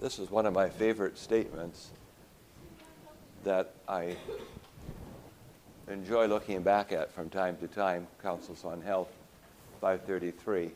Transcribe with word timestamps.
this 0.00 0.18
is 0.18 0.30
one 0.30 0.46
of 0.46 0.54
my 0.54 0.68
favorite 0.68 1.18
statements 1.18 1.90
that 3.44 3.74
I 3.86 4.16
enjoy 5.88 6.26
looking 6.26 6.62
back 6.62 6.90
at 6.92 7.12
from 7.12 7.28
time 7.28 7.56
to 7.58 7.68
time, 7.68 8.06
Counsels 8.22 8.64
on 8.64 8.80
Health 8.80 9.10
533. 9.80 10.70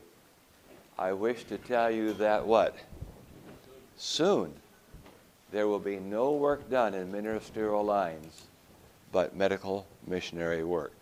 I 0.97 1.13
wish 1.13 1.43
to 1.45 1.57
tell 1.57 1.89
you 1.89 2.13
that 2.13 2.45
what? 2.45 2.75
Soon 3.97 4.53
there 5.51 5.67
will 5.67 5.79
be 5.79 5.97
no 5.97 6.33
work 6.33 6.69
done 6.69 6.93
in 6.93 7.11
ministerial 7.11 7.83
lines 7.83 8.43
but 9.11 9.35
medical 9.35 9.87
missionary 10.05 10.63
work. 10.63 10.93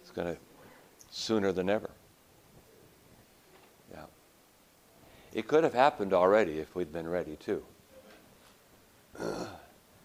It's 0.00 0.10
going 0.10 0.34
to 0.34 0.40
sooner 1.10 1.52
than 1.52 1.68
ever. 1.68 1.90
Yeah. 3.92 4.04
It 5.38 5.46
could 5.46 5.62
have 5.62 5.72
happened 5.72 6.12
already 6.12 6.58
if 6.58 6.74
we'd 6.74 6.92
been 6.92 7.06
ready 7.06 7.36
too. 7.36 7.62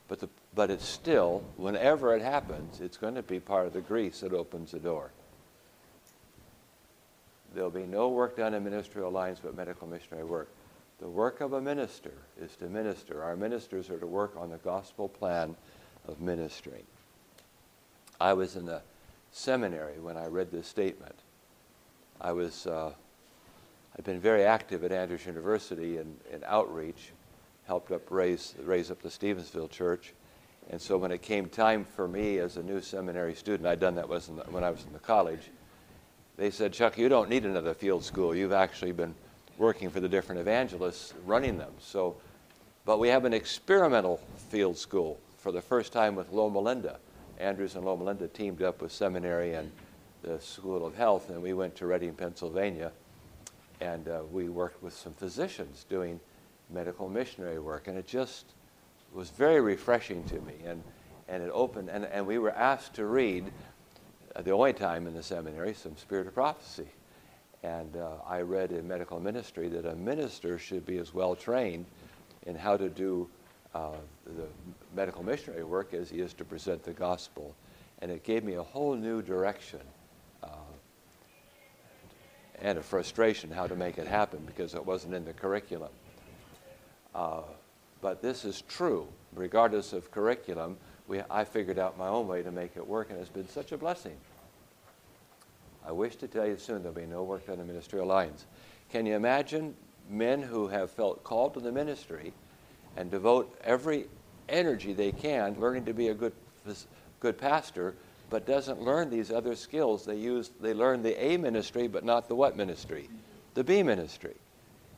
But, 0.10 0.20
the, 0.20 0.30
but 0.54 0.70
it's 0.70 0.86
still, 0.86 1.44
whenever 1.56 2.16
it 2.16 2.22
happens, 2.22 2.82
it's 2.82 2.98
going 2.98 3.16
to 3.16 3.24
be 3.24 3.40
part 3.40 3.66
of 3.66 3.74
the 3.74 3.82
grease 3.82 4.20
that 4.20 4.32
opens 4.32 4.70
the 4.72 4.80
door. 4.80 5.10
There'll 7.56 7.72
be 7.72 7.86
no 7.86 8.10
work 8.10 8.38
done 8.38 8.54
in 8.54 8.64
ministerial 8.64 9.10
lines 9.10 9.40
but 9.42 9.56
medical 9.56 9.88
missionary 9.88 10.26
work. 10.26 10.50
The 11.00 11.08
work 11.08 11.42
of 11.42 11.54
a 11.54 11.62
minister 11.62 12.12
is 12.40 12.56
to 12.58 12.66
minister. 12.66 13.24
Our 13.24 13.36
ministers 13.36 13.90
are 13.90 13.98
to 13.98 14.06
work 14.06 14.36
on 14.38 14.52
the 14.52 14.58
gospel 14.58 15.08
plan 15.08 15.56
of 16.08 16.22
ministry. 16.22 16.84
I 18.22 18.34
was 18.34 18.56
in 18.56 18.66
the 18.68 18.82
seminary 19.32 20.00
when 20.00 20.18
I 20.18 20.28
read 20.28 20.52
this 20.52 20.68
statement. 20.68 21.16
I 22.22 22.34
was, 22.34 22.68
uh, 22.68 22.92
I've 23.98 24.06
been 24.06 24.20
very 24.20 24.44
active 24.44 24.84
at 24.84 24.92
Andrews 24.92 25.26
University 25.26 25.98
in, 25.98 26.16
in 26.32 26.44
outreach, 26.46 27.12
helped 27.66 27.92
up 27.92 28.10
raise, 28.10 28.56
raise 28.64 28.90
up 28.90 29.02
the 29.02 29.10
Stevensville 29.10 29.70
Church. 29.70 30.14
And 30.70 30.82
so 30.82 30.98
when 30.98 31.12
it 31.12 31.22
came 31.22 31.48
time 31.48 31.86
for 31.86 32.08
me 32.08 32.40
as 32.40 32.58
a 32.58 32.64
new 32.64 32.82
seminary 32.82 33.36
student, 33.36 33.68
I'd 33.68 33.80
done 33.80 33.96
that 33.96 34.08
when 34.08 34.64
I 34.64 34.70
was 34.70 34.84
in 34.86 34.94
the 34.94 35.00
college, 35.00 35.52
they 36.38 36.50
said, 36.50 36.74
Chuck, 36.74 36.98
you 36.98 37.10
don't 37.10 37.30
need 37.30 37.46
another 37.46 37.74
field 37.74 38.04
school. 38.04 38.36
You've 38.36 38.54
actually 38.54 38.94
been 38.94 39.14
working 39.58 39.90
for 39.92 40.00
the 40.00 40.10
different 40.10 40.42
evangelists 40.42 41.14
running 41.26 41.58
them. 41.58 41.74
So, 41.80 42.16
but 42.86 42.98
we 42.98 43.10
have 43.10 43.26
an 43.26 43.34
experimental 43.34 44.20
field 44.50 44.78
school 44.78 45.20
for 45.38 45.52
the 45.52 45.62
first 45.62 45.94
time 45.94 46.16
with 46.16 46.32
Loma 46.32 46.60
Linda. 46.60 46.98
Andrews 47.38 47.76
and 47.76 47.86
Loma 47.86 48.06
Linda 48.06 48.28
teamed 48.28 48.64
up 48.64 48.82
with 48.82 48.92
seminary 48.92 49.54
and 49.54 49.72
the 50.24 50.40
School 50.40 50.86
of 50.86 50.96
Health, 50.96 51.30
and 51.30 51.42
we 51.42 51.54
went 51.54 51.76
to 51.76 51.86
Reading, 51.86 52.14
Pennsylvania, 52.14 52.92
and 53.82 54.08
uh, 54.08 54.22
we 54.32 54.50
worked 54.50 54.82
with 54.82 54.94
some 54.94 55.14
physicians 55.14 55.86
doing 55.90 56.20
medical 56.70 57.10
missionary 57.10 57.60
work, 57.60 57.88
and 57.88 57.98
it 57.98 58.08
just 58.08 58.46
was 59.14 59.30
very 59.30 59.62
refreshing 59.62 60.24
to 60.26 60.40
me. 60.42 60.56
And, 60.66 60.84
and 61.28 61.44
it 61.44 61.52
opened, 61.54 61.90
and, 61.90 62.06
and 62.06 62.26
we 62.26 62.38
were 62.38 62.52
asked 62.52 62.94
to 62.96 63.06
read, 63.06 63.52
uh, 64.36 64.42
the 64.42 64.52
only 64.52 64.74
time 64.74 65.08
in 65.08 65.14
the 65.14 65.24
seminary, 65.24 65.74
some 65.74 65.96
spirit 65.98 66.28
of 66.28 66.34
prophecy. 66.34 66.88
And 67.64 67.96
uh, 67.96 68.16
I 68.28 68.42
read 68.42 68.72
in 68.72 68.88
medical 68.88 69.20
ministry 69.20 69.70
that 69.70 69.86
a 69.86 69.96
minister 69.96 70.58
should 70.58 70.86
be 70.86 70.98
as 70.98 71.14
well 71.14 71.36
trained 71.36 71.86
in 72.46 72.56
how 72.56 72.76
to 72.76 72.90
do 72.90 73.30
uh, 73.74 73.92
the 74.26 74.48
medical 74.96 75.24
missionary 75.24 75.64
work 75.64 75.94
as 75.94 76.10
he 76.10 76.20
is 76.20 76.34
to 76.34 76.44
present 76.44 76.84
the 76.84 76.92
gospel. 76.92 77.56
And 78.00 78.12
it 78.12 78.24
gave 78.24 78.44
me 78.44 78.56
a 78.56 78.64
whole 78.64 78.96
new 78.96 79.22
direction 79.22 79.80
and 82.62 82.78
a 82.78 82.82
frustration 82.82 83.52
how 83.52 83.68
to 83.68 83.76
make 83.76 83.98
it 83.98 84.08
happen 84.08 84.40
because 84.46 84.74
it 84.74 84.86
wasn't 84.86 85.14
in 85.14 85.26
the 85.26 85.34
curriculum. 85.34 85.90
Uh, 87.14 87.42
but 88.02 88.22
this 88.22 88.46
is 88.46 88.64
true, 88.68 89.08
regardless 89.34 89.94
of 89.94 90.12
curriculum. 90.12 90.78
We, 91.08 91.22
I 91.30 91.44
figured 91.44 91.80
out 91.80 91.98
my 91.98 92.08
own 92.08 92.28
way 92.28 92.44
to 92.44 92.52
make 92.52 92.76
it 92.76 92.86
work, 92.86 93.10
and 93.10 93.20
it's 93.20 93.30
been 93.30 93.50
such 93.50 93.72
a 93.72 93.78
blessing. 93.78 94.16
I 95.86 95.92
wish 95.92 96.16
to 96.18 96.28
tell 96.28 96.48
you 96.48 96.58
soon 96.58 96.82
there'll 96.82 96.96
be 96.96 97.06
no 97.06 97.24
work 97.24 97.50
on 97.50 97.58
the 97.58 97.66
ministerial 97.66 98.08
lines. 98.08 98.46
Can 98.92 99.06
you 99.06 99.16
imagine 99.16 99.76
men 100.10 100.42
who 100.42 100.68
have 100.68 100.92
felt 100.92 101.24
called 101.24 101.54
to 101.56 101.60
the 101.60 101.72
ministry 101.72 102.34
and 102.96 103.10
devote 103.12 103.58
every 103.64 104.08
energy 104.50 104.94
they 104.94 105.12
can 105.12 105.60
learning 105.60 105.86
to 105.86 105.94
be 105.94 106.10
a 106.10 106.14
good, 106.14 106.34
good 107.20 107.38
pastor, 107.38 107.96
but 108.30 108.46
doesn't 108.46 108.82
learn 108.82 109.10
these 109.10 109.32
other 109.32 109.56
skills? 109.56 110.06
They 110.06 110.16
use 110.16 110.52
they 110.60 110.74
learn 110.74 111.02
the 111.02 111.24
A 111.24 111.38
ministry, 111.38 111.88
but 111.88 112.04
not 112.04 112.28
the 112.28 112.36
what 112.36 112.58
ministry, 112.58 113.10
the 113.54 113.64
B 113.64 113.84
ministry. 113.84 114.36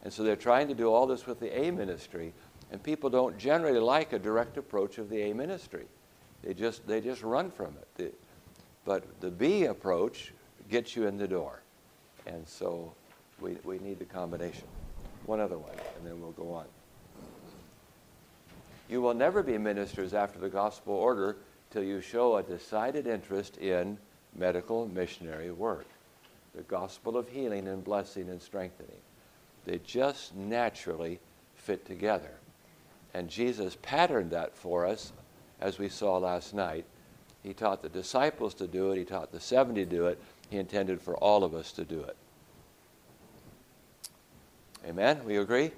And 0.04 0.14
so 0.14 0.24
they're 0.24 0.36
trying 0.36 0.68
to 0.68 0.76
do 0.76 0.92
all 0.92 1.08
this 1.08 1.26
with 1.26 1.40
the 1.40 1.58
A 1.58 1.72
ministry, 1.72 2.34
and 2.72 2.82
people 2.82 3.10
don't 3.10 3.38
generally 3.38 3.80
like 3.80 4.14
a 4.14 4.20
direct 4.20 4.58
approach 4.58 4.98
of 4.98 5.10
the 5.10 5.22
A 5.24 5.34
ministry. 5.34 5.86
They 6.44 6.54
just 6.54 6.88
they 6.88 7.02
just 7.02 7.24
run 7.24 7.52
from 7.52 7.76
it. 7.98 8.14
But 8.86 9.20
the 9.20 9.32
B 9.32 9.66
approach 9.66 10.34
gets 10.70 10.96
you 10.96 11.08
in 11.08 11.18
the 11.18 11.28
door, 11.28 11.62
and 12.28 12.48
so 12.48 12.94
we 13.42 13.58
we 13.64 13.80
need 13.80 14.00
the 14.00 14.06
combination. 14.06 14.68
One 15.26 15.40
other 15.40 15.58
one, 15.58 15.76
and 15.98 16.06
then 16.06 16.22
we'll 16.22 16.32
go 16.32 16.54
on. 16.54 16.66
You 18.88 19.02
will 19.02 19.16
never 19.16 19.42
be 19.42 19.58
ministers 19.58 20.14
after 20.14 20.38
the 20.38 20.50
gospel 20.50 20.94
order 20.94 21.38
till 21.76 21.84
you 21.84 22.00
show 22.00 22.38
a 22.38 22.44
decided 22.44 23.06
interest 23.06 23.58
in 23.58 23.98
medical 24.34 24.88
missionary 24.88 25.52
work, 25.52 25.86
the 26.56 26.62
gospel 26.62 27.18
of 27.18 27.28
healing 27.28 27.68
and 27.68 27.84
blessing 27.84 28.30
and 28.30 28.42
strengthening. 28.42 29.02
They 29.66 29.80
just 29.80 30.34
naturally 30.38 31.20
fit 31.56 31.86
together. 31.86 32.32
And 33.14 33.28
Jesus 33.28 33.76
patterned 33.82 34.32
that 34.32 34.56
for 34.56 34.86
us, 34.86 35.12
as 35.60 35.78
we 35.78 35.90
saw 35.90 36.18
last 36.18 36.54
night. 36.54 36.86
He 37.44 37.54
taught 37.54 37.82
the 37.82 37.90
disciples 37.90 38.54
to 38.54 38.68
do 38.68 38.92
it, 38.92 38.98
He 38.98 39.04
taught 39.04 39.34
the 39.34 39.42
70 39.42 39.84
to 39.84 39.86
do 39.86 40.06
it, 40.08 40.18
He 40.50 40.58
intended 40.58 41.02
for 41.02 41.18
all 41.18 41.44
of 41.44 41.54
us 41.54 41.74
to 41.74 41.84
do 41.84 42.00
it. 42.00 42.16
Amen? 44.88 45.20
We 45.26 45.36
agree? 45.40 45.72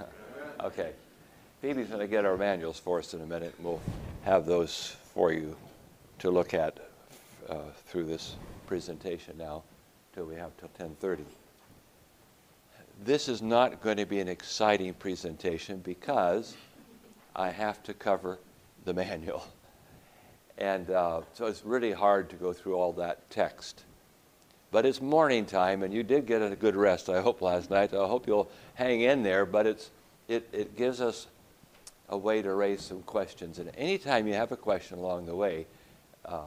okay. 0.62 0.90
Phoebe's 1.62 1.88
going 1.88 2.00
to 2.00 2.06
get 2.06 2.26
our 2.26 2.36
manuals 2.36 2.78
for 2.78 2.98
us 2.98 3.14
in 3.14 3.22
a 3.22 3.26
minute, 3.26 3.54
and 3.56 3.64
we'll 3.64 3.80
have 4.24 4.44
those 4.44 4.94
for 5.18 5.32
you 5.32 5.56
to 6.20 6.30
look 6.30 6.54
at 6.54 6.78
uh, 7.48 7.56
through 7.86 8.04
this 8.04 8.36
presentation 8.68 9.36
now 9.36 9.64
till 10.14 10.24
we 10.24 10.36
have 10.36 10.52
till 10.58 10.70
10:30 10.78 11.24
this 13.04 13.28
is 13.28 13.42
not 13.42 13.82
going 13.82 13.96
to 13.96 14.06
be 14.06 14.20
an 14.20 14.28
exciting 14.28 14.94
presentation 14.94 15.80
because 15.80 16.56
I 17.34 17.50
have 17.50 17.82
to 17.82 17.94
cover 17.94 18.38
the 18.84 18.94
manual. 19.04 19.44
And 20.56 20.88
uh, 20.88 21.22
so 21.32 21.46
it's 21.46 21.64
really 21.64 21.92
hard 21.92 22.30
to 22.30 22.36
go 22.36 22.52
through 22.52 22.76
all 22.76 22.92
that 22.92 23.28
text. 23.28 23.82
But 24.70 24.86
it's 24.86 25.00
morning 25.00 25.46
time, 25.46 25.82
and 25.82 25.92
you 25.92 26.04
did 26.04 26.26
get 26.26 26.42
a 26.42 26.54
good 26.54 26.76
rest, 26.76 27.08
I 27.08 27.22
hope, 27.22 27.42
last 27.42 27.70
night. 27.70 27.92
I 27.92 28.06
hope 28.06 28.28
you'll 28.28 28.50
hang 28.74 29.00
in 29.00 29.24
there, 29.24 29.46
but 29.46 29.66
it's, 29.66 29.90
it, 30.28 30.48
it 30.52 30.76
gives 30.76 31.00
us 31.00 31.26
a 32.08 32.16
way 32.16 32.42
to 32.42 32.54
raise 32.54 32.82
some 32.82 33.02
questions. 33.02 33.58
And 33.58 33.70
anytime 33.76 34.26
you 34.26 34.34
have 34.34 34.52
a 34.52 34.56
question 34.56 34.98
along 34.98 35.26
the 35.26 35.36
way, 35.36 35.66
uh, 36.24 36.42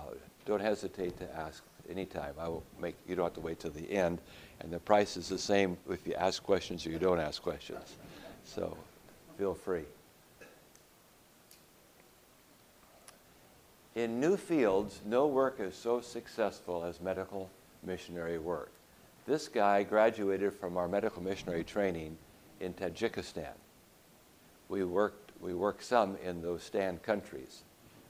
don't 0.45 0.61
hesitate 0.61 1.17
to 1.19 1.35
ask 1.35 1.63
anytime. 1.89 2.33
I 2.39 2.47
will 2.47 2.63
make, 2.79 2.95
you 3.07 3.15
don't 3.15 3.25
have 3.25 3.33
to 3.35 3.41
wait 3.41 3.59
till 3.59 3.71
the 3.71 3.91
end. 3.91 4.19
And 4.59 4.71
the 4.71 4.79
price 4.79 5.17
is 5.17 5.29
the 5.29 5.37
same 5.37 5.77
if 5.89 6.05
you 6.05 6.13
ask 6.13 6.43
questions 6.43 6.85
or 6.85 6.89
you 6.89 6.99
don't 6.99 7.19
ask 7.19 7.41
questions. 7.41 7.95
So 8.43 8.77
feel 9.37 9.53
free. 9.53 9.83
In 13.95 14.21
new 14.21 14.37
fields, 14.37 15.01
no 15.05 15.27
work 15.27 15.59
is 15.59 15.75
so 15.75 15.99
successful 15.99 16.83
as 16.85 17.01
medical 17.01 17.49
missionary 17.83 18.37
work. 18.37 18.71
This 19.27 19.47
guy 19.47 19.83
graduated 19.83 20.53
from 20.53 20.77
our 20.77 20.87
medical 20.87 21.21
missionary 21.21 21.63
training 21.63 22.17
in 22.61 22.73
Tajikistan. 22.73 23.53
We 24.69 24.83
worked, 24.85 25.30
we 25.41 25.53
work 25.53 25.81
some 25.81 26.17
in 26.23 26.41
those 26.41 26.63
stand 26.63 27.03
countries. 27.03 27.63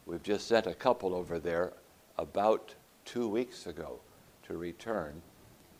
We've 0.05 0.23
just 0.23 0.47
sent 0.47 0.67
a 0.67 0.73
couple 0.73 1.15
over 1.15 1.39
there 1.39 1.73
about 2.17 2.75
two 3.05 3.27
weeks 3.27 3.65
ago 3.67 3.99
to 4.43 4.57
return. 4.57 5.21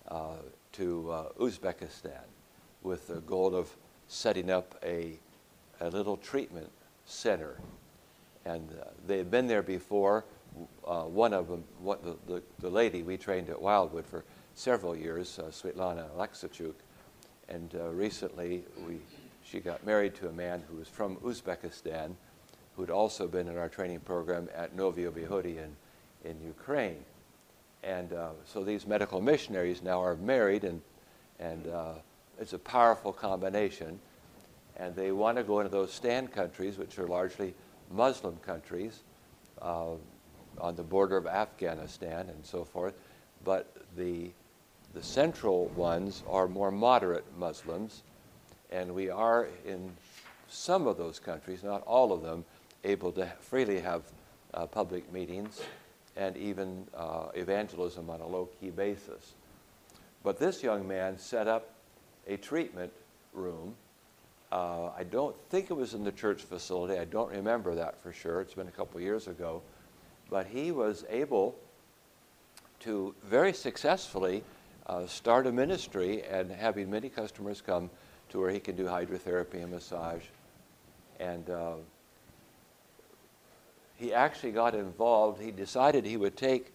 Uh, 0.08 0.36
to 0.74 1.12
uh, 1.12 1.30
Uzbekistan 1.40 2.24
with 2.82 3.08
the 3.08 3.22
goal 3.22 3.56
of 3.56 3.76
setting 4.08 4.50
up 4.50 4.76
a, 4.84 5.20
a 5.80 5.90
little 5.90 6.18
treatment 6.18 6.70
center. 7.06 7.60
And 8.46 8.70
uh, 8.72 8.86
they 9.08 9.18
had 9.18 9.30
been 9.30 9.48
there 9.48 9.62
before. 9.62 10.26
Uh, 10.86 11.04
one 11.04 11.34
of 11.34 11.48
them, 11.48 11.64
the, 11.84 12.18
the, 12.28 12.44
the, 12.60 12.70
lady 12.70 13.04
we 13.04 13.16
trained 13.16 13.50
at 13.50 13.62
Wildwood 13.62 14.06
for 14.06 14.26
several 14.54 14.98
years, 14.98 15.40
uh, 15.40 15.44
Svetlana 15.44 16.10
Alexichuk, 16.18 16.74
and 17.48 17.74
uh, 17.76 17.88
recently 17.90 18.66
we, 18.86 19.00
she 19.44 19.60
got 19.60 19.86
married 19.86 20.16
to 20.16 20.28
a 20.28 20.32
man 20.32 20.64
who 20.70 20.78
was 20.78 20.88
from 20.88 21.18
Uzbekistan, 21.18 22.16
who'd 22.76 22.90
also 22.90 23.28
been 23.28 23.48
in 23.48 23.58
our 23.58 23.70
training 23.70 24.00
program 24.00 24.50
at 24.56 24.76
Novye 24.76 25.12
Vyhody 25.12 25.58
in, 25.58 25.76
in 26.24 26.42
Ukraine. 26.42 27.04
And 27.84 28.14
uh, 28.14 28.30
so 28.46 28.64
these 28.64 28.86
medical 28.86 29.22
missionaries 29.22 29.82
now 29.82 30.02
are 30.04 30.16
married 30.16 30.64
and, 30.64 30.82
and 31.40 31.68
uh, 31.68 31.94
it's 32.40 32.54
a 32.54 32.60
powerful 32.60 33.12
combination. 33.12 34.00
And 34.78 34.96
they 34.96 35.12
want 35.12 35.38
to 35.38 35.44
go 35.44 35.60
into 35.60 35.72
those 35.72 35.92
stand 35.92 36.32
countries, 36.32 36.78
which 36.78 36.98
are 36.98 37.08
largely 37.08 37.54
Muslim 37.92 38.38
countries, 38.38 39.02
uh, 39.62 39.94
on 40.60 40.76
the 40.76 40.84
border 40.84 41.18
of 41.18 41.28
Afghanistan 41.28 42.30
and 42.30 42.46
so 42.46 42.64
forth. 42.64 42.94
But 43.44 43.76
the, 43.98 44.32
the 44.94 45.04
central 45.04 45.68
ones 45.70 46.24
are 46.30 46.48
more 46.48 46.72
moderate 46.72 47.26
Muslims. 47.38 48.04
And 48.72 48.94
we 48.94 49.10
are 49.10 49.48
in 49.66 49.92
some 50.48 50.88
of 50.88 50.98
those 50.98 51.20
countries, 51.20 51.64
not 51.64 51.84
all 51.84 52.14
of 52.14 52.22
them, 52.22 52.46
able 52.84 53.12
to 53.14 53.26
freely 53.40 53.80
have 53.80 54.04
uh, 54.54 54.66
public 54.66 55.12
meetings 55.12 55.62
and 56.16 56.36
even 56.38 56.86
uh, 56.96 57.28
evangelism 57.36 58.10
on 58.10 58.22
a 58.22 58.28
low 58.28 58.50
key 58.60 58.70
basis. 58.70 59.34
But 60.24 60.40
this 60.40 60.62
young 60.62 60.88
man 60.88 61.18
set 61.18 61.48
up 61.48 61.70
a 62.28 62.38
treatment 62.38 62.92
room. 63.34 63.76
Uh, 64.52 64.90
I 64.98 65.04
don't 65.04 65.36
think 65.50 65.72
it 65.72 65.74
was 65.74 65.94
in 65.94 66.04
the 66.04 66.12
church 66.12 66.42
facility. 66.44 67.00
I 67.00 67.06
don't 67.06 67.32
remember 67.32 67.76
that 67.76 68.02
for 68.04 68.12
sure. 68.12 68.42
It's 68.42 68.54
been 68.54 68.68
a 68.68 68.72
couple 68.72 69.00
years 69.00 69.28
ago. 69.28 69.62
But 70.30 70.48
he 70.48 70.72
was 70.72 71.06
able 71.10 71.56
to 72.82 73.16
very 73.24 73.54
successfully 73.54 74.44
uh, 74.88 75.06
start 75.08 75.48
a 75.48 75.52
ministry 75.52 76.24
and 76.24 76.52
having 76.52 76.90
many 76.90 77.10
customers 77.10 77.62
come 77.62 77.90
to 78.32 78.40
where 78.40 78.50
he 78.50 78.60
can 78.60 78.76
do 78.76 78.86
hydrotherapy 78.86 79.62
and 79.62 79.72
massage. 79.72 80.24
And 81.20 81.50
uh, 81.50 81.74
he 83.98 84.14
actually 84.14 84.52
got 84.52 84.74
involved. 84.74 85.42
He 85.42 85.52
decided 85.52 86.06
he 86.06 86.18
would 86.18 86.36
take 86.36 86.74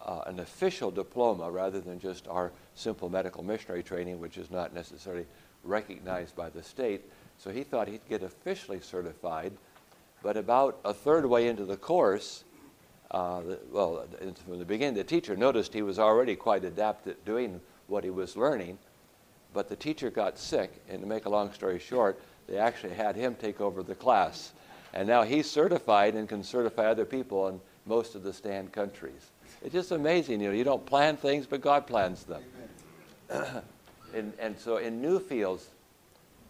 uh, 0.00 0.22
an 0.26 0.40
official 0.40 0.90
diploma 0.90 1.50
rather 1.50 1.80
than 1.80 2.00
just 2.00 2.26
our 2.26 2.52
simple 2.74 3.08
medical 3.08 3.44
missionary 3.44 3.82
training, 3.82 4.18
which 4.18 4.38
is 4.38 4.50
not 4.50 4.74
necessarily 4.74 5.26
recognized 5.62 6.34
by 6.34 6.48
the 6.50 6.62
state. 6.62 7.02
So 7.38 7.50
he 7.50 7.62
thought 7.62 7.88
he'd 7.88 8.06
get 8.08 8.22
officially 8.22 8.80
certified. 8.80 9.52
But 10.22 10.36
about 10.36 10.80
a 10.84 10.92
third 10.92 11.24
way 11.26 11.48
into 11.48 11.64
the 11.64 11.76
course, 11.76 12.44
uh, 13.10 13.42
well, 13.70 14.06
from 14.44 14.58
the 14.58 14.64
beginning, 14.64 14.94
the 14.94 15.04
teacher 15.04 15.36
noticed 15.36 15.72
he 15.72 15.82
was 15.82 15.98
already 15.98 16.36
quite 16.36 16.64
adept 16.64 17.06
at 17.06 17.24
doing 17.24 17.60
what 17.86 18.04
he 18.04 18.10
was 18.10 18.36
learning. 18.36 18.78
But 19.52 19.68
the 19.68 19.76
teacher 19.76 20.10
got 20.10 20.38
sick, 20.38 20.72
and 20.88 21.00
to 21.00 21.06
make 21.06 21.24
a 21.24 21.28
long 21.28 21.52
story 21.52 21.78
short, 21.78 22.20
they 22.46 22.58
actually 22.58 22.94
had 22.94 23.16
him 23.16 23.34
take 23.34 23.60
over 23.60 23.82
the 23.82 23.94
class. 23.94 24.52
And 24.92 25.06
now 25.06 25.22
he's 25.22 25.50
certified 25.50 26.14
and 26.14 26.28
can 26.28 26.42
certify 26.42 26.86
other 26.86 27.04
people 27.04 27.48
in 27.48 27.60
most 27.86 28.14
of 28.14 28.22
the 28.22 28.32
stand 28.32 28.72
countries. 28.72 29.30
It's 29.62 29.72
just 29.72 29.92
amazing. 29.92 30.40
You 30.40 30.48
know, 30.48 30.54
you 30.54 30.64
don't 30.64 30.84
plan 30.84 31.16
things, 31.16 31.46
but 31.46 31.60
God 31.60 31.86
plans 31.86 32.24
them. 32.24 32.42
and, 34.14 34.32
and 34.38 34.58
so 34.58 34.78
in 34.78 35.00
new 35.00 35.18
fields, 35.18 35.68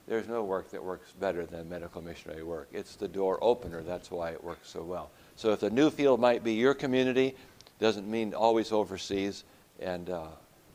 there's 0.07 0.27
no 0.27 0.43
work 0.43 0.71
that 0.71 0.83
works 0.83 1.13
better 1.13 1.47
than 1.47 1.69
medical 1.69 2.03
missionary 2.03 2.43
work. 2.43 2.69
It's 2.73 2.97
the 2.97 3.09
door 3.09 3.39
opener. 3.43 3.83
That's 3.83 4.11
why 4.11 4.31
it 4.31 4.43
works 4.43 4.69
so 4.69 4.83
well. 4.83 5.11
So 5.37 5.53
if 5.53 5.61
the 5.61 5.71
new 5.71 5.91
field 5.91 6.21
might 6.21 6.43
be 6.43 6.55
your 6.55 6.75
community, 6.75 7.37
doesn't 7.79 8.11
mean 8.11 8.35
always 8.35 8.73
overseas, 8.73 9.45
and 9.79 10.11
uh, 10.11 10.27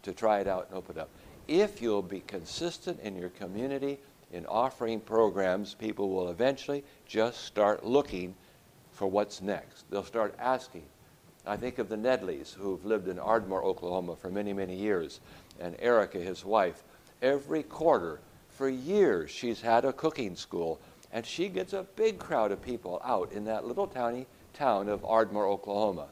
to 0.04 0.14
try 0.14 0.40
it 0.40 0.48
out 0.48 0.68
and 0.70 0.78
open 0.78 0.98
up. 0.98 1.10
If 1.48 1.80
you'll 1.80 2.02
be 2.02 2.22
consistent 2.22 3.00
in 3.02 3.16
your 3.16 3.30
community 3.30 4.00
in 4.32 4.48
offering 4.48 5.00
programs, 5.00 5.76
people 5.76 6.10
will 6.10 6.30
eventually 6.30 6.84
just 7.06 7.46
start 7.46 7.86
looking 7.86 8.36
for 8.92 9.08
what's 9.08 9.42
next. 9.42 9.90
They'll 9.92 10.04
start 10.04 10.34
asking, 10.40 10.84
I 11.46 11.56
think 11.56 11.78
of 11.78 11.88
the 11.88 11.98
Nedleys, 11.98 12.56
who've 12.56 12.84
lived 12.84 13.08
in 13.08 13.20
Ardmore, 13.20 13.64
Oklahoma 13.64 14.16
for 14.16 14.32
many, 14.32 14.54
many 14.54 14.76
years, 14.76 15.20
and 15.60 15.76
Erica, 15.80 16.18
his 16.18 16.44
wife. 16.44 16.84
Every 17.22 17.62
quarter, 17.62 18.22
for 18.50 18.68
years, 18.68 19.30
she's 19.30 19.62
had 19.62 19.86
a 19.86 19.94
cooking 19.94 20.36
school, 20.36 20.80
and 21.12 21.26
she 21.26 21.48
gets 21.48 21.74
a 21.74 21.84
big 21.96 22.18
crowd 22.18 22.52
of 22.52 22.62
people 22.62 23.00
out 23.06 23.32
in 23.32 23.46
that 23.46 23.66
little 23.66 23.88
tiny 23.88 24.26
town 24.54 24.90
of 24.90 25.06
Ardmore, 25.06 25.48
Oklahoma. 25.48 26.08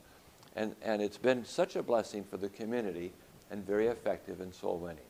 And, 0.56 0.76
and 0.84 1.02
it's 1.02 1.18
been 1.18 1.44
such 1.44 1.76
a 1.76 1.82
blessing 1.82 2.24
for 2.24 2.38
the 2.38 2.50
community 2.50 3.14
and 3.50 3.66
very 3.66 3.88
effective 3.88 4.40
in 4.40 4.54
soul 4.54 4.78
winning. 4.78 5.04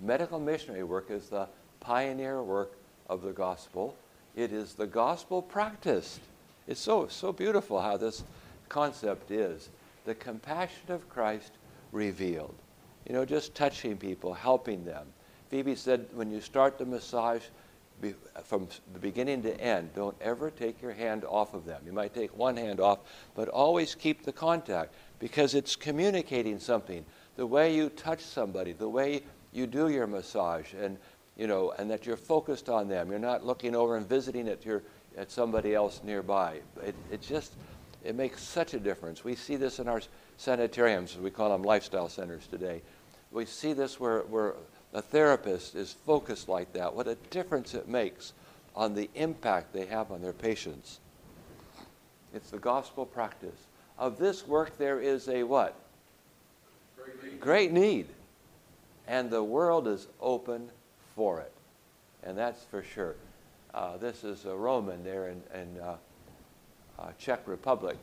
Medical 0.00 0.38
missionary 0.38 0.84
work 0.84 1.10
is 1.10 1.28
the 1.28 1.48
pioneer 1.80 2.42
work 2.42 2.76
of 3.08 3.22
the 3.22 3.32
gospel. 3.32 3.96
It 4.36 4.52
is 4.52 4.74
the 4.74 4.86
gospel 4.86 5.42
practiced. 5.42 6.20
It's 6.66 6.80
so, 6.80 7.06
so 7.08 7.32
beautiful 7.32 7.80
how 7.80 7.96
this 7.96 8.24
concept 8.68 9.30
is 9.30 9.68
the 10.04 10.14
compassion 10.14 10.90
of 10.90 11.08
Christ 11.08 11.52
revealed. 11.92 12.54
You 13.06 13.14
know, 13.14 13.24
just 13.24 13.54
touching 13.54 13.96
people, 13.96 14.34
helping 14.34 14.84
them. 14.84 15.06
Phoebe 15.50 15.76
said, 15.76 16.06
when 16.14 16.30
you 16.30 16.40
start 16.40 16.78
the 16.78 16.86
massage, 16.86 17.42
from 18.42 18.68
the 18.92 18.98
beginning 18.98 19.42
to 19.42 19.58
end, 19.60 19.90
don't 19.94 20.16
ever 20.20 20.50
take 20.50 20.82
your 20.82 20.92
hand 20.92 21.24
off 21.24 21.54
of 21.54 21.64
them. 21.64 21.80
You 21.86 21.92
might 21.92 22.12
take 22.12 22.36
one 22.36 22.56
hand 22.56 22.80
off, 22.80 22.98
but 23.34 23.48
always 23.48 23.94
keep 23.94 24.24
the 24.24 24.32
contact 24.32 24.94
because 25.18 25.54
it's 25.54 25.76
communicating 25.76 26.58
something. 26.58 27.04
The 27.36 27.46
way 27.46 27.74
you 27.74 27.88
touch 27.88 28.20
somebody, 28.20 28.72
the 28.72 28.88
way 28.88 29.22
you 29.54 29.66
do 29.66 29.88
your 29.88 30.06
massage, 30.06 30.74
and 30.74 30.98
you 31.36 31.46
know, 31.46 31.72
and 31.78 31.90
that 31.90 32.04
you're 32.04 32.16
focused 32.16 32.68
on 32.68 32.88
them. 32.88 33.10
You're 33.10 33.18
not 33.18 33.46
looking 33.46 33.74
over 33.74 33.96
and 33.96 34.06
visiting 34.06 34.48
at 34.48 34.64
your 34.64 34.82
at 35.16 35.30
somebody 35.30 35.74
else 35.74 36.00
nearby. 36.04 36.60
It, 36.82 36.94
it 37.10 37.22
just 37.22 37.54
it 38.04 38.14
makes 38.14 38.42
such 38.42 38.74
a 38.74 38.78
difference. 38.78 39.24
We 39.24 39.34
see 39.34 39.56
this 39.56 39.78
in 39.78 39.88
our 39.88 40.02
sanitariums, 40.36 41.16
we 41.16 41.30
call 41.30 41.50
them 41.50 41.62
lifestyle 41.62 42.08
centers 42.08 42.46
today. 42.46 42.82
We 43.32 43.46
see 43.46 43.72
this 43.72 43.98
where, 43.98 44.20
where 44.20 44.54
a 44.92 45.02
therapist 45.02 45.74
is 45.74 45.92
focused 45.92 46.48
like 46.48 46.72
that, 46.74 46.94
what 46.94 47.08
a 47.08 47.16
difference 47.30 47.74
it 47.74 47.88
makes 47.88 48.32
on 48.76 48.94
the 48.94 49.08
impact 49.14 49.72
they 49.72 49.86
have 49.86 50.10
on 50.10 50.20
their 50.20 50.32
patients. 50.32 51.00
It's 52.32 52.50
the 52.50 52.58
gospel 52.58 53.06
practice. 53.06 53.66
Of 53.98 54.18
this 54.18 54.46
work, 54.46 54.76
there 54.76 55.00
is 55.00 55.28
a 55.28 55.44
what? 55.44 55.76
Great 56.96 57.22
need. 57.22 57.40
Great 57.40 57.72
need. 57.72 58.06
And 59.06 59.30
the 59.30 59.42
world 59.42 59.86
is 59.86 60.08
open 60.20 60.70
for 61.14 61.40
it. 61.40 61.52
And 62.22 62.36
that's 62.36 62.64
for 62.64 62.82
sure. 62.82 63.16
Uh, 63.74 63.96
this 63.96 64.24
is 64.24 64.44
a 64.44 64.54
Roman 64.54 65.02
there 65.04 65.28
in, 65.28 65.42
in 65.52 65.80
uh, 65.80 65.96
uh, 66.98 67.08
Czech 67.18 67.46
Republic. 67.46 67.98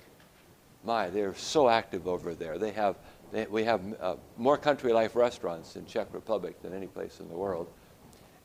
My, 0.83 1.09
they're 1.09 1.35
so 1.35 1.69
active 1.69 2.07
over 2.07 2.33
there. 2.35 2.57
They 2.57 2.71
have, 2.71 2.97
they, 3.31 3.45
we 3.45 3.63
have 3.63 3.81
uh, 3.99 4.15
more 4.37 4.57
country 4.57 4.93
life 4.93 5.15
restaurants 5.15 5.75
in 5.75 5.85
Czech 5.85 6.07
Republic 6.11 6.61
than 6.61 6.73
any 6.73 6.87
place 6.87 7.19
in 7.19 7.29
the 7.29 7.35
world. 7.35 7.67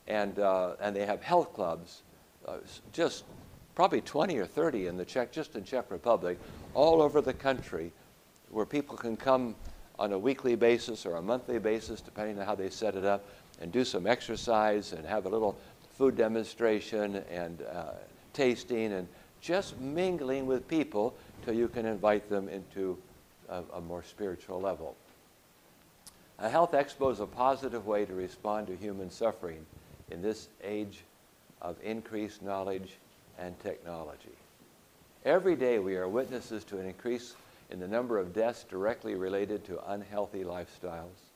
And, 0.06 0.38
uh, 0.38 0.76
and 0.80 0.94
they 0.94 1.04
have 1.04 1.22
health 1.22 1.52
clubs, 1.52 2.02
uh, 2.46 2.58
just 2.92 3.24
probably 3.74 4.00
20 4.00 4.38
or 4.38 4.46
30 4.46 4.86
in 4.86 4.96
the 4.96 5.04
Czech, 5.04 5.32
just 5.32 5.56
in 5.56 5.64
Czech 5.64 5.90
Republic, 5.90 6.38
all 6.74 7.02
over 7.02 7.20
the 7.20 7.34
country, 7.34 7.92
where 8.50 8.66
people 8.66 8.96
can 8.96 9.16
come 9.16 9.54
on 9.98 10.12
a 10.12 10.18
weekly 10.18 10.54
basis 10.54 11.06
or 11.06 11.16
a 11.16 11.22
monthly 11.22 11.58
basis, 11.58 12.00
depending 12.00 12.38
on 12.38 12.46
how 12.46 12.54
they 12.54 12.70
set 12.70 12.94
it 12.94 13.04
up, 13.04 13.24
and 13.60 13.72
do 13.72 13.84
some 13.84 14.06
exercise 14.06 14.92
and 14.92 15.06
have 15.06 15.26
a 15.26 15.28
little 15.28 15.56
food 15.94 16.16
demonstration 16.16 17.22
and 17.30 17.62
uh, 17.62 17.84
tasting 18.32 18.92
and 18.92 19.08
just 19.40 19.78
mingling 19.80 20.46
with 20.46 20.66
people 20.68 21.14
till 21.44 21.54
you 21.54 21.68
can 21.68 21.86
invite 21.86 22.28
them 22.28 22.48
into 22.48 22.98
a, 23.48 23.62
a 23.74 23.80
more 23.80 24.02
spiritual 24.02 24.60
level. 24.60 24.94
A 26.38 26.50
health 26.50 26.72
expo 26.72 27.10
is 27.10 27.20
a 27.20 27.26
positive 27.26 27.86
way 27.86 28.04
to 28.04 28.12
respond 28.12 28.66
to 28.66 28.76
human 28.76 29.10
suffering 29.10 29.64
in 30.10 30.20
this 30.20 30.48
age 30.62 31.02
of 31.62 31.76
increased 31.82 32.42
knowledge 32.42 32.96
and 33.38 33.58
technology. 33.60 34.36
Every 35.24 35.56
day 35.56 35.78
we 35.78 35.96
are 35.96 36.06
witnesses 36.06 36.62
to 36.64 36.78
an 36.78 36.86
increase 36.86 37.34
in 37.70 37.80
the 37.80 37.88
number 37.88 38.18
of 38.18 38.32
deaths 38.32 38.64
directly 38.64 39.14
related 39.14 39.64
to 39.64 39.90
unhealthy 39.90 40.44
lifestyles. 40.44 41.32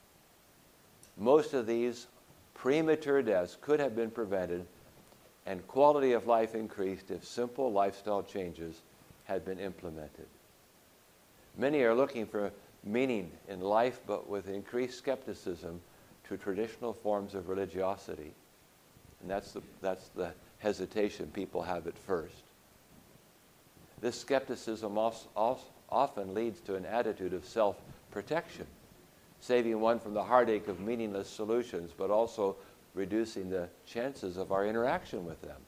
Most 1.17 1.55
of 1.55 1.67
these 1.67 2.07
premature 2.55 3.23
deaths 3.23 3.57
could 3.61 3.81
have 3.81 3.97
been 3.97 4.11
prevented 4.11 4.67
and 5.47 5.67
quality 5.67 6.13
of 6.13 6.27
life 6.27 6.55
increased 6.55 7.11
if 7.11 7.25
simple 7.25 7.73
lifestyle 7.73 8.23
changes 8.23 8.83
had 9.25 9.45
been 9.45 9.59
implemented. 9.59 10.27
Many 11.57 11.83
are 11.83 11.95
looking 11.95 12.27
for 12.27 12.53
meaning 12.85 13.31
in 13.49 13.61
life, 13.61 14.01
but 14.07 14.29
with 14.29 14.49
increased 14.49 14.99
skepticism 14.99 15.81
to 16.29 16.37
traditional 16.37 16.93
forms 16.93 17.35
of 17.35 17.49
religiosity. 17.49 18.33
And 19.21 19.31
that's 19.31 19.53
the, 19.53 19.63
that's 19.81 20.09
the 20.09 20.33
hesitation 20.59 21.31
people 21.35 21.63
have 21.63 21.87
at 21.87 21.99
first. 21.99 22.45
This 24.01 24.19
skepticism 24.19 24.97
also, 24.97 25.29
also 25.37 25.65
often 25.91 26.35
leads 26.35 26.61
to 26.63 26.75
an 26.75 26.87
attitude 26.87 27.33
of 27.33 27.45
self 27.45 27.77
protection, 28.11 28.67
saving 29.41 29.81
one 29.81 29.99
from 29.99 30.15
the 30.15 30.23
heartache 30.23 30.69
of 30.69 30.81
meaningless 30.81 31.29
solutions, 31.29 31.93
but 31.97 32.11
also 32.11 32.57
reducing 32.95 33.51
the 33.51 33.69
chances 33.87 34.37
of 34.37 34.53
our 34.53 34.67
interaction 34.67 35.25
with 35.25 35.41
them, 35.43 35.61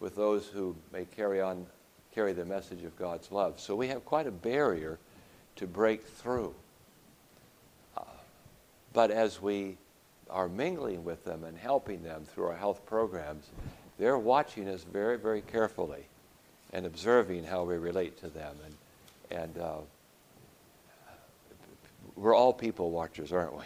with 0.00 0.14
those 0.14 0.46
who 0.46 0.76
may 0.92 1.04
carry 1.04 1.40
on, 1.40 1.66
carry 2.14 2.32
the 2.32 2.44
message 2.44 2.84
of 2.84 2.96
God's 2.98 3.32
love. 3.32 3.58
So 3.58 3.74
we 3.74 3.88
have 3.88 4.04
quite 4.04 4.26
a 4.26 4.32
barrier 4.32 4.98
to 5.56 5.66
break 5.66 6.04
through. 6.06 6.54
Uh, 7.96 8.02
but 8.92 9.10
as 9.10 9.40
we 9.40 9.76
are 10.30 10.48
mingling 10.48 11.04
with 11.04 11.24
them 11.24 11.44
and 11.44 11.56
helping 11.56 12.02
them 12.02 12.24
through 12.24 12.44
our 12.44 12.56
health 12.56 12.84
programs, 12.86 13.46
they're 13.98 14.18
watching 14.18 14.68
us 14.68 14.84
very, 14.84 15.18
very 15.18 15.42
carefully 15.42 16.06
and 16.72 16.86
observing 16.86 17.44
how 17.44 17.64
we 17.64 17.76
relate 17.76 18.18
to 18.20 18.28
them. 18.28 18.56
And, 18.64 18.74
and 19.32 19.58
uh, 19.58 19.76
we're 22.16 22.34
all 22.34 22.52
people 22.52 22.90
watchers, 22.90 23.32
aren't 23.32 23.56
we? 23.56 23.64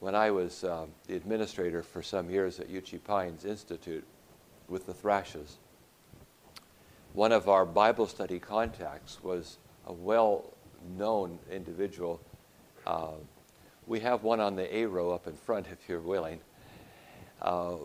When 0.00 0.14
I 0.14 0.30
was 0.30 0.64
uh, 0.64 0.86
the 1.06 1.14
administrator 1.14 1.82
for 1.82 2.02
some 2.02 2.30
years 2.30 2.58
at 2.58 2.68
Uchee 2.68 3.02
Pines 3.04 3.44
Institute 3.44 4.04
with 4.68 4.86
the 4.86 4.94
Thrashes, 4.94 5.58
one 7.12 7.32
of 7.32 7.48
our 7.48 7.64
Bible 7.64 8.06
study 8.06 8.38
contacts 8.38 9.22
was 9.22 9.58
a 9.86 9.92
well 9.92 10.52
known 10.96 11.38
individual. 11.50 12.20
Uh, 12.86 13.12
we 13.86 14.00
have 14.00 14.22
one 14.22 14.40
on 14.40 14.56
the 14.56 14.74
A 14.74 14.86
row 14.86 15.10
up 15.10 15.26
in 15.26 15.34
front 15.34 15.66
if 15.70 15.88
you're 15.88 16.00
willing. 16.00 16.40
Uh, 17.42 17.76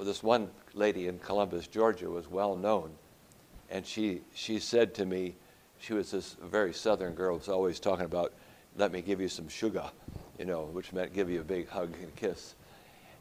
this 0.00 0.22
one 0.22 0.48
lady 0.74 1.08
in 1.08 1.18
Columbus, 1.18 1.66
Georgia, 1.66 2.08
was 2.08 2.28
well 2.28 2.56
known. 2.56 2.90
And 3.70 3.86
she, 3.86 4.20
she 4.34 4.58
said 4.58 4.94
to 4.94 5.06
me, 5.06 5.34
she 5.78 5.92
was 5.92 6.10
this 6.10 6.36
very 6.42 6.72
southern 6.72 7.14
girl, 7.14 7.36
was 7.36 7.48
always 7.48 7.80
talking 7.80 8.04
about, 8.04 8.32
let 8.76 8.92
me 8.92 9.02
give 9.02 9.20
you 9.20 9.28
some 9.28 9.48
sugar, 9.48 9.90
you 10.38 10.44
know, 10.44 10.64
which 10.64 10.92
meant 10.92 11.12
give 11.12 11.30
you 11.30 11.40
a 11.40 11.44
big 11.44 11.68
hug 11.68 11.94
and 12.00 12.14
kiss. 12.16 12.54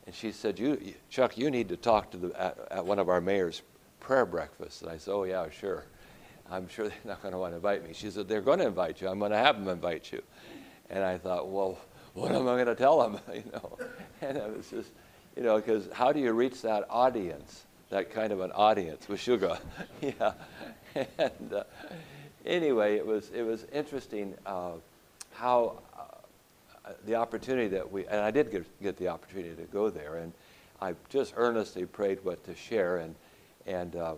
And 0.05 0.13
she 0.13 0.31
said, 0.31 0.59
you, 0.59 0.93
Chuck, 1.09 1.37
you 1.37 1.49
need 1.49 1.69
to 1.69 1.77
talk 1.77 2.11
to 2.11 2.17
the, 2.17 2.41
at, 2.41 2.57
at 2.71 2.85
one 2.85 2.99
of 2.99 3.09
our 3.09 3.21
mayor's 3.21 3.61
prayer 3.99 4.25
breakfasts. 4.25 4.81
And 4.81 4.91
I 4.91 4.97
said, 4.97 5.13
oh, 5.13 5.23
yeah, 5.23 5.49
sure. 5.49 5.85
I'm 6.51 6.67
sure 6.67 6.87
they're 6.89 6.97
not 7.05 7.21
going 7.21 7.31
to 7.31 7.37
want 7.37 7.53
to 7.53 7.57
invite 7.57 7.87
me. 7.87 7.93
She 7.93 8.09
said, 8.09 8.27
they're 8.27 8.41
going 8.41 8.59
to 8.59 8.67
invite 8.67 9.01
you. 9.01 9.07
I'm 9.07 9.19
going 9.19 9.31
to 9.31 9.37
have 9.37 9.57
them 9.57 9.67
invite 9.67 10.11
you. 10.11 10.21
And 10.89 11.03
I 11.03 11.17
thought, 11.17 11.49
well, 11.49 11.79
what 12.13 12.31
am 12.31 12.43
I 12.43 12.55
going 12.55 12.65
to 12.67 12.75
tell 12.75 13.01
them? 13.01 13.19
you 13.33 13.43
know, 13.51 13.77
and 14.21 14.37
it 14.37 14.57
was 14.57 14.69
just, 14.69 14.91
you 15.35 15.43
know, 15.43 15.57
because 15.57 15.89
how 15.93 16.11
do 16.11 16.19
you 16.19 16.31
reach 16.33 16.61
that 16.61 16.85
audience, 16.89 17.65
that 17.89 18.11
kind 18.11 18.31
of 18.31 18.41
an 18.41 18.51
audience 18.51 19.07
with 19.07 19.19
sugar? 19.19 19.57
yeah. 20.01 20.33
And 20.95 21.53
uh, 21.53 21.63
anyway, 22.45 22.97
it 22.97 23.05
was 23.05 23.29
it 23.31 23.43
was 23.43 23.65
interesting 23.71 24.35
uh, 24.45 24.73
how 25.33 25.79
uh, 25.97 26.91
the 27.05 27.15
opportunity 27.15 27.67
that 27.69 27.91
we 27.91 28.05
and 28.07 28.19
I 28.21 28.31
did 28.31 28.51
get 28.51 28.65
get 28.81 28.97
the 28.97 29.07
opportunity 29.07 29.55
to 29.55 29.63
go 29.63 29.89
there, 29.89 30.17
and 30.17 30.33
I 30.81 30.95
just 31.09 31.33
earnestly 31.37 31.85
prayed 31.85 32.19
what 32.23 32.43
to 32.45 32.55
share, 32.55 32.97
and 32.97 33.15
and 33.65 33.95
um, 33.95 34.17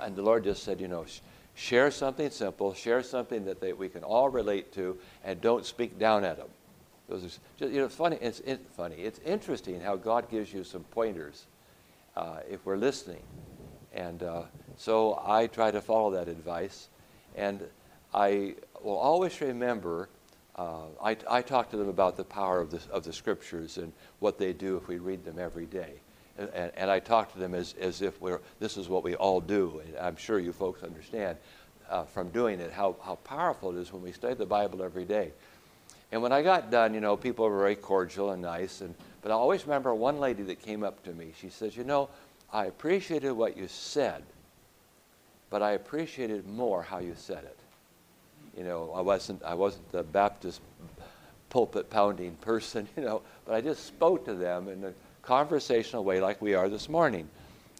and 0.00 0.16
the 0.16 0.22
Lord 0.22 0.44
just 0.44 0.62
said, 0.62 0.80
you 0.80 0.88
know. 0.88 1.04
Sh- 1.04 1.20
share 1.54 1.90
something 1.90 2.30
simple, 2.30 2.72
share 2.74 3.02
something 3.02 3.44
that 3.44 3.60
they, 3.60 3.72
we 3.72 3.88
can 3.88 4.02
all 4.02 4.28
relate 4.28 4.72
to, 4.72 4.96
and 5.24 5.40
don't 5.40 5.66
speak 5.66 5.98
down 5.98 6.24
at 6.24 6.36
them. 6.38 6.48
Those 7.08 7.24
are 7.24 7.28
just, 7.58 7.72
you 7.72 7.80
know, 7.80 7.88
funny. 7.88 8.16
It's 8.20 8.40
funny. 8.76 8.96
It's 8.96 9.18
interesting 9.20 9.80
how 9.80 9.96
God 9.96 10.30
gives 10.30 10.52
you 10.52 10.64
some 10.64 10.84
pointers 10.84 11.44
uh, 12.16 12.38
if 12.50 12.64
we're 12.64 12.76
listening, 12.76 13.22
and 13.92 14.22
uh, 14.22 14.42
so 14.78 15.22
I 15.26 15.46
try 15.46 15.70
to 15.70 15.80
follow 15.80 16.10
that 16.12 16.28
advice, 16.28 16.88
and 17.36 17.62
I 18.14 18.54
will 18.82 18.98
always 18.98 19.40
remember. 19.40 20.08
Uh, 20.54 20.84
I, 21.02 21.16
I 21.30 21.40
talk 21.40 21.70
to 21.70 21.78
them 21.78 21.88
about 21.88 22.16
the 22.18 22.24
power 22.24 22.60
of 22.60 22.70
the, 22.70 22.80
of 22.90 23.04
the 23.04 23.12
scriptures 23.12 23.78
and 23.78 23.90
what 24.18 24.38
they 24.38 24.52
do 24.52 24.76
if 24.76 24.86
we 24.86 24.98
read 24.98 25.24
them 25.24 25.38
every 25.38 25.64
day. 25.64 25.94
And, 26.36 26.50
and, 26.52 26.72
and 26.76 26.90
I 26.90 27.00
talk 27.00 27.32
to 27.32 27.38
them 27.38 27.54
as, 27.54 27.74
as 27.80 28.02
if 28.02 28.20
we're, 28.20 28.40
this 28.60 28.76
is 28.76 28.88
what 28.88 29.02
we 29.02 29.14
all 29.14 29.40
do. 29.40 29.80
And 29.86 29.96
I'm 29.96 30.16
sure 30.16 30.38
you 30.38 30.52
folks 30.52 30.82
understand 30.82 31.38
uh, 31.88 32.04
from 32.04 32.28
doing 32.28 32.60
it 32.60 32.72
how, 32.72 32.96
how 33.02 33.16
powerful 33.16 33.76
it 33.76 33.80
is 33.80 33.92
when 33.92 34.02
we 34.02 34.12
study 34.12 34.34
the 34.34 34.46
Bible 34.46 34.82
every 34.82 35.04
day. 35.04 35.32
And 36.10 36.20
when 36.22 36.32
I 36.32 36.42
got 36.42 36.70
done, 36.70 36.92
you 36.92 37.00
know, 37.00 37.16
people 37.16 37.48
were 37.48 37.58
very 37.58 37.76
cordial 37.76 38.32
and 38.32 38.42
nice. 38.42 38.82
And, 38.82 38.94
but 39.22 39.30
I 39.30 39.34
always 39.34 39.64
remember 39.64 39.94
one 39.94 40.20
lady 40.20 40.42
that 40.44 40.60
came 40.60 40.84
up 40.84 41.02
to 41.04 41.12
me. 41.12 41.32
She 41.40 41.48
says, 41.48 41.76
You 41.76 41.84
know, 41.84 42.10
I 42.52 42.66
appreciated 42.66 43.32
what 43.32 43.56
you 43.56 43.66
said, 43.66 44.22
but 45.52 45.60
I 45.62 45.72
appreciated 45.72 46.48
more 46.48 46.82
how 46.82 46.98
you 46.98 47.12
said 47.14 47.44
it. 47.44 47.58
You 48.56 48.64
know, 48.64 48.90
I 48.96 49.02
wasn't, 49.02 49.42
I 49.42 49.52
wasn't 49.52 49.92
the 49.92 50.02
Baptist 50.02 50.62
pulpit 51.50 51.90
pounding 51.90 52.36
person, 52.36 52.88
you 52.96 53.04
know, 53.04 53.20
but 53.44 53.54
I 53.54 53.60
just 53.60 53.84
spoke 53.84 54.24
to 54.24 54.34
them 54.34 54.68
in 54.68 54.82
a 54.82 54.94
conversational 55.20 56.04
way 56.04 56.22
like 56.22 56.40
we 56.40 56.54
are 56.54 56.70
this 56.70 56.88
morning. 56.88 57.28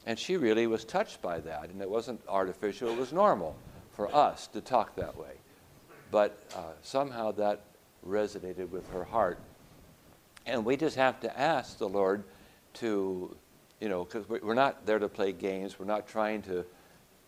And 0.04 0.18
she 0.18 0.36
really 0.36 0.66
was 0.66 0.84
touched 0.84 1.22
by 1.22 1.40
that. 1.40 1.70
And 1.70 1.80
it 1.80 1.88
wasn't 1.88 2.20
artificial, 2.28 2.90
it 2.90 2.98
was 2.98 3.10
normal 3.10 3.56
for 3.92 4.14
us 4.14 4.48
to 4.48 4.60
talk 4.60 4.94
that 4.96 5.16
way. 5.16 5.32
But 6.10 6.38
uh, 6.54 6.72
somehow 6.82 7.32
that 7.32 7.62
resonated 8.06 8.68
with 8.68 8.86
her 8.90 9.04
heart. 9.04 9.38
And 10.44 10.66
we 10.66 10.76
just 10.76 10.96
have 10.96 11.20
to 11.20 11.40
ask 11.40 11.78
the 11.78 11.88
Lord 11.88 12.22
to, 12.74 13.34
you 13.80 13.88
know, 13.88 14.04
because 14.04 14.28
we're 14.28 14.52
not 14.52 14.84
there 14.84 14.98
to 14.98 15.08
play 15.08 15.32
games. 15.32 15.78
We're 15.78 15.86
not 15.86 16.06
trying 16.06 16.42
to, 16.42 16.66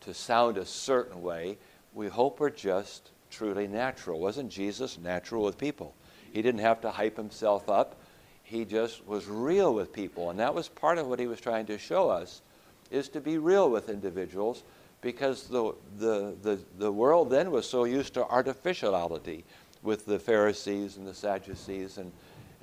to 0.05 0.13
sound 0.13 0.57
a 0.57 0.65
certain 0.65 1.21
way. 1.21 1.57
We 1.93 2.07
hope 2.07 2.39
we're 2.39 2.49
just 2.49 3.11
truly 3.29 3.67
natural. 3.67 4.19
Wasn't 4.19 4.49
Jesus 4.49 4.97
natural 4.97 5.43
with 5.43 5.57
people? 5.57 5.93
He 6.31 6.41
didn't 6.41 6.61
have 6.61 6.81
to 6.81 6.91
hype 6.91 7.17
himself 7.17 7.69
up. 7.69 7.95
He 8.43 8.65
just 8.65 9.05
was 9.07 9.27
real 9.27 9.73
with 9.73 9.91
people. 9.91 10.29
And 10.29 10.39
that 10.39 10.53
was 10.53 10.67
part 10.69 10.97
of 10.97 11.07
what 11.07 11.19
he 11.19 11.27
was 11.27 11.41
trying 11.41 11.65
to 11.67 11.77
show 11.77 12.09
us, 12.09 12.41
is 12.91 13.09
to 13.09 13.21
be 13.21 13.37
real 13.37 13.69
with 13.69 13.89
individuals 13.89 14.63
because 15.01 15.47
the, 15.47 15.73
the, 15.97 16.35
the, 16.41 16.59
the 16.77 16.91
world 16.91 17.29
then 17.29 17.51
was 17.51 17.67
so 17.69 17.83
used 17.83 18.13
to 18.15 18.25
artificiality 18.25 19.43
with 19.83 20.05
the 20.05 20.17
Pharisees 20.17 20.97
and 20.97 21.07
the 21.07 21.13
Sadducees, 21.13 21.97
and, 21.99 22.11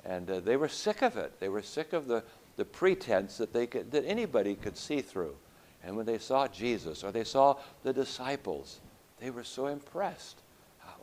and 0.05 0.29
uh, 0.29 0.39
they 0.41 0.57
were 0.57 0.67
sick 0.67 1.01
of 1.01 1.15
it. 1.15 1.39
They 1.39 1.47
were 1.47 1.61
sick 1.61 1.93
of 1.93 2.07
the, 2.07 2.23
the 2.57 2.65
pretense 2.65 3.37
that, 3.37 3.53
they 3.53 3.65
could, 3.65 3.91
that 3.91 4.05
anybody 4.05 4.55
could 4.55 4.77
see 4.77 5.01
through. 5.01 5.35
And 5.83 5.95
when 5.95 6.05
they 6.05 6.17
saw 6.17 6.47
Jesus 6.47 7.03
or 7.03 7.11
they 7.11 7.23
saw 7.23 7.57
the 7.83 7.93
disciples, 7.93 8.79
they 9.19 9.29
were 9.29 9.43
so 9.43 9.67
impressed 9.67 10.37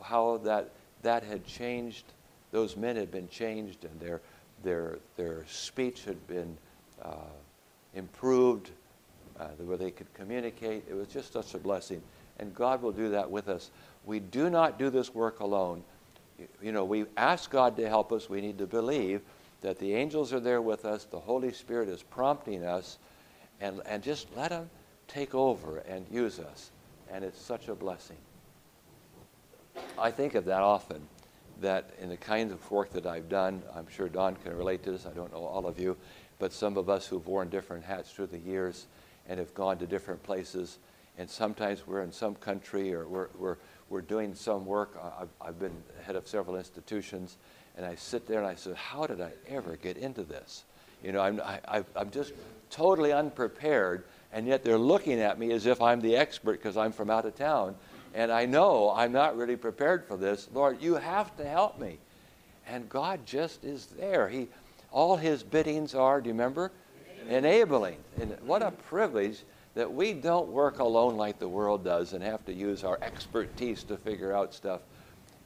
how, 0.02 0.38
that, 0.44 0.70
that 1.02 1.22
had 1.22 1.46
changed, 1.46 2.04
those 2.52 2.76
men 2.76 2.96
had 2.96 3.10
been 3.10 3.28
changed, 3.28 3.84
and 3.84 4.00
their, 4.00 4.20
their, 4.62 4.98
their 5.16 5.44
speech 5.46 6.04
had 6.04 6.26
been 6.26 6.56
uh, 7.02 7.14
improved, 7.94 8.70
uh, 9.38 9.48
where 9.58 9.76
they 9.76 9.90
could 9.90 10.12
communicate. 10.14 10.84
It 10.88 10.94
was 10.94 11.08
just 11.08 11.32
such 11.32 11.54
a 11.54 11.58
blessing. 11.58 12.02
And 12.38 12.54
God 12.54 12.80
will 12.80 12.92
do 12.92 13.10
that 13.10 13.30
with 13.30 13.48
us. 13.48 13.70
We 14.06 14.20
do 14.20 14.48
not 14.48 14.78
do 14.78 14.88
this 14.88 15.14
work 15.14 15.40
alone 15.40 15.82
you 16.62 16.72
know, 16.72 16.84
we 16.84 17.06
ask 17.16 17.50
God 17.50 17.76
to 17.76 17.88
help 17.88 18.12
us. 18.12 18.28
We 18.28 18.40
need 18.40 18.58
to 18.58 18.66
believe 18.66 19.22
that 19.60 19.78
the 19.78 19.94
angels 19.94 20.32
are 20.32 20.40
there 20.40 20.62
with 20.62 20.84
us, 20.84 21.04
the 21.04 21.18
Holy 21.18 21.52
Spirit 21.52 21.88
is 21.88 22.02
prompting 22.02 22.64
us, 22.64 22.98
and, 23.60 23.80
and 23.86 24.02
just 24.02 24.28
let 24.36 24.50
Him 24.50 24.70
take 25.08 25.34
over 25.34 25.78
and 25.78 26.06
use 26.10 26.38
us. 26.38 26.70
And 27.10 27.24
it's 27.24 27.40
such 27.40 27.68
a 27.68 27.74
blessing. 27.74 28.16
I 29.98 30.10
think 30.10 30.34
of 30.34 30.44
that 30.46 30.62
often, 30.62 31.00
that 31.60 31.90
in 32.00 32.08
the 32.08 32.16
kinds 32.16 32.52
of 32.52 32.70
work 32.70 32.90
that 32.92 33.06
I've 33.06 33.28
done, 33.28 33.62
I'm 33.74 33.88
sure 33.88 34.08
Don 34.08 34.36
can 34.36 34.56
relate 34.56 34.82
to 34.84 34.92
this, 34.92 35.06
I 35.06 35.10
don't 35.10 35.32
know 35.32 35.44
all 35.44 35.66
of 35.66 35.78
you, 35.78 35.96
but 36.38 36.52
some 36.52 36.76
of 36.76 36.88
us 36.88 37.06
who've 37.06 37.26
worn 37.26 37.48
different 37.48 37.84
hats 37.84 38.10
through 38.10 38.28
the 38.28 38.38
years 38.38 38.86
and 39.28 39.38
have 39.38 39.52
gone 39.54 39.78
to 39.78 39.86
different 39.86 40.22
places, 40.22 40.78
and 41.18 41.28
sometimes 41.28 41.86
we're 41.86 42.02
in 42.02 42.12
some 42.12 42.34
country 42.36 42.94
or 42.94 43.06
we're, 43.06 43.28
we're 43.38 43.56
we're 43.90 44.00
doing 44.00 44.34
some 44.34 44.64
work. 44.64 44.96
I've, 45.20 45.28
I've 45.40 45.58
been 45.58 45.76
head 46.02 46.16
of 46.16 46.26
several 46.26 46.56
institutions, 46.56 47.36
and 47.76 47.84
I 47.84 47.96
sit 47.96 48.26
there 48.26 48.38
and 48.38 48.46
I 48.46 48.54
say, 48.54 48.72
How 48.74 49.06
did 49.06 49.20
I 49.20 49.32
ever 49.48 49.76
get 49.76 49.98
into 49.98 50.22
this? 50.22 50.64
You 51.02 51.12
know, 51.12 51.20
I'm, 51.20 51.40
I, 51.40 51.84
I'm 51.96 52.10
just 52.10 52.32
totally 52.70 53.12
unprepared, 53.12 54.04
and 54.32 54.46
yet 54.46 54.64
they're 54.64 54.78
looking 54.78 55.20
at 55.20 55.38
me 55.38 55.52
as 55.52 55.66
if 55.66 55.80
I'm 55.80 56.00
the 56.00 56.16
expert 56.16 56.60
because 56.60 56.76
I'm 56.76 56.92
from 56.92 57.10
out 57.10 57.24
of 57.24 57.36
town. 57.36 57.74
And 58.14 58.32
I 58.32 58.44
know 58.46 58.92
I'm 58.94 59.12
not 59.12 59.36
really 59.36 59.56
prepared 59.56 60.04
for 60.04 60.16
this. 60.16 60.48
Lord, 60.52 60.82
you 60.82 60.94
have 60.94 61.36
to 61.36 61.44
help 61.44 61.78
me. 61.78 61.98
And 62.66 62.88
God 62.88 63.24
just 63.24 63.64
is 63.64 63.86
there. 63.86 64.28
He, 64.28 64.48
all 64.90 65.16
his 65.16 65.42
biddings 65.42 65.94
are, 65.94 66.20
do 66.20 66.28
you 66.28 66.34
remember? 66.34 66.72
Enabling. 67.28 67.98
And 68.20 68.36
what 68.44 68.62
a 68.62 68.70
privilege 68.70 69.44
that 69.74 69.92
we 69.92 70.12
don't 70.12 70.48
work 70.48 70.80
alone 70.80 71.16
like 71.16 71.38
the 71.38 71.48
world 71.48 71.84
does 71.84 72.12
and 72.12 72.22
have 72.22 72.44
to 72.46 72.52
use 72.52 72.82
our 72.82 72.98
expertise 73.02 73.84
to 73.84 73.96
figure 73.96 74.32
out 74.32 74.52
stuff. 74.52 74.80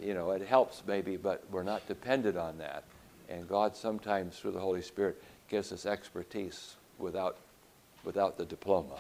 You 0.01 0.15
know, 0.15 0.31
it 0.31 0.43
helps 0.47 0.83
maybe, 0.87 1.17
but 1.17 1.45
we're 1.51 1.63
not 1.63 1.87
dependent 1.87 2.37
on 2.37 2.59
that. 2.59 2.85
And 3.29 3.49
God 3.49 3.77
sometimes, 3.77 4.39
through 4.39 4.53
the 4.53 4.61
Holy 4.61 4.83
Spirit, 4.83 5.23
gives 5.49 5.73
us 5.73 5.87
expertise 5.87 6.77
without, 6.99 7.37
without 8.05 8.37
the 8.37 8.45
diploma. 8.45 8.97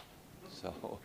So, 0.52 0.98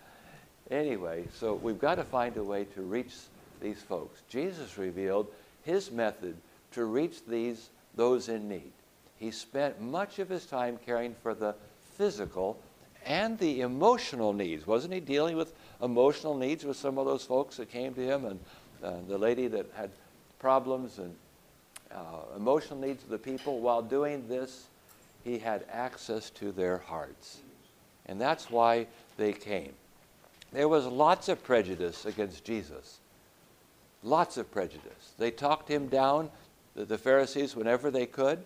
anyway, 0.70 1.24
so 1.34 1.54
we've 1.54 1.78
got 1.78 1.96
to 1.96 2.04
find 2.04 2.36
a 2.36 2.42
way 2.42 2.64
to 2.74 2.82
reach 2.82 3.14
these 3.60 3.82
folks. 3.82 4.22
Jesus 4.28 4.78
revealed 4.78 5.28
his 5.64 5.90
method 5.90 6.36
to 6.72 6.84
reach 6.84 7.24
these 7.26 7.70
those 7.94 8.28
in 8.28 8.48
need. 8.48 8.72
He 9.18 9.30
spent 9.30 9.80
much 9.80 10.18
of 10.18 10.28
his 10.28 10.44
time 10.44 10.78
caring 10.84 11.14
for 11.22 11.34
the 11.34 11.54
physical 11.96 12.58
and 13.04 13.38
the 13.38 13.62
emotional 13.62 14.32
needs. 14.32 14.66
Wasn't 14.66 14.92
he 14.92 15.00
dealing 15.00 15.36
with 15.36 15.54
emotional 15.82 16.36
needs 16.36 16.64
with 16.64 16.76
some 16.76 16.98
of 16.98 17.06
those 17.06 17.24
folks 17.24 17.56
that 17.56 17.70
came 17.70 17.94
to 17.94 18.00
him 18.00 18.26
and 18.26 18.40
uh, 18.82 18.94
the 19.08 19.16
lady 19.16 19.48
that 19.48 19.66
had 19.74 19.90
problems 20.38 20.98
and 20.98 21.14
uh, 21.94 22.36
emotional 22.36 22.78
needs 22.78 23.02
of 23.04 23.10
the 23.10 23.18
people. 23.18 23.60
While 23.60 23.82
doing 23.82 24.26
this, 24.28 24.66
he 25.24 25.38
had 25.38 25.64
access 25.70 26.30
to 26.30 26.52
their 26.52 26.78
hearts. 26.78 27.38
And 28.06 28.20
that's 28.20 28.50
why 28.50 28.86
they 29.16 29.32
came. 29.32 29.72
There 30.52 30.68
was 30.68 30.86
lots 30.86 31.28
of 31.28 31.42
prejudice 31.42 32.06
against 32.06 32.44
Jesus. 32.44 33.00
Lots 34.02 34.36
of 34.36 34.50
prejudice. 34.50 35.14
They 35.18 35.30
talked 35.30 35.68
him 35.68 35.88
down, 35.88 36.30
the, 36.74 36.84
the 36.84 36.98
Pharisees, 36.98 37.56
whenever 37.56 37.90
they 37.90 38.06
could. 38.06 38.44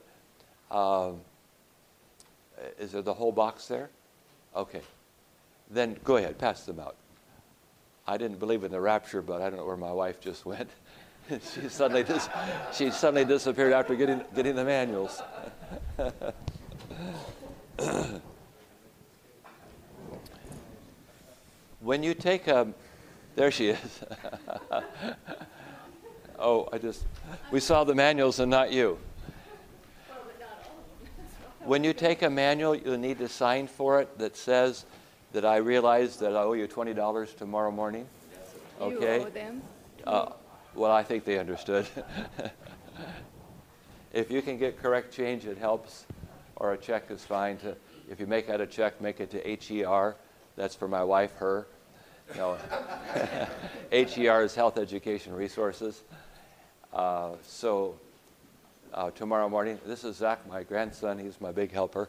Um, 0.71 1.21
is 2.79 2.93
there 2.93 3.03
the 3.03 3.15
whole 3.15 3.33
box 3.33 3.67
there? 3.67 3.91
Okay. 4.57 4.83
Then 5.71 5.97
go 6.05 6.17
ahead, 6.17 6.39
pass 6.39 6.65
them 6.65 6.81
out. 6.81 6.97
I 8.07 8.17
didn't 8.17 8.41
believe 8.41 8.65
in 8.65 8.73
the 8.73 8.81
rapture, 8.81 9.23
but 9.23 9.41
I 9.41 9.51
don't 9.51 9.59
know 9.59 9.67
where 9.67 9.77
my 9.77 9.93
wife 9.93 10.21
just 10.21 10.47
went. 10.47 10.71
she 11.31 11.69
suddenly 11.69 12.03
dis- 12.03 12.29
she 12.73 12.91
suddenly 12.91 13.25
disappeared 13.25 13.73
after 13.73 13.95
getting 13.95 14.23
getting 14.35 14.57
the 14.57 14.65
manuals. 14.65 15.23
when 21.81 22.03
you 22.03 22.15
take 22.15 22.47
a, 22.49 22.69
there 23.35 23.51
she 23.51 23.69
is. 23.69 24.01
oh, 26.39 26.69
I 26.73 26.79
just, 26.79 27.05
we 27.51 27.61
saw 27.61 27.85
the 27.85 27.95
manuals 27.95 28.39
and 28.39 28.51
not 28.51 28.73
you. 28.73 28.99
When 31.65 31.85
you 31.85 31.93
take 31.93 32.23
a 32.23 32.31
manual, 32.31 32.75
you'll 32.75 32.97
need 32.97 33.19
to 33.19 33.29
sign 33.29 33.67
for 33.67 34.01
it 34.01 34.19
that 34.19 34.37
says 34.37 34.87
that 35.33 35.45
I 35.45 35.57
realize 35.57 36.17
that 36.17 36.35
I 36.35 36.43
owe 36.43 36.55
you 36.55 36.67
$20 36.67 37.37
tomorrow 37.37 37.71
morning. 37.71 38.07
Okay? 38.81 39.21
You 39.21 39.27
owe 39.27 39.31
them? 39.31 39.63
Uh, 40.07 40.33
well, 40.75 40.93
I 40.93 41.03
think 41.03 41.25
they 41.25 41.39
understood. 41.39 41.87
if 44.13 44.31
you 44.31 44.43
can 44.43 44.59
get 44.59 44.81
correct 44.81 45.13
change, 45.13 45.47
it 45.47 45.59
helps, 45.59 46.07
or 46.57 46.73
a 46.73 46.77
check 46.77 47.11
is 47.11 47.25
fine. 47.25 47.59
To, 47.59 47.77
if 48.09 48.21
you 48.21 48.27
make 48.27 48.49
out 48.49 48.61
a 48.61 48.67
check, 48.67 49.01
make 49.01 49.21
it 49.21 49.31
to 49.31 49.83
HER. 49.85 50.17
That's 50.57 50.75
for 50.75 50.89
my 50.89 51.05
wife, 51.05 51.33
her. 51.37 51.67
No. 52.37 52.57
HER 53.93 54.43
is 54.43 54.55
Health 54.55 54.79
Education 54.79 55.33
Resources. 55.33 56.03
Uh, 56.93 57.33
so 57.43 57.95
uh, 58.93 59.11
tomorrow 59.11 59.49
morning, 59.49 59.79
this 59.87 60.05
is 60.05 60.17
Zach, 60.17 60.47
my 60.49 60.63
grandson. 60.63 61.19
He's 61.19 61.41
my 61.41 61.53
big 61.53 61.73
helper. 61.73 62.09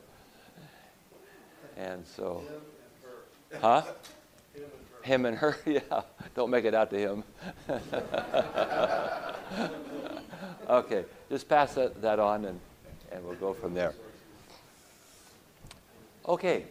And 1.78 2.06
so, 2.06 2.44
huh? 3.60 3.84
Him 5.04 5.26
and 5.26 5.38
her, 5.38 5.58
yeah. 5.66 6.02
Don't 6.36 6.50
make 6.50 6.66
it 6.66 6.74
out 6.74 6.90
to 6.92 6.98
him. 6.98 7.24
okay, 10.70 11.06
just 11.30 11.50
pass 11.50 11.74
that, 11.76 12.02
that 12.02 12.20
on 12.20 12.46
and, 12.46 12.60
and 13.12 13.26
we'll 13.26 13.36
go 13.36 13.54
from 13.54 13.74
there. 13.74 13.94
Okay. 16.28 16.66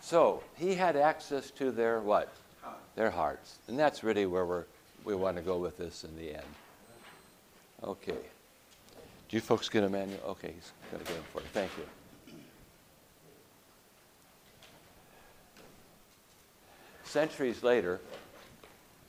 So 0.00 0.42
he 0.56 0.74
had 0.74 0.96
access 0.96 1.50
to 1.52 1.72
their 1.72 2.00
what? 2.00 2.32
Their 2.94 3.10
hearts. 3.10 3.58
And 3.68 3.78
that's 3.78 4.04
really 4.04 4.26
where 4.26 4.46
we're, 4.46 4.64
we 5.04 5.14
want 5.14 5.36
to 5.36 5.42
go 5.42 5.58
with 5.58 5.76
this 5.76 6.04
in 6.04 6.16
the 6.16 6.34
end. 6.34 6.46
Okay. 7.82 8.16
Do 9.28 9.36
you 9.36 9.40
folks 9.40 9.68
get 9.68 9.82
a 9.82 9.88
manual? 9.88 10.20
Okay, 10.28 10.52
he's 10.54 10.72
going 10.90 11.04
to 11.04 11.08
get 11.08 11.16
them 11.16 11.24
for 11.32 11.40
you. 11.40 11.48
Thank 11.52 11.70
you. 11.76 11.84
Centuries 17.16 17.62
later, 17.62 17.98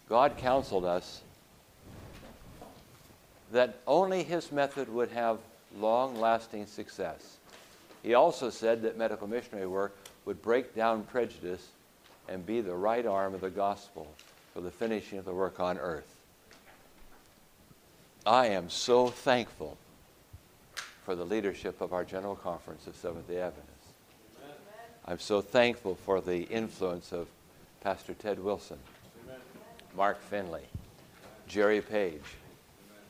God 0.07 0.37
counseled 0.37 0.85
us 0.85 1.23
that 3.51 3.79
only 3.85 4.23
his 4.23 4.49
method 4.49 4.87
would 4.87 5.11
have 5.11 5.39
long 5.77 6.17
lasting 6.17 6.67
success. 6.67 7.35
He 8.03 8.13
also 8.13 8.49
said 8.49 8.81
that 8.83 8.97
medical 8.97 9.27
missionary 9.27 9.67
work 9.67 9.97
would 10.23 10.41
break 10.41 10.73
down 10.73 11.03
prejudice 11.03 11.67
and 12.29 12.45
be 12.45 12.61
the 12.61 12.73
right 12.73 13.05
arm 13.05 13.33
of 13.33 13.41
the 13.41 13.49
gospel 13.49 14.07
for 14.53 14.61
the 14.61 14.71
finishing 14.71 15.19
of 15.19 15.25
the 15.25 15.33
work 15.33 15.59
on 15.59 15.77
earth. 15.77 16.15
I 18.25 18.47
am 18.47 18.69
so 18.69 19.07
thankful 19.07 19.77
for 21.03 21.13
the 21.13 21.25
leadership 21.25 21.81
of 21.81 21.91
our 21.91 22.05
General 22.05 22.37
Conference 22.37 22.87
of 22.87 22.95
Seventh 22.95 23.27
day 23.27 23.41
Adventists. 23.41 23.91
I'm 25.03 25.19
so 25.19 25.41
thankful 25.41 25.95
for 25.95 26.21
the 26.21 26.43
influence 26.43 27.11
of 27.11 27.27
Pastor 27.87 28.15
Ted 28.15 28.37
Wilson, 28.37 28.79
Mark 29.95 30.21
Finley, 30.21 30.65
Jerry 31.47 31.79
Page. 31.79 32.19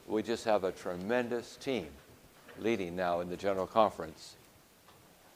We 0.07 0.21
just 0.21 0.45
have 0.45 0.63
a 0.63 0.71
tremendous 0.71 1.55
team 1.55 1.87
leading 2.59 2.95
now 2.95 3.21
in 3.21 3.27
the 3.27 3.37
General 3.37 3.65
Conference. 3.65 4.35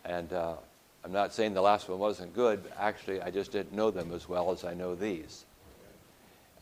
And 0.06 0.32
uh, 0.32 0.58
I'm 1.04 1.12
not 1.12 1.34
saying 1.34 1.56
the 1.56 1.62
last 1.62 1.90
one 1.90 1.98
wasn't 1.98 2.36
good. 2.36 2.64
Actually, 2.78 3.20
I 3.20 3.32
just 3.32 3.52
didn't 3.52 3.74
know 3.74 3.90
them 3.90 4.14
as 4.14 4.30
well 4.30 4.52
as 4.52 4.64
I 4.64 4.76
know 4.76 4.94
these. 4.94 5.46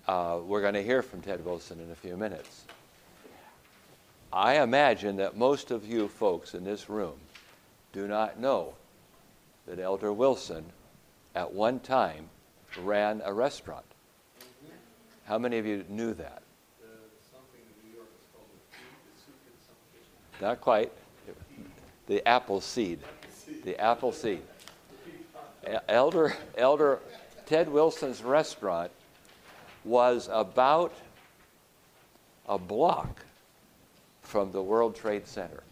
Uh, 0.07 0.39
we're 0.41 0.61
going 0.61 0.75
to 0.75 0.81
hear 0.81 1.01
from 1.01 1.19
Ted 1.19 1.43
Wilson 1.43 1.81
in 1.81 1.91
a 1.91 1.95
few 1.95 2.15
minutes. 2.15 2.63
I 4.31 4.61
imagine 4.61 5.17
that 5.17 5.35
most 5.35 5.71
of 5.71 5.85
you 5.85 6.07
folks 6.07 6.53
in 6.53 6.63
this 6.63 6.89
room 6.89 7.19
do 7.91 8.07
not 8.07 8.39
know 8.39 8.75
that 9.67 9.79
Elder 9.79 10.13
Wilson 10.13 10.63
at 11.35 11.51
one 11.51 11.81
time 11.81 12.29
ran 12.77 13.21
a 13.25 13.33
restaurant. 13.33 13.85
How 15.25 15.37
many 15.37 15.57
of 15.57 15.65
you 15.65 15.85
knew 15.89 16.13
that? 16.15 16.43
Not 20.41 20.61
quite. 20.61 20.91
The 22.07 22.27
apple 22.27 22.61
seed. 22.61 22.99
The 23.63 23.79
apple 23.79 24.11
seed. 24.11 24.41
Elder, 25.87 26.35
Elder 26.57 26.99
Ted 27.45 27.69
Wilson's 27.69 28.23
restaurant 28.23 28.91
was 29.83 30.29
about 30.31 30.93
a 32.47 32.57
block 32.57 33.23
from 34.23 34.51
the 34.51 34.61
World 34.61 34.95
Trade 34.95 35.27
Center. 35.27 35.63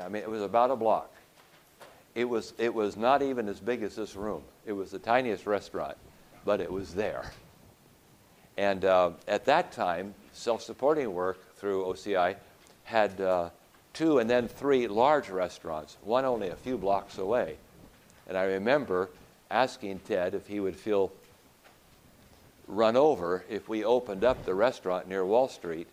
I 0.00 0.08
mean, 0.08 0.22
it 0.22 0.30
was 0.30 0.42
about 0.42 0.70
a 0.70 0.76
block. 0.76 1.10
It 2.14 2.24
was, 2.24 2.52
it 2.58 2.72
was 2.72 2.96
not 2.96 3.22
even 3.22 3.48
as 3.48 3.60
big 3.60 3.82
as 3.82 3.96
this 3.96 4.14
room. 4.14 4.42
It 4.66 4.72
was 4.72 4.90
the 4.90 4.98
tiniest 4.98 5.46
restaurant, 5.46 5.96
but 6.44 6.60
it 6.60 6.70
was 6.70 6.94
there. 6.94 7.30
And 8.56 8.84
uh, 8.84 9.12
at 9.28 9.44
that 9.46 9.72
time, 9.72 10.14
self 10.32 10.62
supporting 10.62 11.14
work 11.14 11.38
through 11.56 11.84
OCI 11.84 12.36
had 12.84 13.20
uh, 13.20 13.50
two 13.92 14.18
and 14.18 14.28
then 14.28 14.48
three 14.48 14.88
large 14.88 15.30
restaurants, 15.30 15.96
one 16.02 16.24
only 16.24 16.48
a 16.48 16.56
few 16.56 16.76
blocks 16.76 17.18
away. 17.18 17.56
And 18.28 18.36
I 18.36 18.44
remember 18.44 19.10
asking 19.50 20.00
Ted 20.00 20.34
if 20.34 20.46
he 20.46 20.60
would 20.60 20.76
feel 20.76 21.12
run 22.66 22.96
over 22.96 23.44
if 23.48 23.68
we 23.68 23.84
opened 23.84 24.24
up 24.24 24.44
the 24.44 24.54
restaurant 24.54 25.08
near 25.08 25.24
Wall 25.24 25.48
Street, 25.48 25.86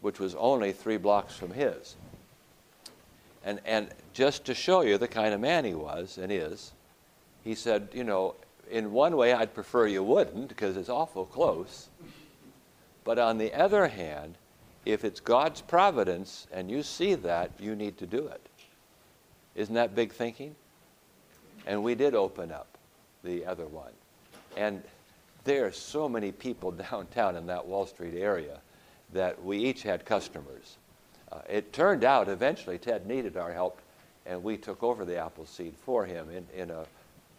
which 0.00 0.18
was 0.18 0.34
only 0.34 0.72
three 0.72 0.96
blocks 0.96 1.36
from 1.36 1.52
his. 1.52 1.96
And, 3.44 3.60
and 3.64 3.88
just 4.12 4.44
to 4.46 4.54
show 4.54 4.80
you 4.80 4.98
the 4.98 5.08
kind 5.08 5.32
of 5.32 5.40
man 5.40 5.64
he 5.64 5.74
was 5.74 6.18
and 6.18 6.32
is, 6.32 6.72
he 7.48 7.54
said, 7.54 7.88
you 7.94 8.04
know, 8.04 8.34
in 8.70 8.92
one 8.92 9.16
way 9.16 9.32
I'd 9.32 9.54
prefer 9.54 9.86
you 9.86 10.02
wouldn't 10.02 10.48
because 10.48 10.76
it's 10.76 10.90
awful 10.90 11.24
close. 11.24 11.88
But 13.04 13.18
on 13.18 13.38
the 13.38 13.54
other 13.54 13.88
hand, 13.88 14.34
if 14.84 15.02
it's 15.02 15.18
God's 15.18 15.62
providence 15.62 16.46
and 16.52 16.70
you 16.70 16.82
see 16.82 17.14
that, 17.14 17.52
you 17.58 17.74
need 17.74 17.96
to 17.98 18.06
do 18.06 18.26
it. 18.26 18.46
Isn't 19.54 19.76
that 19.76 19.94
big 19.94 20.12
thinking? 20.12 20.56
And 21.66 21.82
we 21.82 21.94
did 21.94 22.14
open 22.14 22.52
up 22.52 22.66
the 23.24 23.46
other 23.46 23.66
one. 23.66 23.92
And 24.54 24.82
there 25.44 25.64
are 25.64 25.72
so 25.72 26.06
many 26.06 26.32
people 26.32 26.70
downtown 26.90 27.34
in 27.34 27.46
that 27.46 27.66
Wall 27.66 27.86
Street 27.86 28.14
area 28.14 28.60
that 29.14 29.42
we 29.42 29.56
each 29.56 29.82
had 29.84 30.04
customers. 30.04 30.76
Uh, 31.32 31.40
it 31.48 31.72
turned 31.72 32.04
out 32.04 32.28
eventually 32.28 32.76
Ted 32.76 33.06
needed 33.06 33.38
our 33.38 33.54
help, 33.54 33.80
and 34.26 34.44
we 34.44 34.58
took 34.58 34.82
over 34.82 35.06
the 35.06 35.16
Appleseed 35.16 35.74
for 35.78 36.04
him 36.04 36.28
in, 36.28 36.46
in, 36.54 36.70
a, 36.70 36.84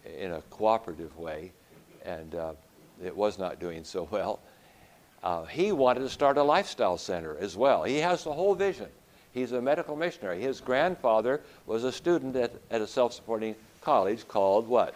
in 0.04 0.32
a 0.32 0.40
cooperative 0.50 1.16
way, 1.18 1.52
and 2.04 2.34
uh, 2.34 2.52
it 3.02 3.16
was 3.16 3.38
not 3.38 3.60
doing 3.60 3.84
so 3.84 4.08
well. 4.10 4.40
Uh, 5.22 5.44
he 5.44 5.72
wanted 5.72 6.00
to 6.00 6.08
start 6.08 6.38
a 6.38 6.42
lifestyle 6.42 6.96
center 6.96 7.36
as 7.38 7.56
well. 7.56 7.84
He 7.84 7.98
has 7.98 8.24
the 8.24 8.32
whole 8.32 8.54
vision. 8.54 8.88
He's 9.32 9.52
a 9.52 9.60
medical 9.60 9.96
missionary. 9.96 10.40
His 10.40 10.60
grandfather 10.60 11.40
was 11.66 11.84
a 11.84 11.92
student 11.92 12.34
at, 12.36 12.52
at 12.70 12.80
a 12.80 12.86
self 12.86 13.12
supporting 13.12 13.54
college 13.80 14.26
called 14.26 14.66
what? 14.66 14.94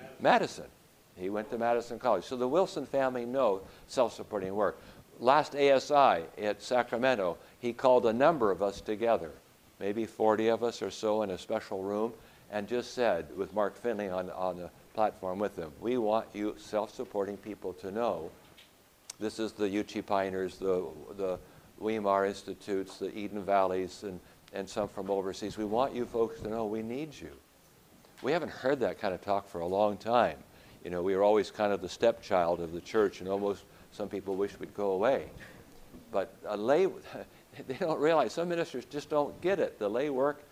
Madison. 0.00 0.22
Madison. 0.22 0.64
He 1.16 1.30
went 1.30 1.50
to 1.50 1.58
Madison 1.58 1.98
College. 1.98 2.24
So 2.24 2.36
the 2.36 2.48
Wilson 2.48 2.86
family 2.86 3.24
know 3.24 3.60
self 3.86 4.14
supporting 4.14 4.54
work. 4.54 4.80
Last 5.20 5.54
ASI 5.54 6.24
at 6.42 6.62
Sacramento, 6.62 7.36
he 7.60 7.72
called 7.72 8.06
a 8.06 8.12
number 8.12 8.50
of 8.50 8.62
us 8.62 8.80
together, 8.80 9.30
maybe 9.78 10.04
40 10.04 10.48
of 10.48 10.64
us 10.64 10.82
or 10.82 10.90
so 10.90 11.22
in 11.22 11.30
a 11.30 11.38
special 11.38 11.82
room, 11.82 12.12
and 12.52 12.68
just 12.68 12.92
said, 12.92 13.26
with 13.36 13.52
Mark 13.54 13.74
Finley 13.74 14.08
on, 14.08 14.30
on 14.30 14.58
the 14.58 14.70
platform 14.94 15.38
with 15.38 15.56
them, 15.56 15.72
we 15.80 15.96
want 15.96 16.26
you 16.34 16.54
self 16.58 16.94
supporting 16.94 17.36
people 17.38 17.72
to 17.72 17.90
know 17.90 18.30
this 19.18 19.38
is 19.38 19.52
the 19.52 19.68
Uchee 19.68 20.04
Pioneers, 20.04 20.56
the, 20.58 20.86
the 21.16 21.38
Weimar 21.78 22.26
Institutes, 22.26 22.98
the 22.98 23.16
Eden 23.16 23.42
Valleys, 23.42 24.02
and, 24.02 24.20
and 24.52 24.68
some 24.68 24.88
from 24.88 25.10
overseas. 25.10 25.56
We 25.56 25.64
want 25.64 25.94
you 25.94 26.04
folks 26.04 26.40
to 26.40 26.48
know 26.48 26.66
we 26.66 26.82
need 26.82 27.14
you. 27.18 27.30
We 28.20 28.32
haven't 28.32 28.50
heard 28.50 28.80
that 28.80 29.00
kind 29.00 29.14
of 29.14 29.22
talk 29.22 29.48
for 29.48 29.60
a 29.60 29.66
long 29.66 29.96
time. 29.96 30.36
You 30.84 30.90
know, 30.90 31.02
we 31.02 31.16
were 31.16 31.22
always 31.22 31.50
kind 31.50 31.72
of 31.72 31.80
the 31.80 31.88
stepchild 31.88 32.60
of 32.60 32.72
the 32.72 32.80
church, 32.80 33.20
and 33.20 33.28
almost 33.28 33.64
some 33.92 34.08
people 34.08 34.36
wish 34.36 34.58
we'd 34.58 34.74
go 34.74 34.90
away. 34.90 35.30
But 36.10 36.34
a 36.46 36.56
lay, 36.56 36.86
they 37.66 37.74
don't 37.74 38.00
realize, 38.00 38.32
some 38.34 38.48
ministers 38.48 38.84
just 38.84 39.08
don't 39.08 39.40
get 39.40 39.58
it. 39.58 39.78
The 39.78 39.88
lay 39.88 40.10
work, 40.10 40.42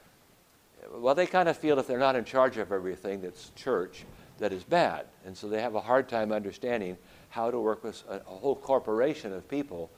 well, 0.92 1.14
they 1.14 1.26
kind 1.26 1.48
of 1.48 1.56
feel 1.56 1.78
if 1.78 1.86
they're 1.86 1.98
not 1.98 2.16
in 2.16 2.24
charge 2.24 2.56
of 2.56 2.72
everything 2.72 3.20
that's 3.20 3.50
church, 3.56 4.04
that 4.38 4.52
is 4.52 4.64
bad. 4.64 5.06
And 5.24 5.36
so 5.36 5.48
they 5.48 5.60
have 5.60 5.74
a 5.74 5.80
hard 5.80 6.08
time 6.08 6.32
understanding 6.32 6.96
how 7.28 7.50
to 7.50 7.60
work 7.60 7.84
with 7.84 8.02
a, 8.08 8.16
a 8.16 8.20
whole 8.20 8.56
corporation 8.56 9.32
of 9.32 9.48
people 9.48 9.90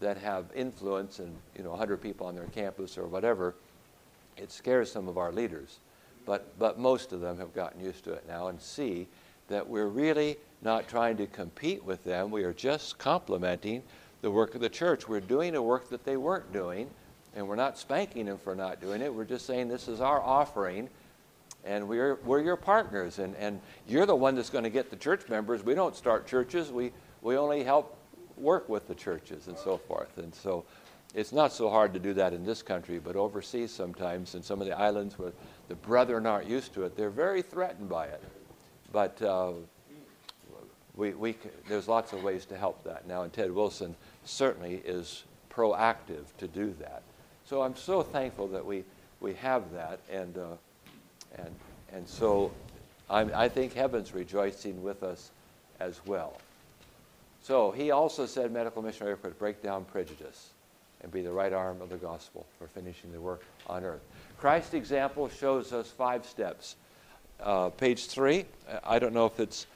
that 0.00 0.18
have 0.18 0.46
influence 0.54 1.20
and, 1.20 1.34
you 1.56 1.62
know, 1.62 1.70
100 1.70 1.98
people 1.98 2.26
on 2.26 2.34
their 2.34 2.46
campus 2.46 2.98
or 2.98 3.06
whatever. 3.06 3.54
It 4.36 4.50
scares 4.50 4.90
some 4.90 5.08
of 5.08 5.16
our 5.16 5.32
leaders. 5.32 5.78
But, 6.26 6.58
but 6.58 6.78
most 6.78 7.12
of 7.12 7.20
them 7.20 7.38
have 7.38 7.54
gotten 7.54 7.80
used 7.80 8.04
to 8.04 8.12
it 8.12 8.24
now 8.26 8.48
and 8.48 8.60
see 8.60 9.06
that 9.48 9.68
we're 9.68 9.88
really 9.88 10.38
not 10.62 10.88
trying 10.88 11.16
to 11.18 11.26
compete 11.26 11.84
with 11.84 12.02
them. 12.02 12.30
We 12.30 12.44
are 12.44 12.52
just 12.52 12.98
complementing 12.98 13.82
the 14.22 14.30
work 14.30 14.54
of 14.54 14.60
the 14.60 14.70
church. 14.70 15.06
We're 15.06 15.20
doing 15.20 15.54
a 15.54 15.62
work 15.62 15.90
that 15.90 16.04
they 16.04 16.16
weren't 16.16 16.50
doing, 16.52 16.88
and 17.34 17.46
we're 17.46 17.56
not 17.56 17.78
spanking 17.78 18.26
them 18.26 18.38
for 18.38 18.54
not 18.54 18.80
doing 18.80 19.00
it. 19.02 19.12
We're 19.12 19.24
just 19.24 19.46
saying 19.46 19.68
this 19.68 19.88
is 19.88 20.00
our 20.00 20.20
offering, 20.20 20.88
and 21.64 21.88
we're, 21.88 22.16
we're 22.24 22.40
your 22.40 22.56
partners, 22.56 23.18
and, 23.18 23.34
and 23.36 23.60
you're 23.88 24.06
the 24.06 24.14
one 24.14 24.34
that's 24.34 24.50
going 24.50 24.64
to 24.64 24.70
get 24.70 24.90
the 24.90 24.96
church 24.96 25.28
members. 25.28 25.62
We 25.62 25.74
don't 25.74 25.96
start 25.96 26.26
churches, 26.26 26.70
we, 26.70 26.92
we 27.22 27.36
only 27.36 27.64
help 27.64 27.96
work 28.36 28.68
with 28.68 28.88
the 28.88 28.94
churches 28.94 29.48
and 29.48 29.56
so 29.56 29.76
forth. 29.76 30.18
And 30.18 30.34
so 30.34 30.64
it's 31.14 31.32
not 31.32 31.52
so 31.52 31.70
hard 31.70 31.92
to 31.94 32.00
do 32.00 32.12
that 32.14 32.32
in 32.32 32.44
this 32.44 32.62
country, 32.62 32.98
but 32.98 33.16
overseas 33.16 33.72
sometimes, 33.72 34.34
in 34.34 34.42
some 34.42 34.60
of 34.60 34.66
the 34.66 34.76
islands 34.76 35.18
where 35.18 35.32
the 35.68 35.76
brethren 35.76 36.26
aren't 36.26 36.48
used 36.48 36.74
to 36.74 36.82
it, 36.84 36.96
they're 36.96 37.10
very 37.10 37.42
threatened 37.42 37.88
by 37.88 38.06
it. 38.06 38.22
But 38.92 39.20
uh, 39.22 39.52
we, 40.96 41.14
we, 41.14 41.36
there's 41.68 41.88
lots 41.88 42.12
of 42.12 42.22
ways 42.22 42.44
to 42.46 42.56
help 42.56 42.84
that 42.84 43.06
now, 43.06 43.22
and 43.22 43.32
Ted 43.32 43.50
Wilson 43.50 43.96
certainly 44.24 44.82
is 44.84 45.24
proactive 45.50 46.24
to 46.38 46.48
do 46.48 46.74
that. 46.80 47.02
So 47.46 47.62
I'm 47.62 47.76
so 47.76 48.02
thankful 48.02 48.48
that 48.48 48.64
we, 48.64 48.84
we 49.20 49.34
have 49.34 49.72
that, 49.72 50.00
and, 50.10 50.36
uh, 50.38 50.46
and, 51.36 51.54
and 51.92 52.08
so 52.08 52.50
I'm, 53.10 53.30
I 53.34 53.48
think 53.48 53.74
heaven's 53.74 54.14
rejoicing 54.14 54.82
with 54.82 55.02
us 55.02 55.30
as 55.80 56.00
well. 56.06 56.38
So 57.42 57.70
he 57.70 57.90
also 57.90 58.24
said 58.24 58.50
medical 58.52 58.80
missionary 58.80 59.16
could 59.16 59.38
break 59.38 59.62
down 59.62 59.84
prejudice 59.84 60.50
and 61.02 61.12
be 61.12 61.20
the 61.20 61.32
right 61.32 61.52
arm 61.52 61.82
of 61.82 61.90
the 61.90 61.96
gospel 61.96 62.46
for 62.58 62.66
finishing 62.68 63.12
the 63.12 63.20
work 63.20 63.42
on 63.66 63.84
earth. 63.84 64.00
Christ's 64.38 64.74
example 64.74 65.28
shows 65.28 65.72
us 65.72 65.90
five 65.90 66.24
steps. 66.24 66.76
Uh, 67.40 67.68
page 67.68 68.06
three, 68.06 68.46
I 68.82 68.98
don't 68.98 69.12
know 69.12 69.26
if 69.26 69.38
it's 69.38 69.66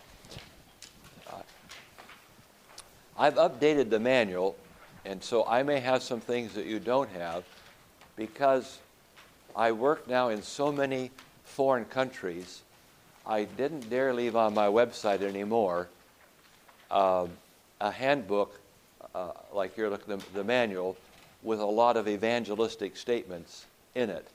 I've 3.19 3.35
updated 3.35 3.91
the 3.91 3.99
manual, 3.99 4.57
and 5.05 5.23
so 5.23 5.45
I 5.45 5.65
may 5.65 5.81
have 5.81 6.05
some 6.05 6.21
things 6.21 6.55
that 6.55 6.67
you 6.67 6.79
don't 6.79 7.11
have 7.11 7.43
because 8.19 8.81
I 9.57 9.73
work 9.73 10.09
now 10.09 10.29
in 10.29 10.43
so 10.43 10.71
many 10.73 11.11
foreign 11.45 11.87
countries. 11.87 12.63
I 13.25 13.45
didn't 13.45 13.89
dare 13.89 14.13
leave 14.13 14.37
on 14.37 14.53
my 14.53 14.67
website 14.67 15.23
anymore 15.23 15.89
uh, 16.91 17.27
a 17.81 17.91
handbook 17.91 18.61
uh, 19.15 19.31
like 19.53 19.77
you're 19.77 19.89
looking 19.89 20.15
at 20.15 20.21
the, 20.21 20.39
the 20.39 20.45
manual 20.45 20.97
with 21.43 21.61
a 21.61 21.67
lot 21.67 21.97
of 21.97 22.09
evangelistic 22.09 22.97
statements 22.97 23.67
in 23.95 24.11
it. 24.11 24.27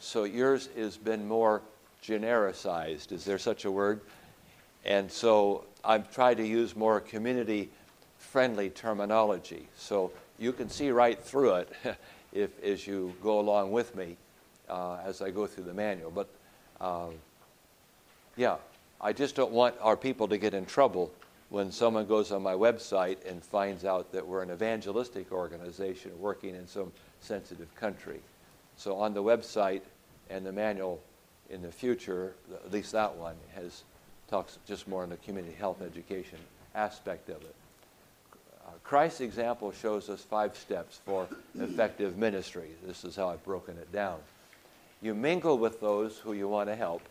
So 0.00 0.24
yours 0.24 0.68
has 0.76 0.96
been 0.96 1.26
more 1.26 1.62
genericized. 2.02 3.12
Is 3.12 3.24
there 3.24 3.38
such 3.38 3.64
a 3.64 3.70
word? 3.70 4.00
And 4.84 5.10
so 5.10 5.64
I've 5.84 6.12
tried 6.12 6.38
to 6.38 6.46
use 6.46 6.74
more 6.74 7.00
community 7.00 7.70
friendly 8.18 8.70
terminology. 8.70 9.68
So 9.76 10.10
you 10.38 10.52
can 10.52 10.68
see 10.68 10.90
right 10.90 11.22
through 11.22 11.54
it 11.54 11.72
if, 12.32 12.62
as 12.62 12.86
you 12.86 13.14
go 13.22 13.40
along 13.40 13.72
with 13.72 13.94
me 13.94 14.16
uh, 14.68 14.98
as 15.04 15.20
I 15.20 15.30
go 15.30 15.46
through 15.46 15.64
the 15.64 15.74
manual. 15.74 16.10
But 16.10 16.28
uh, 16.80 17.08
yeah, 18.36 18.56
I 19.00 19.12
just 19.12 19.34
don't 19.34 19.52
want 19.52 19.74
our 19.80 19.96
people 19.96 20.28
to 20.28 20.38
get 20.38 20.54
in 20.54 20.64
trouble 20.64 21.12
when 21.50 21.70
someone 21.70 22.06
goes 22.06 22.32
on 22.32 22.42
my 22.42 22.54
website 22.54 23.18
and 23.28 23.44
finds 23.44 23.84
out 23.84 24.10
that 24.12 24.26
we're 24.26 24.42
an 24.42 24.50
evangelistic 24.50 25.30
organization 25.32 26.10
working 26.18 26.54
in 26.54 26.66
some 26.66 26.90
sensitive 27.20 27.74
country. 27.74 28.20
So 28.76 28.96
on 28.96 29.12
the 29.12 29.22
website 29.22 29.82
and 30.30 30.46
the 30.46 30.52
manual 30.52 31.00
in 31.50 31.60
the 31.60 31.70
future, 31.70 32.32
at 32.64 32.72
least 32.72 32.92
that 32.92 33.14
one, 33.14 33.36
has 33.54 33.82
talks 34.28 34.58
just 34.66 34.88
more 34.88 35.02
on 35.02 35.10
the 35.10 35.16
community 35.18 35.54
health 35.54 35.82
education 35.82 36.38
aspect 36.74 37.28
of 37.28 37.42
it. 37.42 37.54
Christ's 38.84 39.20
example 39.20 39.72
shows 39.72 40.08
us 40.08 40.22
five 40.22 40.56
steps 40.56 41.00
for 41.04 41.26
effective 41.58 42.18
ministry. 42.18 42.68
This 42.86 43.04
is 43.04 43.16
how 43.16 43.28
I've 43.28 43.44
broken 43.44 43.76
it 43.78 43.90
down. 43.92 44.18
You 45.00 45.14
mingle 45.14 45.58
with 45.58 45.80
those 45.80 46.18
who 46.18 46.32
you 46.32 46.48
want 46.48 46.68
to 46.68 46.76
help, 46.76 47.02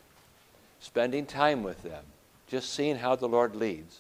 spending 0.79 1.25
time 1.25 1.63
with 1.63 1.81
them, 1.83 2.03
just 2.47 2.73
seeing 2.73 2.97
how 2.97 3.15
the 3.15 3.27
Lord 3.27 3.55
leads. 3.55 3.99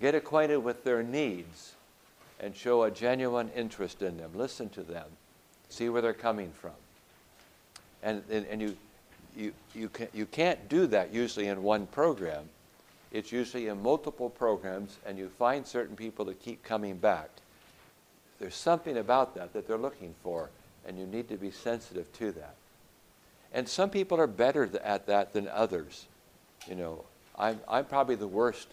Get 0.00 0.14
acquainted 0.14 0.58
with 0.58 0.84
their 0.84 1.02
needs 1.02 1.74
and 2.40 2.56
show 2.56 2.82
a 2.82 2.90
genuine 2.90 3.50
interest 3.54 4.02
in 4.02 4.16
them. 4.16 4.32
Listen 4.34 4.68
to 4.70 4.82
them, 4.82 5.06
see 5.68 5.88
where 5.88 6.02
they're 6.02 6.12
coming 6.12 6.50
from. 6.50 6.72
And, 8.02 8.22
and, 8.30 8.46
and 8.46 8.60
you, 8.60 8.76
you, 9.36 9.52
you, 9.74 9.88
can, 9.88 10.08
you 10.12 10.26
can't 10.26 10.68
do 10.68 10.86
that 10.88 11.14
usually 11.14 11.46
in 11.46 11.62
one 11.62 11.86
program 11.86 12.48
it's 13.12 13.30
usually 13.30 13.68
in 13.68 13.82
multiple 13.82 14.30
programs, 14.30 14.98
and 15.06 15.18
you 15.18 15.28
find 15.28 15.66
certain 15.66 15.94
people 15.94 16.24
that 16.24 16.40
keep 16.40 16.64
coming 16.64 16.96
back. 16.96 17.28
There's 18.40 18.56
something 18.56 18.96
about 18.96 19.34
that 19.34 19.52
that 19.52 19.68
they're 19.68 19.76
looking 19.76 20.14
for, 20.22 20.48
and 20.86 20.98
you 20.98 21.06
need 21.06 21.28
to 21.28 21.36
be 21.36 21.50
sensitive 21.50 22.10
to 22.14 22.32
that. 22.32 22.54
And 23.52 23.68
some 23.68 23.90
people 23.90 24.18
are 24.18 24.26
better 24.26 24.68
at 24.82 25.06
that 25.06 25.34
than 25.34 25.46
others. 25.48 26.06
You 26.66 26.74
know, 26.74 27.04
I'm, 27.38 27.60
I'm 27.68 27.84
probably 27.84 28.14
the 28.14 28.26
worst 28.26 28.68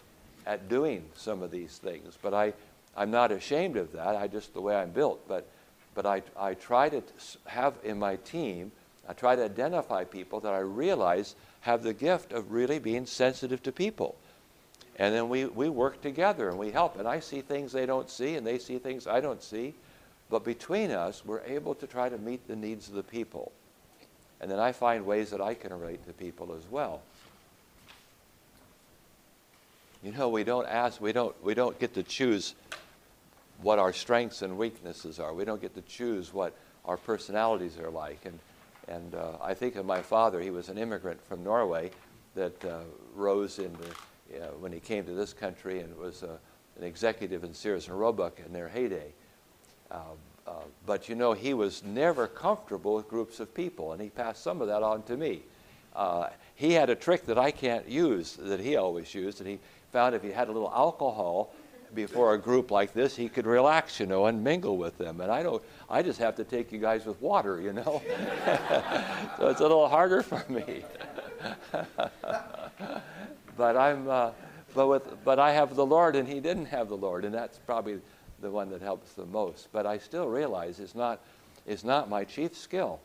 at 0.46 0.70
doing 0.70 1.04
some 1.14 1.42
of 1.42 1.50
these 1.50 1.76
things, 1.76 2.16
but 2.22 2.32
I, 2.32 2.54
I'm 2.96 3.10
not 3.10 3.30
ashamed 3.30 3.76
of 3.76 3.92
that. 3.92 4.16
I 4.16 4.26
just 4.26 4.54
the 4.54 4.62
way 4.62 4.74
I'm 4.74 4.90
built. 4.90 5.20
But, 5.28 5.46
but 5.94 6.06
I, 6.06 6.22
I 6.38 6.54
try 6.54 6.88
to 6.88 7.02
have 7.44 7.74
in 7.84 7.98
my 7.98 8.16
team, 8.16 8.72
I 9.06 9.12
try 9.12 9.36
to 9.36 9.44
identify 9.44 10.04
people 10.04 10.40
that 10.40 10.54
I 10.54 10.60
realize 10.60 11.34
have 11.60 11.82
the 11.82 11.92
gift 11.92 12.32
of 12.32 12.52
really 12.52 12.78
being 12.78 13.04
sensitive 13.04 13.62
to 13.64 13.72
people. 13.72 14.16
And 15.00 15.14
then 15.14 15.30
we, 15.30 15.46
we 15.46 15.70
work 15.70 16.02
together 16.02 16.50
and 16.50 16.58
we 16.58 16.70
help. 16.70 16.98
And 16.98 17.08
I 17.08 17.20
see 17.20 17.40
things 17.40 17.72
they 17.72 17.86
don't 17.86 18.10
see, 18.10 18.36
and 18.36 18.46
they 18.46 18.58
see 18.58 18.78
things 18.78 19.06
I 19.06 19.20
don't 19.20 19.42
see. 19.42 19.74
But 20.28 20.44
between 20.44 20.90
us, 20.90 21.24
we're 21.24 21.40
able 21.40 21.74
to 21.76 21.86
try 21.86 22.10
to 22.10 22.18
meet 22.18 22.46
the 22.46 22.54
needs 22.54 22.86
of 22.88 22.94
the 22.94 23.02
people. 23.02 23.50
And 24.42 24.50
then 24.50 24.58
I 24.58 24.72
find 24.72 25.06
ways 25.06 25.30
that 25.30 25.40
I 25.40 25.54
can 25.54 25.72
relate 25.72 26.06
to 26.06 26.12
people 26.12 26.54
as 26.54 26.70
well. 26.70 27.00
You 30.02 30.12
know, 30.12 30.28
we 30.28 30.44
don't 30.44 30.68
ask, 30.68 31.00
we 31.00 31.12
don't, 31.12 31.34
we 31.42 31.54
don't 31.54 31.78
get 31.78 31.94
to 31.94 32.02
choose 32.02 32.54
what 33.62 33.78
our 33.78 33.94
strengths 33.94 34.42
and 34.42 34.58
weaknesses 34.58 35.18
are. 35.18 35.32
We 35.32 35.46
don't 35.46 35.62
get 35.62 35.74
to 35.76 35.82
choose 35.82 36.32
what 36.32 36.52
our 36.84 36.98
personalities 36.98 37.78
are 37.78 37.90
like. 37.90 38.26
And, 38.26 38.38
and 38.86 39.14
uh, 39.14 39.32
I 39.42 39.54
think 39.54 39.76
of 39.76 39.86
my 39.86 40.02
father, 40.02 40.40
he 40.40 40.50
was 40.50 40.68
an 40.68 40.76
immigrant 40.76 41.20
from 41.26 41.42
Norway 41.42 41.90
that 42.34 42.62
uh, 42.66 42.80
rose 43.14 43.58
into 43.58 43.84
uh, 44.34 44.46
when 44.58 44.72
he 44.72 44.80
came 44.80 45.04
to 45.04 45.12
this 45.12 45.32
country 45.32 45.80
and 45.80 45.96
was 45.96 46.22
uh, 46.22 46.36
an 46.76 46.84
executive 46.84 47.44
in 47.44 47.52
Sears 47.54 47.88
and 47.88 47.98
Roebuck 47.98 48.38
in 48.44 48.52
their 48.52 48.68
heyday. 48.68 49.12
Uh, 49.90 50.00
uh, 50.46 50.52
but 50.86 51.08
you 51.08 51.14
know, 51.14 51.32
he 51.32 51.54
was 51.54 51.82
never 51.84 52.26
comfortable 52.26 52.94
with 52.94 53.08
groups 53.08 53.40
of 53.40 53.54
people, 53.54 53.92
and 53.92 54.00
he 54.00 54.08
passed 54.08 54.42
some 54.42 54.60
of 54.60 54.68
that 54.68 54.82
on 54.82 55.02
to 55.04 55.16
me. 55.16 55.42
He 56.54 56.72
had 56.72 56.90
a 56.90 56.94
trick 56.94 57.24
that 57.26 57.38
I 57.38 57.50
can't 57.50 57.88
use 57.88 58.36
that 58.36 58.60
he 58.60 58.76
always 58.76 59.14
used, 59.14 59.40
and 59.40 59.48
he 59.48 59.58
found 59.92 60.14
if 60.14 60.22
he 60.22 60.30
had 60.30 60.48
a 60.48 60.52
little 60.52 60.70
alcohol 60.70 61.54
before 61.94 62.34
a 62.34 62.38
group 62.38 62.70
like 62.70 62.92
this, 62.92 63.16
he 63.16 63.28
could 63.28 63.46
relax, 63.46 63.98
you 63.98 64.06
know, 64.06 64.26
and 64.26 64.44
mingle 64.44 64.76
with 64.76 64.96
them. 64.98 65.20
And 65.20 65.30
I 65.30 65.42
don't, 65.42 65.62
I 65.88 66.02
just 66.02 66.18
have 66.18 66.36
to 66.36 66.44
take 66.44 66.70
you 66.72 66.78
guys 66.78 67.04
with 67.06 67.20
water, 67.20 67.60
you 67.60 67.72
know. 67.72 68.02
so 69.38 69.48
it's 69.48 69.60
a 69.60 69.62
little 69.62 69.88
harder 69.88 70.22
for 70.22 70.44
me. 70.48 70.84
but 73.56 73.76
I'm, 73.76 74.08
uh, 74.08 74.30
but 74.74 74.88
with, 74.88 75.24
but 75.24 75.38
I 75.38 75.52
have 75.52 75.74
the 75.74 75.86
Lord, 75.86 76.16
and 76.16 76.28
He 76.28 76.40
didn't 76.40 76.66
have 76.66 76.88
the 76.88 76.96
Lord, 76.96 77.24
and 77.24 77.34
that's 77.34 77.58
probably 77.58 78.00
the 78.40 78.50
one 78.50 78.70
that 78.70 78.82
helps 78.82 79.12
the 79.12 79.26
most. 79.26 79.68
But 79.72 79.86
I 79.86 79.98
still 79.98 80.28
realize 80.28 80.80
it's 80.80 80.94
not, 80.94 81.20
it's 81.66 81.84
not 81.84 82.08
my 82.08 82.24
chief 82.24 82.56
skill, 82.56 83.00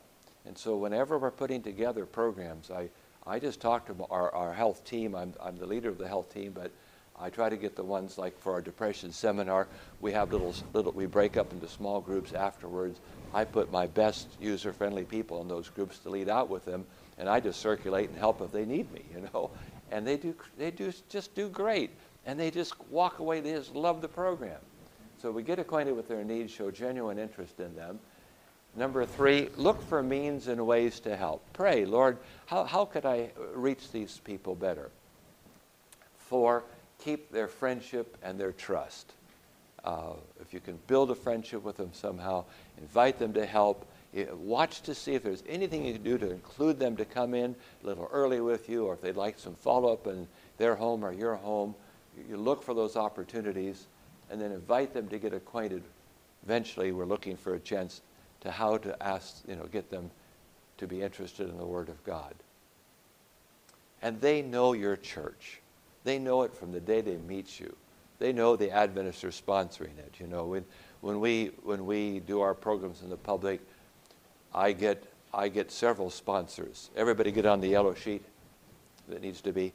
and 0.46 0.58
so 0.58 0.78
whenever 0.78 1.18
we're 1.18 1.32
putting 1.32 1.62
together 1.62 2.06
programs, 2.06 2.72
I, 2.72 2.90
I 3.26 3.40
just 3.40 3.60
talk 3.60 3.88
to 3.88 3.96
our, 4.10 4.34
our 4.34 4.54
health 4.54 4.86
team. 4.86 5.16
I'm, 5.16 5.34
I'm 5.42 5.58
the 5.58 5.66
leader 5.66 5.90
of 5.90 5.98
the 5.98 6.08
health 6.08 6.34
team, 6.34 6.52
but 6.52 6.72
I 7.20 7.30
try 7.30 7.50
to 7.50 7.56
get 7.56 7.76
the 7.76 7.84
ones 7.84 8.18
like 8.18 8.38
for 8.40 8.54
our 8.54 8.62
depression 8.62 9.12
seminar, 9.12 9.68
we 10.02 10.12
have 10.12 10.32
little, 10.32 10.54
little 10.74 10.92
we 10.92 11.06
break 11.06 11.38
up 11.38 11.54
into 11.54 11.68
small 11.68 12.02
groups 12.02 12.34
afterwards. 12.34 13.00
I 13.34 13.46
put 13.46 13.72
my 13.72 13.88
best 13.88 14.28
user-friendly 14.40 15.06
people 15.06 15.42
in 15.42 15.48
those 15.48 15.70
groups 15.70 16.00
to 16.00 16.10
lead 16.10 16.30
out 16.30 16.50
with 16.50 16.66
them, 16.66 16.86
and 17.18 17.30
I 17.30 17.40
just 17.40 17.62
circulate 17.62 18.10
and 18.10 18.18
help 18.18 18.42
if 18.42 18.52
they 18.52 18.66
need 18.66 18.92
me, 18.92 19.04
you 19.14 19.30
know. 19.34 19.52
And 19.92 20.06
they 20.06 20.18
do, 20.18 20.36
they 20.58 20.72
do 20.72 20.92
just 21.10 21.36
do 21.36 21.50
great, 21.50 21.92
and 22.26 22.40
they 22.40 22.52
just 22.52 22.74
walk 22.90 23.20
away. 23.20 23.40
They 23.40 23.54
just 23.54 23.76
love 23.76 24.02
the 24.02 24.08
program. 24.08 24.60
So 25.22 25.32
we 25.32 25.44
get 25.44 25.60
acquainted 25.60 25.96
with 25.96 26.08
their 26.08 26.24
needs, 26.24 26.52
show 26.52 26.72
genuine 26.72 27.18
interest 27.18 27.60
in 27.60 27.76
them. 27.76 28.00
Number 28.76 29.06
three, 29.06 29.50
look 29.56 29.82
for 29.82 30.04
means 30.04 30.48
and 30.48 30.66
ways 30.68 31.00
to 31.02 31.16
help. 31.16 31.42
Pray, 31.54 31.86
Lord, 31.86 32.18
how, 32.46 32.66
how 32.66 32.84
could 32.86 33.06
I 33.06 33.30
reach 33.54 33.92
these 33.92 34.20
people 34.24 34.54
better? 34.54 34.90
Four, 36.18 36.64
keep 37.00 37.32
their 37.32 37.48
friendship 37.48 38.18
and 38.22 38.38
their 38.38 38.52
trust. 38.52 39.14
Uh, 39.86 40.14
if 40.42 40.54
you 40.54 40.60
can 40.60 40.78
build 40.88 41.10
a 41.12 41.16
friendship 41.16 41.64
with 41.64 41.78
them 41.78 41.92
somehow, 41.94 42.44
invite 42.78 43.18
them 43.18 43.32
to 43.34 43.46
help. 43.46 43.88
Watch 44.32 44.82
to 44.84 44.96
see 44.96 45.14
if 45.14 45.24
there's 45.24 45.44
anything 45.48 45.86
you 45.86 45.94
can 45.94 46.04
do 46.04 46.18
to 46.18 46.32
include 46.32 46.80
them 46.80 46.96
to 46.96 47.06
come 47.06 47.34
in 47.34 47.56
a 47.84 47.86
little 47.86 48.08
early 48.12 48.40
with 48.40 48.70
you, 48.70 48.86
or 48.86 48.94
if 48.94 49.02
they'd 49.02 49.18
like 49.18 49.38
some 49.38 49.56
follow 49.56 49.92
up 49.92 50.08
in 50.08 50.28
their 50.58 50.76
home 50.76 51.04
or 51.04 51.12
your 51.12 51.36
home. 51.36 51.76
You 52.30 52.38
look 52.38 52.64
for 52.64 52.74
those 52.74 52.96
opportunities 52.96 53.88
and 54.30 54.40
then 54.40 54.52
invite 54.52 54.94
them 54.94 55.10
to 55.10 55.20
get 55.20 55.34
acquainted. 55.34 55.84
Eventually, 56.46 56.94
we're 56.94 57.06
looking 57.06 57.36
for 57.36 57.56
a 57.56 57.60
chance 57.60 58.02
to 58.42 58.52
how 58.52 58.78
to 58.78 59.04
ask, 59.04 59.44
you 59.48 59.56
know, 59.56 59.66
get 59.66 59.90
them 59.90 60.10
to 60.78 60.88
be 60.88 61.02
interested 61.02 61.50
in 61.50 61.58
the 61.58 61.66
Word 61.66 61.90
of 61.90 62.02
God. 62.04 62.36
And 64.02 64.22
they 64.22 64.42
know 64.42 64.74
your 64.74 64.96
church. 64.96 65.62
They 66.04 66.20
know 66.20 66.44
it 66.44 66.56
from 66.56 66.72
the 66.72 66.80
day 66.80 67.02
they 67.02 67.18
meet 67.18 67.60
you. 67.60 67.76
They 68.20 68.32
know 68.32 68.56
the 68.56 68.72
Adventists 68.72 69.24
are 69.24 69.30
sponsoring 69.30 69.98
it. 69.98 70.16
You 70.20 70.28
know, 70.28 70.46
when, 70.46 70.66
when, 71.02 71.20
we, 71.20 71.52
when 71.64 71.86
we 71.86 72.20
do 72.20 72.40
our 72.40 72.54
programs 72.54 73.02
in 73.02 73.10
the 73.10 73.18
public, 73.18 73.60
I 74.56 74.72
get, 74.72 75.04
I 75.34 75.50
get 75.50 75.70
several 75.70 76.10
sponsors. 76.10 76.90
Everybody 76.96 77.34
get 77.34 77.46
on 77.46 77.60
the 77.60 77.68
yellow 77.68 77.94
sheet 77.94 78.24
that 79.10 79.22
needs 79.22 79.42
to 79.42 79.52
be. 79.52 79.74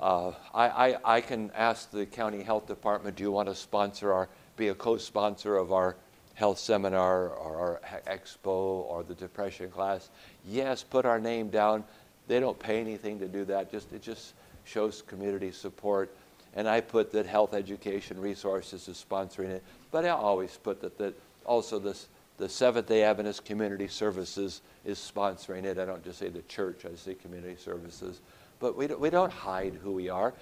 Uh, 0.00 0.32
I, 0.54 0.68
I, 0.68 1.16
I 1.16 1.20
can 1.20 1.50
ask 1.52 1.90
the 1.90 2.06
county 2.06 2.44
health 2.44 2.68
department, 2.68 3.16
do 3.16 3.24
you 3.24 3.32
want 3.32 3.48
to 3.48 3.56
sponsor 3.56 4.12
our, 4.12 4.28
be 4.56 4.68
a 4.68 4.74
co-sponsor 4.74 5.56
of 5.56 5.72
our 5.72 5.96
health 6.34 6.58
seminar 6.58 7.30
or 7.30 7.80
our 7.82 8.00
expo 8.06 8.46
or 8.46 9.02
the 9.02 9.14
depression 9.14 9.68
class? 9.68 10.10
Yes, 10.46 10.84
put 10.84 11.04
our 11.04 11.18
name 11.18 11.48
down. 11.48 11.82
They 12.28 12.38
don't 12.38 12.58
pay 12.58 12.78
anything 12.78 13.18
to 13.18 13.26
do 13.26 13.44
that. 13.46 13.72
Just, 13.72 13.92
it 13.92 14.02
just 14.02 14.34
shows 14.64 15.02
community 15.02 15.50
support. 15.50 16.14
And 16.54 16.68
I 16.68 16.80
put 16.80 17.10
that 17.12 17.26
Health 17.26 17.52
Education 17.52 18.20
Resources 18.20 18.86
is 18.86 19.04
sponsoring 19.10 19.48
it. 19.48 19.64
But 19.90 20.04
I 20.04 20.10
always 20.10 20.56
put 20.56 20.80
that, 20.82 20.98
that 20.98 21.14
also 21.44 21.78
this, 21.78 22.06
the 22.38 22.48
Seventh 22.48 22.86
day 22.86 23.02
Adventist 23.02 23.44
Community 23.44 23.88
Services 23.88 24.60
is 24.84 24.98
sponsoring 24.98 25.64
it. 25.64 25.78
I 25.78 25.84
don't 25.84 26.04
just 26.04 26.18
say 26.18 26.28
the 26.28 26.42
church, 26.42 26.84
I 26.84 26.94
say 26.96 27.14
community 27.14 27.56
services. 27.58 28.20
But 28.60 28.76
we 28.76 28.86
don't, 28.86 29.00
we 29.00 29.10
don't 29.10 29.32
hide 29.32 29.74
who 29.82 29.92
we 29.92 30.08
are. 30.08 30.34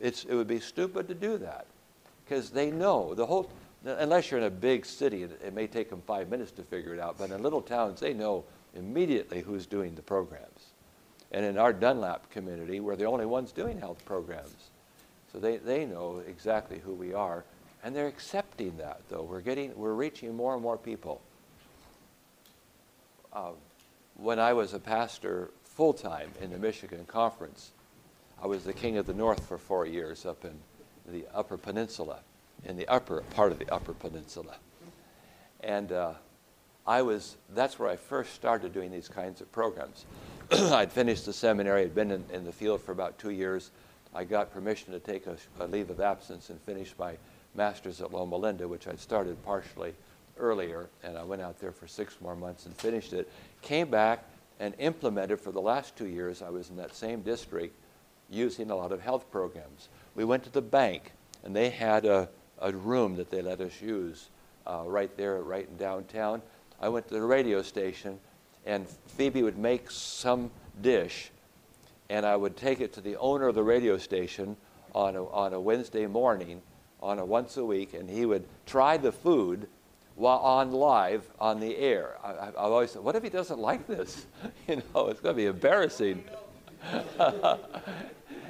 It's, 0.00 0.24
it 0.24 0.34
would 0.34 0.48
be 0.48 0.60
stupid 0.60 1.08
to 1.08 1.14
do 1.14 1.38
that 1.38 1.66
because 2.24 2.50
they 2.50 2.70
know 2.70 3.14
the 3.14 3.26
whole, 3.26 3.50
unless 3.84 4.30
you're 4.30 4.40
in 4.40 4.46
a 4.46 4.50
big 4.50 4.84
city, 4.84 5.22
it, 5.22 5.40
it 5.44 5.54
may 5.54 5.66
take 5.66 5.90
them 5.90 6.02
five 6.06 6.28
minutes 6.28 6.50
to 6.52 6.62
figure 6.62 6.94
it 6.94 7.00
out. 7.00 7.18
But 7.18 7.30
in 7.30 7.42
little 7.42 7.62
towns, 7.62 8.00
they 8.00 8.12
know 8.12 8.44
immediately 8.74 9.40
who's 9.40 9.66
doing 9.66 9.94
the 9.94 10.02
programs. 10.02 10.72
And 11.32 11.44
in 11.44 11.58
our 11.58 11.72
Dunlap 11.72 12.30
community, 12.30 12.80
we're 12.80 12.96
the 12.96 13.04
only 13.04 13.26
ones 13.26 13.52
doing 13.52 13.78
health 13.78 14.04
programs. 14.04 14.70
So 15.32 15.38
they, 15.38 15.56
they 15.56 15.84
know 15.86 16.22
exactly 16.26 16.78
who 16.78 16.92
we 16.92 17.14
are. 17.14 17.44
And 17.82 17.94
they're 17.94 18.08
accepting 18.08 18.76
that, 18.78 19.00
though. 19.08 19.22
We're, 19.22 19.40
getting, 19.40 19.76
we're 19.76 19.92
reaching 19.92 20.34
more 20.34 20.54
and 20.54 20.62
more 20.62 20.78
people. 20.78 21.20
Uh, 23.36 23.50
when 24.14 24.38
I 24.38 24.54
was 24.54 24.72
a 24.72 24.78
pastor 24.78 25.50
full 25.62 25.92
time 25.92 26.30
in 26.40 26.50
the 26.50 26.56
Michigan 26.56 27.04
Conference, 27.04 27.72
I 28.42 28.46
was 28.46 28.64
the 28.64 28.72
king 28.72 28.96
of 28.96 29.04
the 29.04 29.12
North 29.12 29.46
for 29.46 29.58
four 29.58 29.84
years 29.84 30.24
up 30.24 30.46
in 30.46 30.54
the 31.06 31.26
Upper 31.34 31.58
Peninsula, 31.58 32.20
in 32.64 32.78
the 32.78 32.88
upper 32.88 33.20
part 33.34 33.52
of 33.52 33.58
the 33.58 33.70
Upper 33.70 33.92
Peninsula. 33.92 34.56
And 35.60 35.92
uh, 35.92 36.14
I 36.86 37.02
was, 37.02 37.36
that's 37.54 37.78
where 37.78 37.90
I 37.90 37.96
first 37.96 38.32
started 38.32 38.72
doing 38.72 38.90
these 38.90 39.08
kinds 39.08 39.42
of 39.42 39.52
programs. 39.52 40.06
I'd 40.50 40.90
finished 40.90 41.26
the 41.26 41.34
seminary, 41.34 41.82
I'd 41.82 41.94
been 41.94 42.12
in, 42.12 42.24
in, 42.32 42.42
the 42.46 42.52
field 42.52 42.80
for 42.80 42.92
about 42.92 43.18
two 43.18 43.30
years. 43.30 43.70
I 44.14 44.24
got 44.24 44.50
permission 44.50 44.94
to 44.94 44.98
take 44.98 45.26
a, 45.26 45.36
a, 45.60 45.66
leave 45.66 45.90
of 45.90 46.00
absence 46.00 46.48
and 46.48 46.58
finish 46.62 46.94
my 46.98 47.18
master's 47.54 48.00
at 48.00 48.14
Loma 48.14 48.36
Linda, 48.36 48.66
which 48.66 48.88
I'd 48.88 48.98
started 48.98 49.44
partially 49.44 49.92
earlier, 50.38 50.88
and 51.02 51.16
I 51.16 51.24
went 51.24 51.42
out 51.42 51.58
there 51.58 51.72
for 51.72 51.86
six 51.86 52.16
more 52.20 52.36
months 52.36 52.66
and 52.66 52.74
finished 52.76 53.12
it. 53.12 53.30
Came 53.62 53.88
back 53.88 54.24
and 54.60 54.74
implemented 54.78 55.40
for 55.40 55.52
the 55.52 55.60
last 55.60 55.96
two 55.96 56.06
years, 56.06 56.42
I 56.42 56.50
was 56.50 56.70
in 56.70 56.76
that 56.76 56.94
same 56.94 57.22
district 57.22 57.76
using 58.30 58.70
a 58.70 58.76
lot 58.76 58.92
of 58.92 59.00
health 59.00 59.30
programs. 59.30 59.88
We 60.14 60.24
went 60.24 60.44
to 60.44 60.50
the 60.50 60.62
bank, 60.62 61.12
and 61.44 61.54
they 61.54 61.70
had 61.70 62.04
a, 62.04 62.28
a 62.60 62.72
room 62.72 63.16
that 63.16 63.30
they 63.30 63.42
let 63.42 63.60
us 63.60 63.80
use 63.80 64.30
uh, 64.66 64.82
right 64.86 65.14
there, 65.16 65.40
right 65.42 65.68
in 65.68 65.76
downtown. 65.76 66.42
I 66.80 66.88
went 66.88 67.08
to 67.08 67.14
the 67.14 67.22
radio 67.22 67.62
station 67.62 68.18
and 68.66 68.86
Phoebe 69.06 69.44
would 69.44 69.56
make 69.56 69.90
some 69.90 70.50
dish, 70.82 71.30
and 72.10 72.26
I 72.26 72.36
would 72.36 72.56
take 72.56 72.80
it 72.80 72.92
to 72.94 73.00
the 73.00 73.16
owner 73.16 73.46
of 73.46 73.54
the 73.54 73.62
radio 73.62 73.96
station 73.96 74.56
on 74.92 75.14
a, 75.14 75.24
on 75.28 75.54
a 75.54 75.60
Wednesday 75.60 76.06
morning, 76.06 76.60
on 77.00 77.20
a 77.20 77.24
once 77.24 77.56
a 77.56 77.64
week, 77.64 77.94
and 77.94 78.10
he 78.10 78.26
would 78.26 78.44
try 78.66 78.96
the 78.96 79.12
food 79.12 79.68
while 80.16 80.38
on 80.38 80.72
live 80.72 81.28
on 81.38 81.60
the 81.60 81.76
air. 81.76 82.16
I, 82.24 82.46
have 82.46 82.56
always 82.56 82.90
said, 82.90 83.02
what 83.02 83.14
if 83.16 83.22
he 83.22 83.28
doesn't 83.28 83.58
like 83.58 83.86
this? 83.86 84.26
you 84.68 84.76
know, 84.76 85.08
it's 85.08 85.20
going 85.20 85.34
to 85.34 85.42
be 85.42 85.46
embarrassing. 85.46 86.24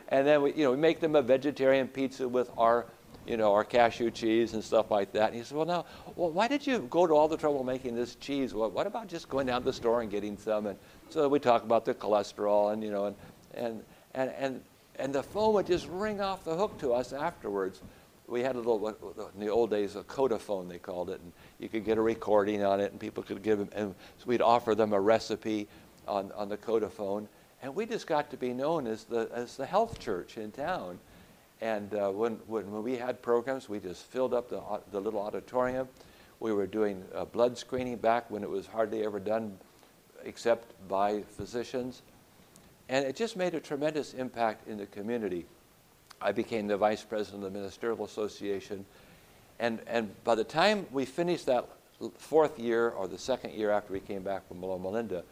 and 0.08 0.26
then 0.26 0.42
we, 0.42 0.54
you 0.54 0.64
know, 0.64 0.70
we 0.70 0.76
make 0.76 1.00
them 1.00 1.16
a 1.16 1.22
vegetarian 1.22 1.88
pizza 1.88 2.28
with 2.28 2.50
our 2.56 2.86
you 3.26 3.36
know, 3.36 3.52
our 3.52 3.64
cashew 3.64 4.10
cheese 4.10 4.54
and 4.54 4.62
stuff 4.62 4.90
like 4.90 5.12
that. 5.12 5.28
And 5.28 5.34
he 5.34 5.42
said, 5.42 5.56
well, 5.56 5.66
now, 5.66 5.84
well, 6.14 6.30
why 6.30 6.46
did 6.48 6.66
you 6.66 6.86
go 6.90 7.06
to 7.06 7.14
all 7.14 7.28
the 7.28 7.36
trouble 7.36 7.64
making 7.64 7.96
this 7.96 8.14
cheese? 8.14 8.54
Well, 8.54 8.70
what 8.70 8.86
about 8.86 9.08
just 9.08 9.28
going 9.28 9.48
down 9.48 9.62
to 9.62 9.64
the 9.64 9.72
store 9.72 10.02
and 10.02 10.10
getting 10.10 10.38
some? 10.38 10.66
And 10.66 10.78
so 11.10 11.28
we 11.28 11.40
talk 11.40 11.64
about 11.64 11.84
the 11.84 11.94
cholesterol 11.94 12.72
and, 12.72 12.82
you 12.82 12.90
know, 12.90 13.06
and, 13.06 13.16
and, 13.54 13.82
and, 14.14 14.30
and, 14.38 14.62
and 14.96 15.12
the 15.12 15.22
phone 15.22 15.54
would 15.54 15.66
just 15.66 15.88
ring 15.88 16.20
off 16.20 16.44
the 16.44 16.54
hook 16.54 16.78
to 16.78 16.92
us 16.92 17.12
afterwards. 17.12 17.82
We 18.28 18.42
had 18.42 18.56
a 18.56 18.58
little, 18.58 18.88
in 18.88 19.40
the 19.40 19.48
old 19.48 19.70
days, 19.70 19.94
a 19.94 20.02
codaphone, 20.02 20.68
they 20.68 20.78
called 20.78 21.10
it, 21.10 21.20
and 21.20 21.32
you 21.60 21.68
could 21.68 21.84
get 21.84 21.96
a 21.96 22.02
recording 22.02 22.64
on 22.64 22.80
it, 22.80 22.90
and 22.90 23.00
people 23.00 23.22
could 23.22 23.42
give 23.42 23.58
them, 23.58 23.68
and 23.72 23.94
so 24.18 24.24
we'd 24.26 24.42
offer 24.42 24.74
them 24.74 24.92
a 24.92 25.00
recipe 25.00 25.68
on, 26.08 26.32
on 26.32 26.48
the 26.48 26.56
codaphone. 26.56 27.28
And 27.62 27.74
we 27.74 27.86
just 27.86 28.06
got 28.06 28.30
to 28.30 28.36
be 28.36 28.52
known 28.52 28.86
as 28.86 29.04
the, 29.04 29.28
as 29.32 29.56
the 29.56 29.66
health 29.66 29.98
church 29.98 30.38
in 30.38 30.50
town. 30.52 30.98
And 31.60 31.94
uh, 31.94 32.10
when, 32.10 32.34
when, 32.46 32.70
when, 32.70 32.82
we 32.82 32.96
had 32.96 33.22
programs, 33.22 33.68
we 33.68 33.80
just 33.80 34.04
filled 34.04 34.34
up 34.34 34.50
the, 34.50 34.60
the 34.90 35.00
little 35.00 35.20
auditorium. 35.20 35.88
We 36.38 36.52
were 36.52 36.66
doing 36.66 37.02
uh, 37.14 37.24
blood 37.24 37.56
screening 37.56 37.96
back 37.96 38.30
when 38.30 38.42
it 38.42 38.50
was 38.50 38.66
hardly 38.66 39.04
ever 39.04 39.18
done 39.18 39.56
except 40.24 40.74
by 40.88 41.22
physicians. 41.22 42.02
And 42.88 43.04
it 43.04 43.16
just 43.16 43.36
made 43.36 43.54
a 43.54 43.60
tremendous 43.60 44.12
impact 44.12 44.68
in 44.68 44.76
the 44.76 44.86
community. 44.86 45.46
I 46.20 46.32
became 46.32 46.66
the 46.66 46.76
vice 46.76 47.02
president 47.02 47.44
of 47.44 47.52
the 47.52 47.58
Ministerial 47.58 48.04
Association. 48.04 48.84
And, 49.58 49.80
and 49.86 50.12
by 50.24 50.34
the 50.34 50.44
time 50.44 50.86
we 50.90 51.04
finished 51.04 51.46
that 51.46 51.68
fourth 52.18 52.58
year 52.58 52.90
or 52.90 53.08
the 53.08 53.18
second 53.18 53.54
year 53.54 53.70
after 53.70 53.92
we 53.92 54.00
came 54.00 54.22
back 54.22 54.46
from 54.48 54.62
Loma 54.62 55.22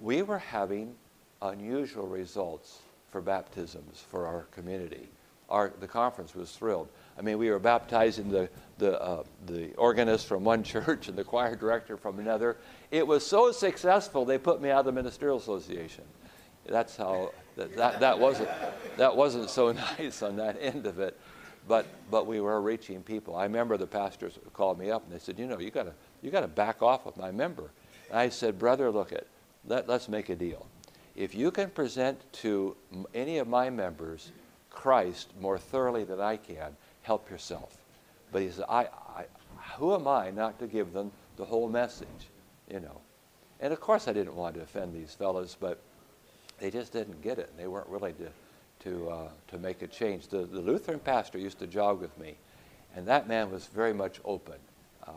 we 0.00 0.22
were 0.22 0.38
having 0.38 0.94
unusual 1.42 2.06
results 2.06 2.78
for 3.10 3.20
baptisms 3.20 4.04
for 4.08 4.26
our 4.26 4.42
community 4.52 5.08
our, 5.48 5.72
the 5.80 5.88
conference 5.88 6.34
was 6.34 6.52
thrilled. 6.52 6.88
I 7.18 7.22
mean, 7.22 7.38
we 7.38 7.50
were 7.50 7.58
baptizing 7.58 8.30
the, 8.30 8.48
the, 8.78 9.00
uh, 9.00 9.24
the 9.46 9.74
organist 9.74 10.26
from 10.26 10.44
one 10.44 10.62
church 10.74 11.08
and 11.08 11.16
the 11.16 11.24
choir 11.24 11.56
director 11.56 11.96
from 11.96 12.18
another. 12.18 12.56
It 12.90 13.06
was 13.06 13.26
so 13.26 13.52
successful, 13.52 14.24
they 14.24 14.38
put 14.38 14.60
me 14.60 14.70
out 14.70 14.80
of 14.80 14.86
the 14.86 14.92
Ministerial 14.92 15.38
Association. 15.38 16.04
That's 16.66 16.96
how, 16.96 17.32
that, 17.58 17.76
that, 17.76 18.00
that, 18.00 18.18
wasn't, 18.18 18.48
that 18.96 19.14
wasn't 19.14 19.50
so 19.50 19.72
nice 19.98 20.22
on 20.22 20.36
that 20.36 20.56
end 20.60 20.86
of 20.86 21.00
it. 21.00 21.18
But, 21.66 21.86
but 22.10 22.26
we 22.26 22.40
were 22.40 22.62
reaching 22.62 23.02
people. 23.02 23.36
I 23.36 23.42
remember 23.42 23.76
the 23.76 23.86
pastors 23.86 24.38
called 24.54 24.78
me 24.78 24.90
up 24.90 25.04
and 25.04 25.12
they 25.12 25.18
said, 25.18 25.38
you 25.38 25.46
know, 25.46 25.58
you 25.58 25.70
gotta, 25.70 25.92
you 26.22 26.30
gotta 26.30 26.48
back 26.48 26.82
off 26.82 27.04
with 27.04 27.18
my 27.18 27.30
member. 27.30 27.70
And 28.08 28.18
I 28.18 28.30
said, 28.30 28.58
brother, 28.58 28.90
look 28.90 29.12
at, 29.12 29.26
let, 29.66 29.86
let's 29.86 30.08
make 30.08 30.30
a 30.30 30.36
deal. 30.36 30.66
If 31.14 31.34
you 31.34 31.50
can 31.50 31.68
present 31.68 32.20
to 32.34 32.76
any 33.12 33.38
of 33.38 33.48
my 33.48 33.68
members 33.68 34.32
Christ 34.70 35.32
more 35.40 35.58
thoroughly 35.58 36.04
than 36.04 36.20
I 36.20 36.36
can, 36.36 36.76
help 37.02 37.28
yourself. 37.28 37.76
But 38.32 38.42
he 38.42 38.50
said, 38.50 38.64
I, 38.68 38.86
I, 39.16 39.24
who 39.76 39.94
am 39.94 40.06
I 40.06 40.30
not 40.30 40.58
to 40.60 40.66
give 40.66 40.92
them 40.92 41.10
the 41.36 41.44
whole 41.44 41.68
message, 41.68 42.28
you 42.70 42.80
know? 42.80 43.00
And 43.60 43.72
of 43.72 43.80
course 43.80 44.06
I 44.08 44.12
didn't 44.12 44.36
want 44.36 44.54
to 44.54 44.62
offend 44.62 44.94
these 44.94 45.12
fellows, 45.12 45.56
but 45.58 45.82
they 46.58 46.70
just 46.70 46.92
didn't 46.92 47.22
get 47.22 47.38
it, 47.38 47.56
they 47.56 47.66
weren't 47.66 47.88
willing 47.88 48.14
to, 48.16 48.28
to, 48.80 49.10
uh, 49.10 49.28
to 49.48 49.58
make 49.58 49.82
a 49.82 49.86
change. 49.86 50.28
The, 50.28 50.38
the 50.38 50.60
Lutheran 50.60 50.98
pastor 50.98 51.38
used 51.38 51.58
to 51.60 51.66
jog 51.66 52.00
with 52.00 52.16
me, 52.18 52.36
and 52.94 53.06
that 53.06 53.28
man 53.28 53.50
was 53.50 53.66
very 53.66 53.92
much 53.92 54.20
open. 54.24 54.56
Uh, 55.06 55.12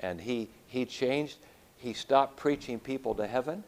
and 0.00 0.20
he, 0.20 0.48
he 0.66 0.84
changed. 0.84 1.38
He 1.76 1.92
stopped 1.92 2.36
preaching 2.36 2.78
people 2.78 3.14
to 3.14 3.26
heaven, 3.26 3.64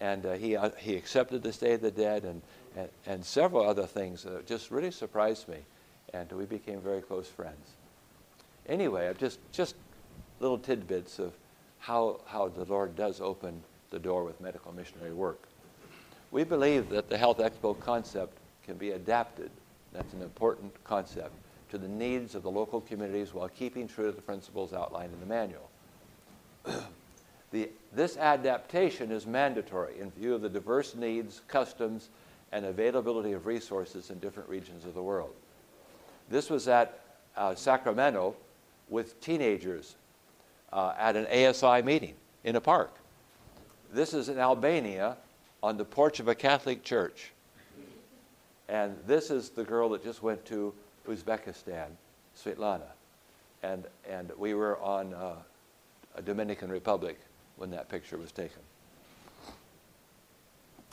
and 0.00 0.26
uh, 0.26 0.32
he, 0.32 0.56
uh, 0.56 0.70
he 0.78 0.96
accepted 0.96 1.42
the 1.42 1.52
state 1.52 1.74
of 1.74 1.80
the 1.82 1.90
dead 1.90 2.24
and, 2.24 2.42
and, 2.76 2.88
and 3.06 3.24
several 3.24 3.68
other 3.68 3.86
things 3.86 4.22
that 4.24 4.46
just 4.46 4.70
really 4.70 4.90
surprised 4.90 5.48
me. 5.48 5.58
And 6.12 6.30
we 6.32 6.44
became 6.44 6.80
very 6.80 7.02
close 7.02 7.28
friends. 7.28 7.74
Anyway, 8.66 9.08
I've 9.08 9.18
just, 9.18 9.38
just 9.52 9.76
little 10.40 10.58
tidbits 10.58 11.18
of 11.18 11.32
how, 11.78 12.20
how 12.26 12.48
the 12.48 12.64
Lord 12.64 12.96
does 12.96 13.20
open 13.20 13.62
the 13.90 13.98
door 13.98 14.24
with 14.24 14.40
medical 14.40 14.72
missionary 14.72 15.12
work. 15.12 15.49
We 16.30 16.44
believe 16.44 16.88
that 16.90 17.08
the 17.08 17.18
Health 17.18 17.38
Expo 17.38 17.78
concept 17.80 18.38
can 18.64 18.76
be 18.76 18.92
adapted, 18.92 19.50
that's 19.92 20.12
an 20.12 20.22
important 20.22 20.72
concept, 20.84 21.32
to 21.70 21.78
the 21.78 21.88
needs 21.88 22.34
of 22.34 22.42
the 22.42 22.50
local 22.50 22.80
communities 22.80 23.34
while 23.34 23.48
keeping 23.48 23.88
true 23.88 24.06
to 24.06 24.12
the 24.12 24.22
principles 24.22 24.72
outlined 24.72 25.12
in 25.12 25.20
the 25.20 25.26
manual. 25.26 25.70
the, 27.50 27.68
this 27.92 28.16
adaptation 28.16 29.10
is 29.10 29.26
mandatory 29.26 29.98
in 29.98 30.10
view 30.12 30.34
of 30.34 30.42
the 30.42 30.48
diverse 30.48 30.94
needs, 30.94 31.42
customs, 31.48 32.10
and 32.52 32.64
availability 32.64 33.32
of 33.32 33.46
resources 33.46 34.10
in 34.10 34.18
different 34.18 34.48
regions 34.48 34.84
of 34.84 34.94
the 34.94 35.02
world. 35.02 35.34
This 36.28 36.50
was 36.50 36.68
at 36.68 37.00
uh, 37.36 37.54
Sacramento 37.54 38.36
with 38.88 39.20
teenagers 39.20 39.96
uh, 40.72 40.94
at 40.98 41.16
an 41.16 41.26
ASI 41.26 41.82
meeting 41.82 42.14
in 42.44 42.56
a 42.56 42.60
park. 42.60 42.94
This 43.92 44.14
is 44.14 44.28
in 44.28 44.38
Albania 44.38 45.16
on 45.62 45.76
the 45.76 45.84
porch 45.84 46.20
of 46.20 46.28
a 46.28 46.34
Catholic 46.34 46.82
church. 46.82 47.32
And 48.68 48.96
this 49.06 49.30
is 49.30 49.50
the 49.50 49.64
girl 49.64 49.88
that 49.90 50.04
just 50.04 50.22
went 50.22 50.44
to 50.46 50.72
Uzbekistan, 51.08 51.88
Svetlana. 52.36 52.92
And, 53.62 53.84
and 54.08 54.30
we 54.38 54.54
were 54.54 54.78
on 54.80 55.12
uh, 55.12 55.34
a 56.14 56.22
Dominican 56.22 56.70
Republic 56.70 57.18
when 57.56 57.70
that 57.70 57.88
picture 57.88 58.16
was 58.16 58.32
taken. 58.32 58.60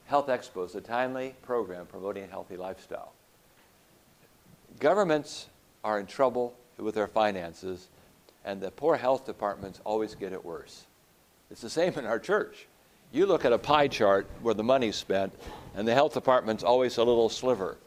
Health 0.06 0.27
Expo 0.27 0.65
is 0.65 0.75
a 0.75 0.82
timely 0.82 1.36
program 1.41 1.86
promoting 1.86 2.23
a 2.23 2.27
healthy 2.27 2.58
lifestyle. 2.58 3.12
Governments 4.80 5.47
are 5.84 5.99
in 5.99 6.06
trouble 6.06 6.53
with 6.77 6.95
their 6.95 7.08
finances, 7.08 7.88
and 8.45 8.62
the 8.62 8.71
poor 8.71 8.95
health 8.95 9.25
departments 9.25 9.82
always 9.84 10.15
get 10.15 10.32
it 10.34 10.43
worse. 10.43 10.86
It's 11.51 11.62
the 11.62 11.69
same 11.69 11.93
in 11.93 12.06
our 12.06 12.19
church. 12.19 12.67
You 13.13 13.26
look 13.26 13.46
at 13.46 13.54
a 13.54 13.58
pie 13.58 13.88
chart 13.88 14.28
where 14.41 14.54
the 14.54 14.63
money's 14.63 14.98
spent, 14.98 15.34
and 15.76 15.88
the 15.88 15.93
health 15.93 16.13
department's 16.13 16.63
always 16.63 16.98
a 16.98 17.04
little 17.04 17.30
sliver, 17.30 17.78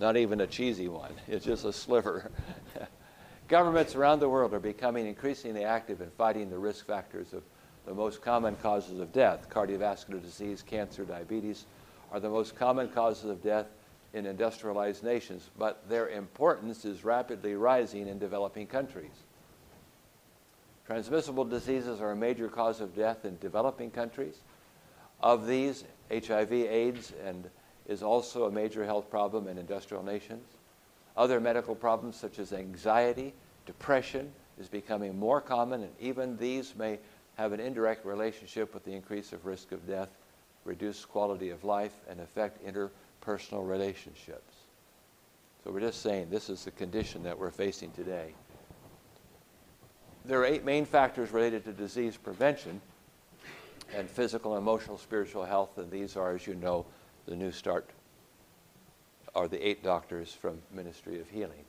not 0.00 0.16
even 0.16 0.40
a 0.40 0.46
cheesy 0.46 0.88
one. 0.88 1.12
It's 1.28 1.44
just 1.44 1.64
a 1.66 1.72
sliver. 1.72 2.30
Governments 3.48 3.94
around 3.94 4.20
the 4.20 4.28
world 4.30 4.54
are 4.54 4.60
becoming 4.60 5.06
increasingly 5.06 5.64
active 5.64 6.00
in 6.00 6.10
fighting 6.10 6.48
the 6.48 6.58
risk 6.58 6.86
factors 6.86 7.34
of 7.34 7.42
the 7.84 7.92
most 7.92 8.22
common 8.22 8.56
causes 8.56 8.98
of 8.98 9.12
death. 9.12 9.50
Cardiovascular 9.50 10.22
disease, 10.22 10.62
cancer, 10.62 11.04
diabetes 11.04 11.66
are 12.10 12.20
the 12.20 12.30
most 12.30 12.56
common 12.56 12.88
causes 12.88 13.26
of 13.26 13.42
death 13.42 13.66
in 14.14 14.24
industrialized 14.24 15.04
nations, 15.04 15.50
but 15.58 15.86
their 15.88 16.08
importance 16.08 16.86
is 16.86 17.04
rapidly 17.04 17.54
rising 17.56 18.08
in 18.08 18.18
developing 18.18 18.66
countries. 18.66 19.24
Transmissible 20.86 21.44
diseases 21.44 22.00
are 22.00 22.12
a 22.12 22.16
major 22.16 22.48
cause 22.48 22.80
of 22.80 22.96
death 22.96 23.24
in 23.24 23.36
developing 23.38 23.90
countries. 23.90 24.40
Of 25.22 25.46
these, 25.46 25.84
HIV, 26.10 26.52
AIDS, 26.52 27.12
and 27.24 27.48
is 27.86 28.02
also 28.02 28.44
a 28.44 28.50
major 28.50 28.84
health 28.84 29.10
problem 29.10 29.48
in 29.48 29.58
industrial 29.58 30.02
nations. 30.02 30.46
Other 31.16 31.40
medical 31.40 31.74
problems 31.74 32.16
such 32.16 32.38
as 32.38 32.52
anxiety, 32.52 33.34
depression 33.66 34.32
is 34.58 34.68
becoming 34.68 35.18
more 35.18 35.40
common, 35.40 35.82
and 35.82 35.92
even 36.00 36.36
these 36.36 36.74
may 36.76 36.98
have 37.36 37.52
an 37.52 37.60
indirect 37.60 38.04
relationship 38.04 38.74
with 38.74 38.84
the 38.84 38.92
increase 38.92 39.32
of 39.32 39.46
risk 39.46 39.72
of 39.72 39.86
death, 39.86 40.10
reduced 40.64 41.08
quality 41.08 41.50
of 41.50 41.64
life, 41.64 41.94
and 42.08 42.20
affect 42.20 42.64
interpersonal 42.64 43.68
relationships. 43.68 44.54
So 45.64 45.70
we're 45.70 45.80
just 45.80 46.02
saying 46.02 46.28
this 46.30 46.50
is 46.50 46.64
the 46.64 46.72
condition 46.72 47.22
that 47.22 47.38
we're 47.38 47.50
facing 47.50 47.92
today. 47.92 48.34
There 50.24 50.40
are 50.40 50.44
eight 50.44 50.64
main 50.64 50.84
factors 50.84 51.30
related 51.30 51.64
to 51.64 51.72
disease 51.72 52.16
prevention 52.16 52.80
and 53.94 54.08
physical, 54.08 54.56
emotional, 54.56 54.98
spiritual 54.98 55.44
health, 55.44 55.78
and 55.78 55.90
these 55.90 56.16
are, 56.16 56.34
as 56.34 56.46
you 56.46 56.54
know, 56.54 56.86
the 57.26 57.36
New 57.36 57.52
Start 57.52 57.88
are 59.34 59.48
the 59.48 59.66
eight 59.66 59.82
doctors 59.82 60.32
from 60.32 60.58
Ministry 60.72 61.20
of 61.20 61.28
Healing. 61.30 61.64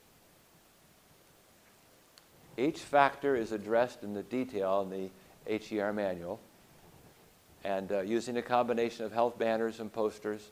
Each 2.57 2.79
factor 2.79 3.35
is 3.35 3.51
addressed 3.51 4.03
in 4.03 4.13
the 4.13 4.23
detail 4.23 4.81
in 4.81 4.89
the 5.47 5.59
HER 5.59 5.93
manual, 5.93 6.39
and 7.63 7.91
uh, 7.91 8.01
using 8.01 8.37
a 8.37 8.41
combination 8.41 9.05
of 9.05 9.11
health 9.11 9.37
banners 9.37 9.79
and 9.79 9.91
posters. 9.91 10.49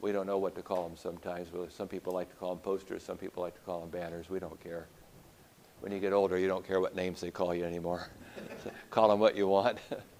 We 0.00 0.12
don't 0.12 0.26
know 0.26 0.38
what 0.38 0.54
to 0.56 0.62
call 0.62 0.88
them 0.88 0.96
sometimes. 0.96 1.48
Some 1.70 1.88
people 1.88 2.12
like 2.12 2.28
to 2.28 2.36
call 2.36 2.50
them 2.50 2.58
posters, 2.58 3.02
some 3.02 3.16
people 3.16 3.42
like 3.42 3.54
to 3.54 3.60
call 3.60 3.80
them 3.80 3.90
banners. 3.90 4.28
We 4.28 4.38
don't 4.38 4.60
care. 4.62 4.86
When 5.80 5.92
you 5.92 6.00
get 6.00 6.12
older, 6.12 6.38
you 6.38 6.48
don't 6.48 6.66
care 6.66 6.80
what 6.80 6.94
names 6.94 7.20
they 7.20 7.30
call 7.30 7.54
you 7.54 7.64
anymore. 7.64 8.08
call 8.90 9.08
them 9.08 9.20
what 9.20 9.36
you 9.36 9.46
want. 9.46 9.78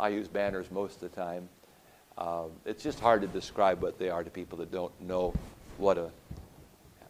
I 0.00 0.08
use 0.08 0.28
banners 0.28 0.70
most 0.70 1.02
of 1.02 1.10
the 1.10 1.20
time. 1.20 1.48
Um, 2.16 2.50
it's 2.64 2.82
just 2.82 2.98
hard 2.98 3.20
to 3.22 3.28
describe 3.28 3.80
what 3.80 3.98
they 3.98 4.10
are 4.10 4.24
to 4.24 4.30
people 4.30 4.58
that 4.58 4.72
don't 4.72 4.92
know 5.00 5.34
what 5.76 5.98
a 5.98 6.10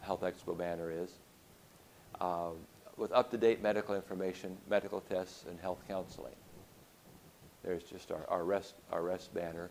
Health 0.01 0.21
Expo 0.21 0.57
banner 0.57 0.91
is. 0.91 1.11
Um, 2.21 2.55
with 2.97 3.11
up-to-date 3.11 3.63
medical 3.63 3.95
information, 3.95 4.57
medical 4.69 5.01
tests, 5.01 5.45
and 5.49 5.59
health 5.59 5.79
counseling. 5.87 6.35
There's 7.63 7.83
just 7.83 8.11
our, 8.11 8.25
our, 8.27 8.43
rest, 8.43 8.75
our 8.91 9.01
rest 9.01 9.33
banner. 9.33 9.69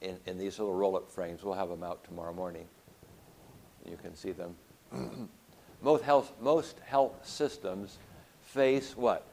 In, 0.00 0.18
in 0.26 0.38
these 0.38 0.58
little 0.58 0.74
roll-up 0.74 1.10
frames, 1.10 1.42
we'll 1.44 1.54
have 1.54 1.68
them 1.68 1.82
out 1.82 2.04
tomorrow 2.04 2.32
morning. 2.32 2.66
You 3.88 3.96
can 3.96 4.14
see 4.14 4.32
them. 4.32 4.54
most, 5.82 6.04
health, 6.04 6.32
most 6.40 6.78
health 6.84 7.14
systems 7.22 7.98
face 8.40 8.96
what? 8.96 9.26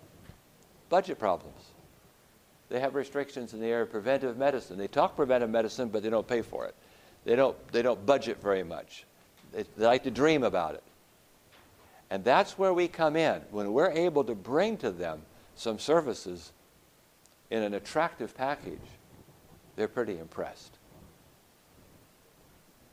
Budget 0.90 1.20
problems. 1.20 1.62
They 2.70 2.80
have 2.80 2.96
restrictions 2.96 3.54
in 3.54 3.60
the 3.60 3.68
area 3.68 3.84
of 3.84 3.92
preventive 3.92 4.38
medicine. 4.38 4.78
They 4.78 4.88
talk 4.88 5.16
preventive 5.16 5.50
medicine, 5.50 5.90
but 5.90 6.04
they 6.04 6.10
don't 6.10 6.28
pay 6.28 6.42
for 6.42 6.66
it. 6.66 6.76
They 7.26 7.36
don't, 7.36 7.56
they 7.72 7.82
don't 7.82 8.06
budget 8.06 8.42
very 8.42 8.64
much. 8.64 9.06
They, 9.52 9.66
they 9.78 9.86
like 9.86 10.04
to 10.04 10.12
dream 10.12 10.44
about 10.44 10.76
it. 10.76 10.84
And 12.10 12.24
that's 12.24 12.58
where 12.58 12.74
we 12.74 12.88
come 12.88 13.16
in. 13.16 13.42
When 13.52 13.74
we're 13.74 13.92
able 13.92 14.24
to 14.24 14.36
bring 14.36 14.78
to 14.78 14.92
them 14.92 15.22
some 15.56 15.80
services 15.80 16.52
in 17.50 17.64
an 17.64 17.74
attractive 17.74 18.36
package, 18.36 18.80
they're 19.76 19.88
pretty 19.88 20.18
impressed. 20.18 20.78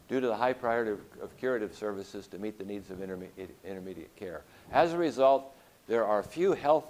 Due 0.09 0.21
to 0.21 0.27
the 0.27 0.37
high 0.37 0.53
priority 0.53 0.93
of, 1.21 1.37
curative 1.39 1.75
services 1.75 2.27
to 2.29 2.39
meet 2.39 2.59
the 2.59 2.65
needs 2.65 2.91
of 2.91 3.03
intermediate, 3.03 3.57
intermediate 3.65 4.15
care. 4.17 4.43
As 4.71 4.93
a 4.93 4.99
result, 4.99 5.53
there 5.89 6.05
are 6.05 6.23
few 6.23 6.53
health 6.53 6.85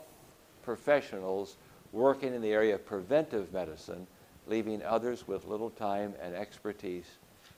professionals 0.67 1.57
working 1.93 2.35
in 2.35 2.43
the 2.43 2.53
area 2.53 2.75
of 2.75 2.85
preventive 2.85 3.51
medicine, 3.55 4.07
leaving 4.47 4.83
others 4.83 5.27
with 5.27 5.47
little 5.47 5.71
time 5.71 6.13
and 6.23 6.35
expertise 6.35 7.07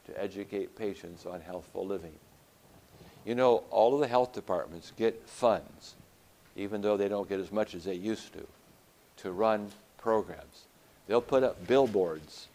to 0.06 0.22
educate 0.22 0.76
patients 0.76 1.26
on 1.26 1.40
healthful 1.40 1.84
living. 1.84 2.12
You 3.24 3.34
know, 3.34 3.64
all 3.70 3.94
of 3.94 4.00
the 4.00 4.06
health 4.06 4.32
departments 4.32 4.92
get 4.96 5.28
funds, 5.28 5.94
even 6.54 6.82
though 6.82 6.96
they 6.96 7.08
don't 7.08 7.28
get 7.28 7.40
as 7.40 7.50
much 7.50 7.74
as 7.74 7.84
they 7.84 7.94
used 7.94 8.32
to, 8.34 8.46
to 9.22 9.32
run 9.32 9.70
programs. 9.96 10.66
They'll 11.08 11.20
put 11.20 11.42
up 11.42 11.66
billboards 11.66 12.46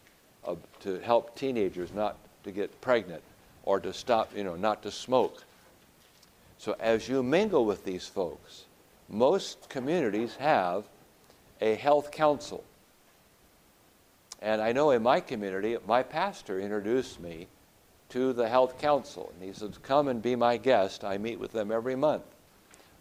to 0.82 1.00
help 1.00 1.36
teenagers 1.36 1.92
not 1.94 2.18
to 2.44 2.52
get 2.52 2.80
pregnant 2.80 3.23
or 3.63 3.80
to 3.80 3.92
stop, 3.92 4.36
you 4.36 4.44
know, 4.44 4.56
not 4.56 4.84
to 4.84 4.92
smoke. 4.92 5.44
So 6.60 6.75
as 6.80 7.10
you 7.10 7.23
mingle 7.23 7.65
with 7.65 7.84
these 7.84 8.08
folks, 8.08 8.65
most 9.10 9.69
communities 9.69 10.35
have 10.35 10.85
a 11.62 11.75
health 11.75 12.12
council. 12.12 12.63
And 14.41 14.62
I 14.62 14.73
know 14.73 14.91
in 14.91 15.01
my 15.04 15.19
community, 15.19 15.77
my 15.87 16.04
pastor 16.04 16.60
introduced 16.60 17.19
me 17.19 17.47
to 18.10 18.33
the 18.33 18.47
health 18.47 18.77
council. 18.77 19.31
And 19.33 19.47
he 19.47 19.54
said, 19.54 19.81
Come 19.83 20.08
and 20.08 20.21
be 20.21 20.35
my 20.35 20.58
guest. 20.58 21.04
I 21.04 21.17
meet 21.17 21.39
with 21.39 21.51
them 21.51 21.71
every 21.71 21.95
month. 21.95 22.23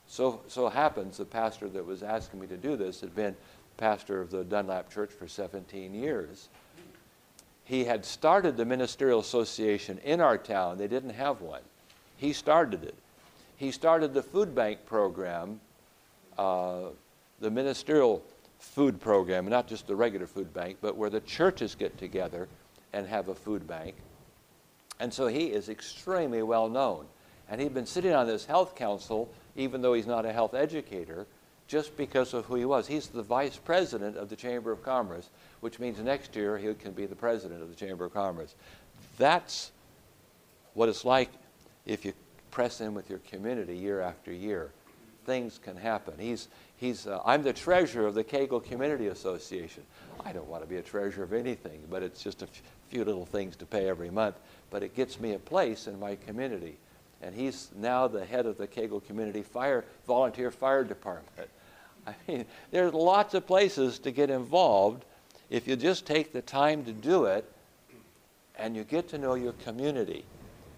So, 0.06 0.40
so 0.46 0.68
happens 0.68 1.16
the 1.16 1.24
pastor 1.24 1.68
that 1.70 1.84
was 1.84 2.02
asking 2.02 2.40
me 2.40 2.46
to 2.48 2.56
do 2.56 2.76
this 2.76 3.00
had 3.00 3.14
been 3.14 3.34
pastor 3.76 4.20
of 4.20 4.30
the 4.30 4.44
Dunlap 4.44 4.90
Church 4.90 5.10
for 5.10 5.26
17 5.26 5.94
years. 5.94 6.48
He 7.64 7.84
had 7.84 8.04
started 8.04 8.56
the 8.56 8.64
ministerial 8.64 9.20
association 9.20 9.98
in 10.04 10.20
our 10.20 10.38
town. 10.38 10.78
They 10.78 10.88
didn't 10.88 11.10
have 11.10 11.40
one. 11.40 11.62
He 12.16 12.32
started 12.32 12.84
it. 12.84 12.94
He 13.56 13.70
started 13.70 14.14
the 14.14 14.22
food 14.22 14.54
bank 14.54 14.84
program, 14.86 15.60
uh, 16.38 16.90
the 17.40 17.50
ministerial 17.50 18.22
food 18.58 19.00
program, 19.00 19.48
not 19.48 19.66
just 19.66 19.86
the 19.86 19.96
regular 19.96 20.26
food 20.26 20.52
bank, 20.54 20.78
but 20.80 20.96
where 20.96 21.10
the 21.10 21.20
churches 21.20 21.74
get 21.74 21.98
together 21.98 22.48
and 22.92 23.06
have 23.06 23.28
a 23.28 23.34
food 23.34 23.66
bank. 23.66 23.94
And 25.00 25.12
so 25.12 25.26
he 25.26 25.46
is 25.46 25.68
extremely 25.68 26.42
well 26.42 26.68
known. 26.68 27.06
And 27.48 27.60
he'd 27.60 27.74
been 27.74 27.86
sitting 27.86 28.12
on 28.12 28.26
this 28.26 28.46
health 28.46 28.76
council, 28.76 29.28
even 29.56 29.82
though 29.82 29.94
he's 29.94 30.06
not 30.06 30.24
a 30.24 30.32
health 30.32 30.54
educator, 30.54 31.26
just 31.66 31.96
because 31.96 32.34
of 32.34 32.44
who 32.46 32.54
he 32.54 32.64
was. 32.64 32.86
He's 32.86 33.08
the 33.08 33.22
vice 33.22 33.56
president 33.56 34.16
of 34.16 34.28
the 34.28 34.36
Chamber 34.36 34.72
of 34.72 34.82
Commerce, 34.82 35.30
which 35.60 35.78
means 35.78 35.98
next 35.98 36.36
year 36.36 36.56
he 36.56 36.72
can 36.74 36.92
be 36.92 37.06
the 37.06 37.16
president 37.16 37.62
of 37.62 37.68
the 37.68 37.74
Chamber 37.74 38.04
of 38.04 38.14
Commerce. 38.14 38.54
That's 39.18 39.72
what 40.74 40.88
it's 40.88 41.04
like 41.04 41.30
if 41.84 42.04
you 42.04 42.12
press 42.50 42.80
in 42.80 42.94
with 42.94 43.10
your 43.10 43.18
community 43.20 43.76
year 43.76 44.00
after 44.00 44.32
year. 44.32 44.70
Things 45.24 45.58
can 45.62 45.76
happen. 45.76 46.14
He's, 46.18 46.48
he's, 46.76 47.06
uh, 47.06 47.20
I'm 47.24 47.42
the 47.42 47.52
treasurer 47.52 48.06
of 48.06 48.14
the 48.14 48.24
Cagle 48.24 48.64
Community 48.64 49.06
Association. 49.08 49.84
I 50.24 50.32
don't 50.32 50.48
want 50.48 50.62
to 50.62 50.68
be 50.68 50.76
a 50.76 50.82
treasurer 50.82 51.24
of 51.24 51.32
anything, 51.32 51.80
but 51.90 52.02
it's 52.02 52.22
just 52.22 52.42
a 52.42 52.48
few 52.88 53.04
little 53.04 53.26
things 53.26 53.56
to 53.56 53.66
pay 53.66 53.88
every 53.88 54.10
month. 54.10 54.36
But 54.70 54.82
it 54.82 54.96
gets 54.96 55.20
me 55.20 55.34
a 55.34 55.38
place 55.38 55.86
in 55.86 55.98
my 56.00 56.16
community. 56.16 56.76
And 57.22 57.34
he's 57.34 57.70
now 57.76 58.08
the 58.08 58.24
head 58.24 58.46
of 58.46 58.58
the 58.58 58.66
Cagle 58.66 59.04
Community 59.04 59.42
Fire 59.42 59.84
Volunteer 60.06 60.50
Fire 60.50 60.82
Department. 60.82 61.48
I 62.06 62.14
mean, 62.26 62.44
there's 62.72 62.92
lots 62.92 63.34
of 63.34 63.46
places 63.46 64.00
to 64.00 64.10
get 64.10 64.28
involved 64.28 65.04
if 65.50 65.68
you 65.68 65.76
just 65.76 66.04
take 66.04 66.32
the 66.32 66.42
time 66.42 66.84
to 66.84 66.92
do 66.92 67.26
it 67.26 67.44
and 68.56 68.74
you 68.76 68.82
get 68.82 69.08
to 69.08 69.18
know 69.18 69.34
your 69.34 69.52
community. 69.52 70.24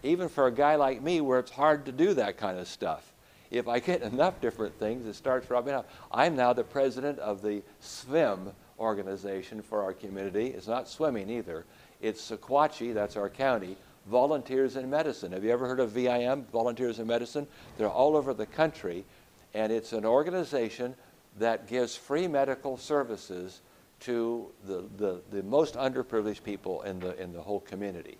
Even 0.03 0.29
for 0.29 0.45
a 0.45 0.51
guy 0.51 0.75
like 0.75 1.01
me, 1.01 1.19
where 1.19 1.39
it's 1.39 1.51
hard 1.51 1.85
to 1.85 1.91
do 1.91 2.13
that 2.13 2.37
kind 2.37 2.59
of 2.59 2.67
stuff. 2.67 3.11
If 3.51 3.67
I 3.67 3.79
get 3.79 4.01
enough 4.13 4.41
different 4.41 4.77
things, 4.79 5.05
it 5.05 5.15
starts 5.15 5.49
rubbing 5.49 5.73
off. 5.73 5.85
I'm 6.11 6.35
now 6.35 6.53
the 6.53 6.63
president 6.63 7.19
of 7.19 7.41
the 7.41 7.61
SWIM 7.79 8.51
organization 8.79 9.61
for 9.61 9.83
our 9.83 9.93
community. 9.93 10.47
It's 10.47 10.67
not 10.67 10.87
swimming 10.87 11.29
either. 11.29 11.65
It's 12.01 12.29
Sequatchie, 12.29 12.93
that's 12.93 13.15
our 13.15 13.29
county, 13.29 13.77
Volunteers 14.07 14.75
in 14.75 14.89
Medicine. 14.89 15.31
Have 15.31 15.43
you 15.43 15.51
ever 15.51 15.67
heard 15.67 15.79
of 15.79 15.91
VIM, 15.91 16.45
Volunteers 16.51 16.99
in 16.99 17.07
Medicine? 17.07 17.47
They're 17.77 17.89
all 17.89 18.15
over 18.15 18.33
the 18.33 18.45
country, 18.45 19.05
and 19.53 19.71
it's 19.71 19.93
an 19.93 20.05
organization 20.05 20.95
that 21.39 21.67
gives 21.67 21.95
free 21.95 22.27
medical 22.27 22.77
services 22.77 23.61
to 24.01 24.51
the, 24.65 24.85
the, 24.97 25.21
the 25.31 25.43
most 25.43 25.75
underprivileged 25.75 26.43
people 26.43 26.81
in 26.83 26.99
the, 26.99 27.19
in 27.21 27.33
the 27.33 27.41
whole 27.41 27.61
community. 27.61 28.17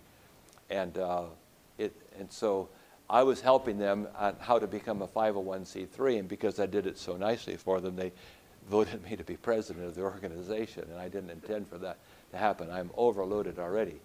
And, 0.70 0.98
uh, 0.98 1.24
it, 1.78 1.94
and 2.18 2.30
so 2.32 2.68
I 3.08 3.22
was 3.22 3.40
helping 3.40 3.78
them 3.78 4.08
on 4.18 4.36
how 4.40 4.58
to 4.58 4.66
become 4.66 5.02
a 5.02 5.06
501c3, 5.06 6.18
and 6.18 6.28
because 6.28 6.58
I 6.58 6.66
did 6.66 6.86
it 6.86 6.98
so 6.98 7.16
nicely 7.16 7.56
for 7.56 7.80
them, 7.80 7.96
they 7.96 8.12
voted 8.68 9.02
me 9.08 9.16
to 9.16 9.24
be 9.24 9.36
president 9.36 9.86
of 9.86 9.94
the 9.94 10.02
organization, 10.02 10.84
and 10.90 10.98
I 10.98 11.08
didn't 11.08 11.30
intend 11.30 11.68
for 11.68 11.78
that 11.78 11.98
to 12.32 12.36
happen. 12.36 12.70
I'm 12.70 12.90
overloaded 12.96 13.58
already. 13.58 14.00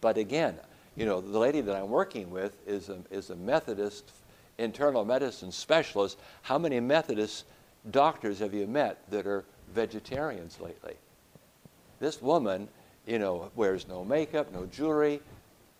But 0.00 0.16
again, 0.16 0.56
you 0.96 1.04
know, 1.04 1.20
the 1.20 1.38
lady 1.38 1.60
that 1.60 1.76
I'm 1.76 1.90
working 1.90 2.30
with 2.30 2.56
is 2.66 2.88
a, 2.88 2.98
is 3.10 3.30
a 3.30 3.36
Methodist 3.36 4.10
internal 4.58 5.04
medicine 5.04 5.52
specialist. 5.52 6.18
How 6.42 6.58
many 6.58 6.78
Methodist 6.80 7.44
doctors 7.90 8.38
have 8.38 8.54
you 8.54 8.66
met 8.66 8.98
that 9.10 9.26
are 9.26 9.44
vegetarians 9.72 10.60
lately? 10.60 10.94
This 11.98 12.20
woman, 12.22 12.68
you 13.06 13.18
know, 13.18 13.50
wears 13.54 13.88
no 13.88 14.04
makeup, 14.04 14.52
no 14.52 14.66
jewelry, 14.66 15.20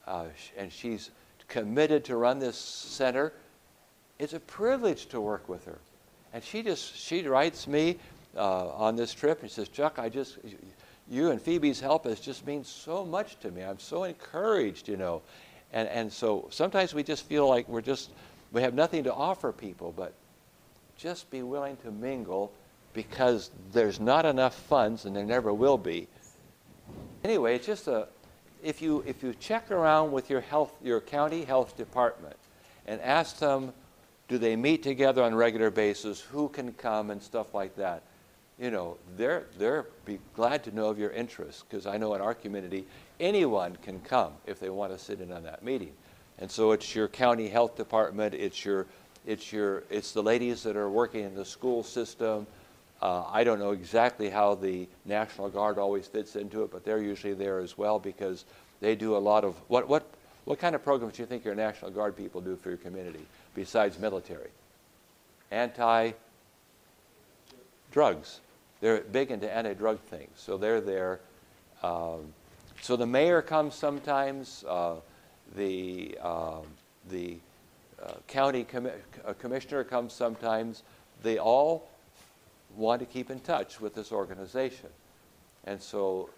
uh, 0.07 0.27
and 0.57 0.73
she's 0.73 1.11
committed 1.51 2.05
to 2.07 2.17
run 2.17 2.39
this 2.39 2.57
center. 2.57 3.35
It's 4.19 4.33
a 4.33 4.41
privilege 4.41 5.07
to 5.07 5.21
work 5.21 5.49
with 5.49 5.67
her. 5.67 5.79
And 6.33 6.43
she 6.43 6.63
just, 6.63 6.97
she 6.97 7.27
writes 7.27 7.67
me 7.67 7.99
uh, 8.37 8.69
on 8.69 8.97
this 8.97 9.13
trip 9.13 9.43
and 9.43 9.51
says, 9.51 9.69
Chuck, 9.69 9.99
I 9.99 10.09
just, 10.09 10.39
you 11.11 11.31
and 11.31 11.43
Phoebe's 11.43 11.81
help 11.81 12.05
has 12.05 12.21
just 12.21 12.47
means 12.47 12.69
so 12.69 13.05
much 13.05 13.39
to 13.41 13.51
me. 13.51 13.63
I'm 13.63 13.79
so 13.79 14.05
encouraged, 14.05 14.89
you 14.89 14.97
know. 14.97 15.23
And, 15.73 15.89
and 15.89 16.13
so 16.13 16.47
sometimes 16.51 16.95
we 16.95 17.03
just 17.03 17.27
feel 17.27 17.49
like 17.49 17.69
we're 17.69 17.81
just, 17.81 18.11
we 18.53 18.63
have 18.63 18.75
nothing 18.75 19.05
to 19.05 19.13
offer 19.13 19.53
people, 19.53 19.93
but 19.97 20.15
just 20.97 21.31
be 21.31 21.43
willing 21.43 21.77
to 21.79 21.91
mingle 21.91 22.53
because 22.93 23.51
there's 23.73 24.01
not 24.01 24.25
enough 24.25 24.55
funds 24.55 25.05
and 25.05 25.15
there 25.15 25.25
never 25.25 25.53
will 25.53 25.79
be. 25.79 26.07
Anyway, 27.25 27.55
it's 27.57 27.67
just 27.67 27.89
a, 27.89 28.09
if 28.63 28.83
you, 28.83 29.03
if 29.07 29.23
you 29.23 29.35
check 29.35 29.71
around 29.71 30.13
with 30.13 30.31
your 30.31 30.41
health, 30.41 30.73
your 30.83 31.01
county 31.01 31.45
health 31.45 31.77
department 31.77 32.37
and 32.87 33.01
ask 33.01 33.39
them, 33.39 33.73
do 34.29 34.39
they 34.39 34.57
meet 34.57 34.83
together 34.83 35.23
on 35.23 35.33
a 35.33 35.37
regular 35.37 35.71
basis, 35.71 36.21
who 36.21 36.49
can 36.49 36.73
come 36.75 37.11
and 37.11 37.23
stuff 37.23 37.53
like 37.55 37.75
that, 37.77 38.03
you 38.59 38.71
know, 38.71 38.99
they're, 39.17 39.47
they're 39.59 39.87
be 40.05 40.19
glad 40.35 40.63
to 40.65 40.75
know 40.75 40.87
of 40.87 40.99
your 40.99 41.11
interest 41.11 41.65
because 41.69 41.87
I 41.87 41.97
know 41.97 42.15
in 42.15 42.21
our 42.21 42.35
community, 42.35 42.87
anyone 43.19 43.77
can 43.83 44.01
come 44.01 44.35
if 44.47 44.61
they 44.61 44.69
want 44.69 44.93
to 44.93 44.99
sit 44.99 45.21
in 45.21 45.33
on 45.33 45.43
that 45.45 45.65
meeting. 45.65 45.93
And 46.39 46.51
so 46.51 46.73
it's 46.73 46.95
your 46.95 47.09
county 47.09 47.49
health 47.49 47.77
department, 47.77 48.35
it's 48.35 48.65
your, 48.65 48.87
it's 49.27 49.53
your, 49.53 49.85
it's 49.91 50.13
the 50.13 50.23
ladies 50.23 50.63
that 50.63 50.77
are 50.77 50.91
working 50.91 51.25
in 51.25 51.35
the 51.35 51.45
school 51.45 51.83
system. 51.83 52.47
Uh, 53.03 53.25
I 53.31 53.45
don't 53.45 53.59
know 53.59 53.71
exactly 53.71 54.29
how 54.29 54.55
the 54.55 54.87
National 55.07 55.49
Guard 55.49 55.79
always 55.79 56.07
fits 56.07 56.37
into 56.37 56.63
it, 56.65 56.71
but 56.71 56.85
they're 56.85 57.03
usually 57.03 57.35
there 57.35 57.59
as 57.59 57.79
well 57.79 57.99
because 57.99 58.45
they 58.81 58.95
do 58.95 59.17
a 59.17 59.19
lot 59.19 59.45
of 59.45 59.57
what, 59.69 59.89
what, 59.89 60.07
what 60.45 60.59
kind 60.59 60.75
of 60.75 60.85
programs 60.85 61.15
do 61.15 61.23
you 61.23 61.27
think 61.27 61.45
your 61.45 61.55
National 61.55 61.91
Guard 61.91 62.17
people 62.17 62.41
do 62.41 62.57
for 62.57 62.69
your 62.69 62.79
community 62.79 63.25
besides 63.55 63.99
military? 63.99 64.51
Anti 65.51 66.13
drugs. 67.91 68.41
They're 68.81 69.01
big 69.01 69.31
into 69.31 69.51
anti 69.51 69.75
drug 69.75 69.99
things, 70.01 70.31
so 70.37 70.57
they're 70.57 70.81
there. 70.81 71.21
Um, 71.83 72.35
so 72.83 72.97
the 72.97 73.07
mayor 73.07 73.43
comes 73.43 73.75
sometimes, 73.75 74.65
uh, 74.69 74.97
the, 75.57 76.19
uh, 76.23 76.61
the 77.11 77.37
county 78.27 78.65
commi- 78.65 78.93
uh, 79.27 79.33
commissioner 79.35 79.85
comes 79.85 80.13
sometimes. 80.13 80.83
They 81.23 81.39
all 81.39 81.90
want 82.77 83.01
to 83.01 83.07
keep 83.07 83.31
in 83.31 83.41
touch 83.41 83.81
with 83.81 83.95
this 83.95 84.13
organization. 84.13 84.89
And 85.65 85.81
so 85.81 86.31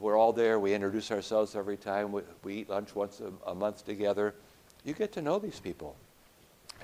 we're 0.00 0.16
all 0.16 0.32
there. 0.32 0.58
We 0.58 0.74
introduce 0.74 1.10
ourselves 1.10 1.54
every 1.54 1.76
time. 1.76 2.12
We, 2.12 2.22
we 2.42 2.54
eat 2.54 2.70
lunch 2.70 2.94
once 2.94 3.20
a, 3.20 3.50
a, 3.50 3.54
month 3.54 3.84
together. 3.84 4.34
You 4.84 4.94
get 4.94 5.12
to 5.12 5.22
know 5.22 5.38
these 5.38 5.60
people. 5.60 5.96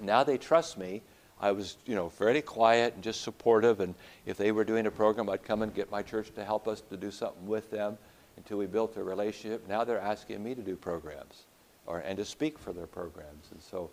Now 0.01 0.25
they 0.25 0.39
trust 0.39 0.79
me 0.79 1.03
I 1.41 1.53
was, 1.53 1.77
you 1.85 1.95
know, 1.95 2.09
very 2.09 2.41
quiet 2.41 2.95
and 2.95 3.03
just 3.03 3.23
supportive. 3.23 3.81
And 3.81 3.95
if 4.25 4.37
they 4.37 4.53
were 4.53 4.65
doing 4.65 4.87
a 4.87 4.91
program, 4.91 5.29
I'd 5.29 5.43
come 5.43 5.63
and 5.63 5.75
get 5.75 5.91
my 5.91 6.03
church 6.03 6.33
to 6.37 6.45
help 6.45 6.69
us 6.69 6.81
to 6.89 6.97
do 6.97 7.11
something 7.11 7.47
with 7.47 7.71
them 7.71 7.99
until 8.37 8.59
we 8.59 8.67
built 8.67 8.97
a 8.97 9.05
relationship. 9.05 9.69
Now 9.69 9.85
they're 9.85 10.01
asking 10.01 10.43
me 10.43 10.55
to 10.55 10.63
do 10.63 10.77
programs 10.77 11.45
or, 11.87 11.99
and 11.99 12.17
to 12.17 12.25
speak 12.25 12.59
for 12.59 12.73
their 12.73 12.87
programs. 12.87 13.49
And 13.51 13.61
so 13.61 13.91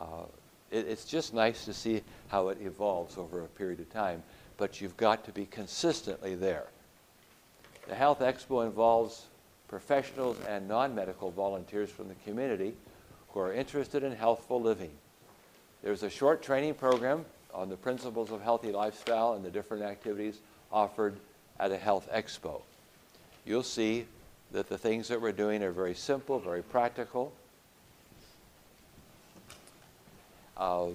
uh, 0.00 0.24
it, 0.70 0.86
it's 0.88 1.04
just 1.04 1.34
nice 1.34 1.64
to 1.64 1.72
see 1.72 2.02
how 2.28 2.48
it 2.48 2.58
evolves 2.60 3.18
over 3.18 3.42
a 3.42 3.48
period 3.48 3.80
of 3.80 3.92
time. 3.92 4.22
But 4.56 4.80
you've 4.80 4.96
got 4.96 5.24
to 5.24 5.32
be 5.32 5.46
consistently 5.46 6.34
there. 6.34 6.66
The 7.88 7.94
Health 7.94 8.20
Expo 8.20 8.64
involves 8.64 9.26
professionals 9.68 10.38
and 10.48 10.66
non 10.66 10.94
medical 10.94 11.30
volunteers 11.30 11.90
from 11.90 12.08
the 12.08 12.14
community 12.24 12.74
who 13.30 13.40
are 13.40 13.52
interested 13.52 14.02
in 14.02 14.12
healthful 14.12 14.60
living. 14.60 14.90
There's 15.82 16.02
a 16.02 16.10
short 16.10 16.42
training 16.42 16.74
program 16.74 17.24
on 17.54 17.68
the 17.68 17.76
principles 17.76 18.30
of 18.30 18.40
healthy 18.42 18.72
lifestyle 18.72 19.34
and 19.34 19.44
the 19.44 19.50
different 19.50 19.82
activities 19.82 20.38
offered 20.72 21.16
at 21.60 21.70
a 21.70 21.76
health 21.76 22.08
expo. 22.12 22.60
You'll 23.44 23.62
see 23.62 24.06
that 24.52 24.68
the 24.68 24.78
things 24.78 25.08
that 25.08 25.20
we're 25.20 25.32
doing 25.32 25.62
are 25.62 25.70
very 25.70 25.94
simple, 25.94 26.38
very 26.38 26.62
practical. 26.62 27.32
Uh, 30.56 30.88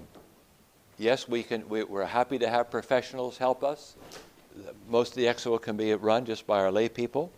yes, 0.98 1.28
we 1.28 1.44
can, 1.44 1.68
we, 1.70 1.82
are 1.82 2.06
happy 2.06 2.40
to 2.40 2.50
have 2.50 2.72
professionals 2.72 3.38
help 3.38 3.64
us. 3.64 3.96
Most 4.90 5.10
of 5.10 5.16
the 5.18 5.26
expo 5.26 5.62
can 5.62 5.78
be 5.78 5.94
run 5.94 6.26
just 6.26 6.48
by 6.48 6.60
our 6.60 6.72
lay 6.72 6.90
people. 6.90 7.32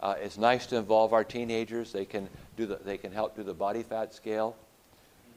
Uh, 0.00 0.14
it's 0.20 0.38
nice 0.38 0.66
to 0.66 0.76
involve 0.76 1.12
our 1.12 1.24
teenagers. 1.24 1.92
They 1.92 2.04
can, 2.04 2.28
do 2.56 2.66
the, 2.66 2.76
they 2.76 2.96
can 2.96 3.12
help 3.12 3.34
do 3.34 3.42
the 3.42 3.54
body 3.54 3.82
fat 3.82 4.14
scale 4.14 4.54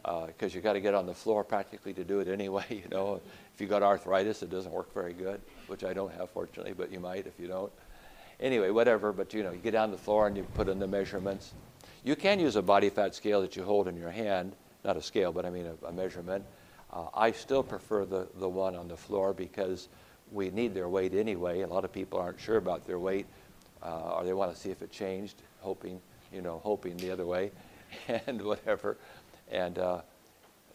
because 0.04 0.52
uh, 0.52 0.56
you've 0.56 0.64
got 0.64 0.74
to 0.74 0.80
get 0.80 0.93
on 0.93 1.06
the 1.06 1.14
floor 1.14 1.43
practically 1.43 1.93
to 1.93 2.04
do 2.04 2.20
it 2.20 2.28
anyway. 2.28 2.66
You 2.70 2.89
know, 2.89 3.22
if 3.54 3.60
you've 3.60 3.70
got 3.70 3.84
arthritis, 3.84 4.43
it 4.43 4.49
doesn't 4.49 4.72
work 4.72 4.93
very 4.93 5.14
good, 5.14 5.41
which 5.68 5.84
I 5.84 5.93
don't 5.93 6.14
have 6.14 6.30
fortunately, 6.30 6.74
but 6.74 6.91
you 6.91 6.99
might 6.99 7.26
if 7.26 7.39
you 7.39 7.47
don't. 7.47 7.72
Anyway, 8.39 8.70
whatever. 8.70 9.12
But 9.12 9.34
you 9.34 9.43
know, 9.43 9.52
you 9.52 9.58
get 9.58 9.72
down 9.72 9.91
the 9.91 9.97
floor 9.97 10.28
and 10.28 10.38
you 10.38 10.43
put 10.56 10.70
in 10.70 10.80
the 10.80 10.88
measurements. 10.88 11.54
You 12.04 12.16
can 12.16 12.39
use 12.39 12.56
a 12.56 12.62
body 12.62 12.89
fat 12.89 13.14
scale 13.14 13.41
that 13.41 13.56
you 13.56 13.64
hold 13.64 13.88
in 13.88 13.95
your 13.95 14.10
hand, 14.10 14.54
not 14.84 14.98
a 14.98 15.02
scale, 15.02 15.32
but 15.32 15.46
I 15.46 15.50
mean 15.50 15.68
a, 15.68 15.88
a 15.88 15.92
measurement. 15.92 16.44
Uh, 16.92 17.06
I 17.14 17.32
still 17.32 17.64
prefer 17.64 18.06
the, 18.06 18.28
the 18.40 18.50
one 18.50 18.76
on 18.76 18.88
the 18.88 18.98
floor 18.98 19.34
because 19.34 19.88
we 20.32 20.50
need 20.50 20.74
their 20.74 20.90
weight 20.90 21.14
anyway. 21.14 21.62
A 21.62 21.68
lot 21.68 21.86
of 21.86 21.92
people 21.92 22.20
aren't 22.20 22.40
sure 22.40 22.58
about 22.58 22.86
their 22.86 23.00
weight, 23.00 23.26
uh, 23.84 24.16
or 24.16 24.26
they 24.26 24.34
want 24.34 24.54
to 24.54 24.60
see 24.60 24.72
if 24.72 24.82
it 24.82 24.92
changed, 24.92 25.42
hoping, 25.60 26.02
you 26.34 26.42
know, 26.42 26.60
hoping 26.64 26.98
the 26.98 27.12
other 27.12 27.26
way, 27.26 27.52
and 28.28 28.42
whatever. 28.42 28.98
And 29.52 29.78
uh, 29.78 30.02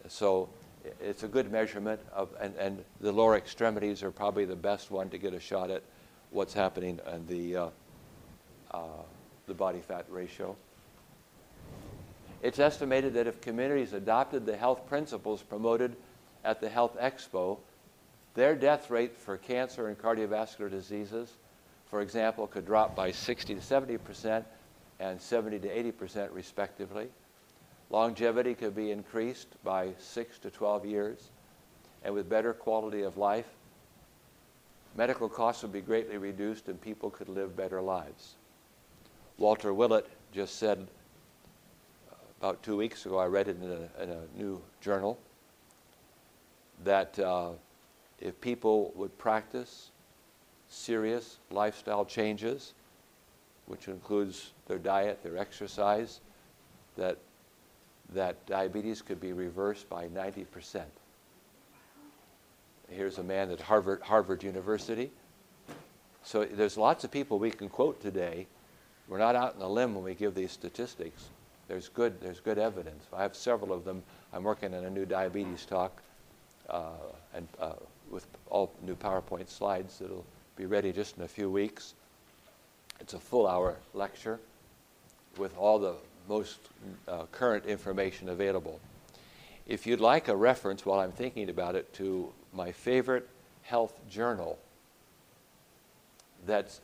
so 0.07 0.49
it's 0.99 1.23
a 1.23 1.27
good 1.27 1.51
measurement 1.51 1.99
of, 2.13 2.29
and, 2.39 2.55
and 2.55 2.83
the 3.01 3.11
lower 3.11 3.35
extremities 3.35 4.03
are 4.03 4.11
probably 4.11 4.45
the 4.45 4.55
best 4.55 4.91
one 4.91 5.09
to 5.09 5.17
get 5.17 5.33
a 5.33 5.39
shot 5.39 5.69
at 5.69 5.83
what's 6.31 6.53
happening 6.53 6.99
and 7.05 7.27
the, 7.27 7.55
uh, 7.55 7.69
uh, 8.71 8.79
the 9.47 9.53
body 9.53 9.79
fat 9.79 10.05
ratio. 10.09 10.55
It's 12.41 12.59
estimated 12.59 13.13
that 13.15 13.27
if 13.27 13.41
communities 13.41 13.93
adopted 13.93 14.45
the 14.45 14.57
health 14.57 14.87
principles 14.87 15.41
promoted 15.41 15.95
at 16.43 16.61
the 16.61 16.69
Health 16.69 16.95
Expo, 16.99 17.57
their 18.35 18.55
death 18.55 18.89
rate 18.89 19.17
for 19.17 19.37
cancer 19.37 19.87
and 19.87 19.97
cardiovascular 19.97 20.69
diseases, 20.69 21.37
for 21.89 22.01
example, 22.01 22.45
could 22.45 22.65
drop 22.65 22.95
by 22.95 23.11
60 23.11 23.55
to 23.55 23.61
70 23.61 23.97
percent 23.97 24.45
and 24.99 25.19
70 25.19 25.59
to 25.59 25.69
80 25.69 25.91
percent 25.91 26.31
respectively. 26.31 27.07
Longevity 27.89 28.53
could 28.53 28.75
be 28.75 28.91
increased 28.91 29.47
by 29.63 29.93
6 29.97 30.39
to 30.39 30.51
12 30.51 30.85
years, 30.85 31.31
and 32.03 32.13
with 32.13 32.29
better 32.29 32.53
quality 32.53 33.01
of 33.01 33.17
life, 33.17 33.47
medical 34.95 35.29
costs 35.29 35.63
would 35.63 35.71
be 35.71 35.81
greatly 35.81 36.17
reduced 36.17 36.67
and 36.67 36.79
people 36.79 37.09
could 37.09 37.29
live 37.29 37.55
better 37.55 37.81
lives. 37.81 38.35
Walter 39.37 39.73
Willett 39.73 40.07
just 40.33 40.57
said 40.57 40.87
about 42.39 42.61
two 42.63 42.77
weeks 42.77 43.05
ago, 43.05 43.17
I 43.17 43.25
read 43.25 43.47
it 43.47 43.57
in 43.61 43.71
a, 43.71 44.03
in 44.03 44.09
a 44.09 44.21
new 44.37 44.61
journal, 44.81 45.17
that 46.83 47.17
uh, 47.17 47.51
if 48.19 48.39
people 48.41 48.91
would 48.95 49.17
practice 49.17 49.89
serious 50.69 51.37
lifestyle 51.49 52.05
changes, 52.05 52.73
which 53.65 53.87
includes 53.87 54.51
their 54.67 54.77
diet, 54.77 55.23
their 55.23 55.37
exercise, 55.37 56.19
that, 56.95 57.17
that 58.13 58.45
diabetes 58.45 59.01
could 59.01 59.19
be 59.19 59.33
reversed 59.33 59.89
by 59.89 60.07
90%. 60.07 60.83
Here's 62.89 63.17
a 63.17 63.23
man 63.23 63.51
at 63.51 63.59
Harvard, 63.59 64.01
Harvard 64.01 64.43
University. 64.43 65.11
So 66.23 66.45
there's 66.45 66.77
lots 66.77 67.03
of 67.03 67.11
people 67.11 67.39
we 67.39 67.51
can 67.51 67.67
quote 67.67 68.01
today. 68.01 68.47
We're 69.07 69.17
not 69.17 69.35
out 69.35 69.55
in 69.55 69.61
a 69.61 69.67
limb 69.67 69.95
when 69.95 70.03
we 70.03 70.13
give 70.13 70.35
these 70.35 70.51
statistics. 70.51 71.29
There's 71.67 71.89
good, 71.89 72.21
there's 72.21 72.39
good 72.39 72.57
evidence. 72.57 73.05
I 73.13 73.21
have 73.21 73.35
several 73.35 73.73
of 73.73 73.83
them. 73.83 74.03
I'm 74.33 74.43
working 74.43 74.73
on 74.73 74.85
a 74.85 74.89
new 74.89 75.05
diabetes 75.05 75.65
talk 75.65 76.01
uh, 76.69 76.91
and 77.33 77.47
uh, 77.59 77.73
with 78.09 78.25
all 78.49 78.71
new 78.81 78.95
PowerPoint 78.95 79.49
slides 79.49 79.99
that'll 79.99 80.25
be 80.55 80.65
ready 80.65 80.91
just 80.91 81.17
in 81.17 81.23
a 81.23 81.27
few 81.27 81.49
weeks. 81.49 81.93
It's 82.99 83.13
a 83.13 83.19
full 83.19 83.47
hour 83.47 83.75
lecture 83.93 84.39
with 85.37 85.55
all 85.57 85.77
the 85.77 85.95
most 86.27 86.59
uh, 87.07 87.23
current 87.31 87.65
information 87.65 88.29
available. 88.29 88.79
If 89.67 89.85
you'd 89.85 89.99
like 89.99 90.29
a 90.29 90.35
reference 90.35 90.85
while 90.85 90.99
I'm 90.99 91.11
thinking 91.11 91.49
about 91.49 91.75
it 91.75 91.93
to 91.95 92.31
my 92.53 92.71
favorite 92.71 93.27
health 93.63 93.93
journal 94.09 94.57
that's 96.45 96.79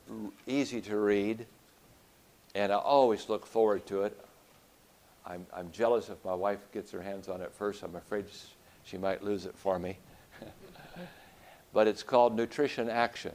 easy 0.46 0.82
to 0.82 0.98
read, 0.98 1.46
and 2.54 2.72
I 2.72 2.76
always 2.76 3.30
look 3.30 3.46
forward 3.46 3.86
to 3.88 4.04
it. 4.04 4.23
I'm, 5.26 5.46
I'm 5.54 5.72
jealous 5.72 6.10
if 6.10 6.24
my 6.26 6.34
wife 6.34 6.60
gets 6.72 6.92
her 6.92 7.02
hands 7.02 7.30
on 7.30 7.42
it 7.42 7.52
first. 7.54 7.84
I'm 7.84 7.96
afraid 7.96 8.26
she 8.84 8.98
might 8.98 9.24
lose 9.24 9.46
it 9.46 9.56
for 9.58 9.80
me. 9.80 9.98
but 11.74 11.88
it's 11.88 12.04
called 12.04 12.36
Nutrition 12.36 12.90
Action. 12.90 13.34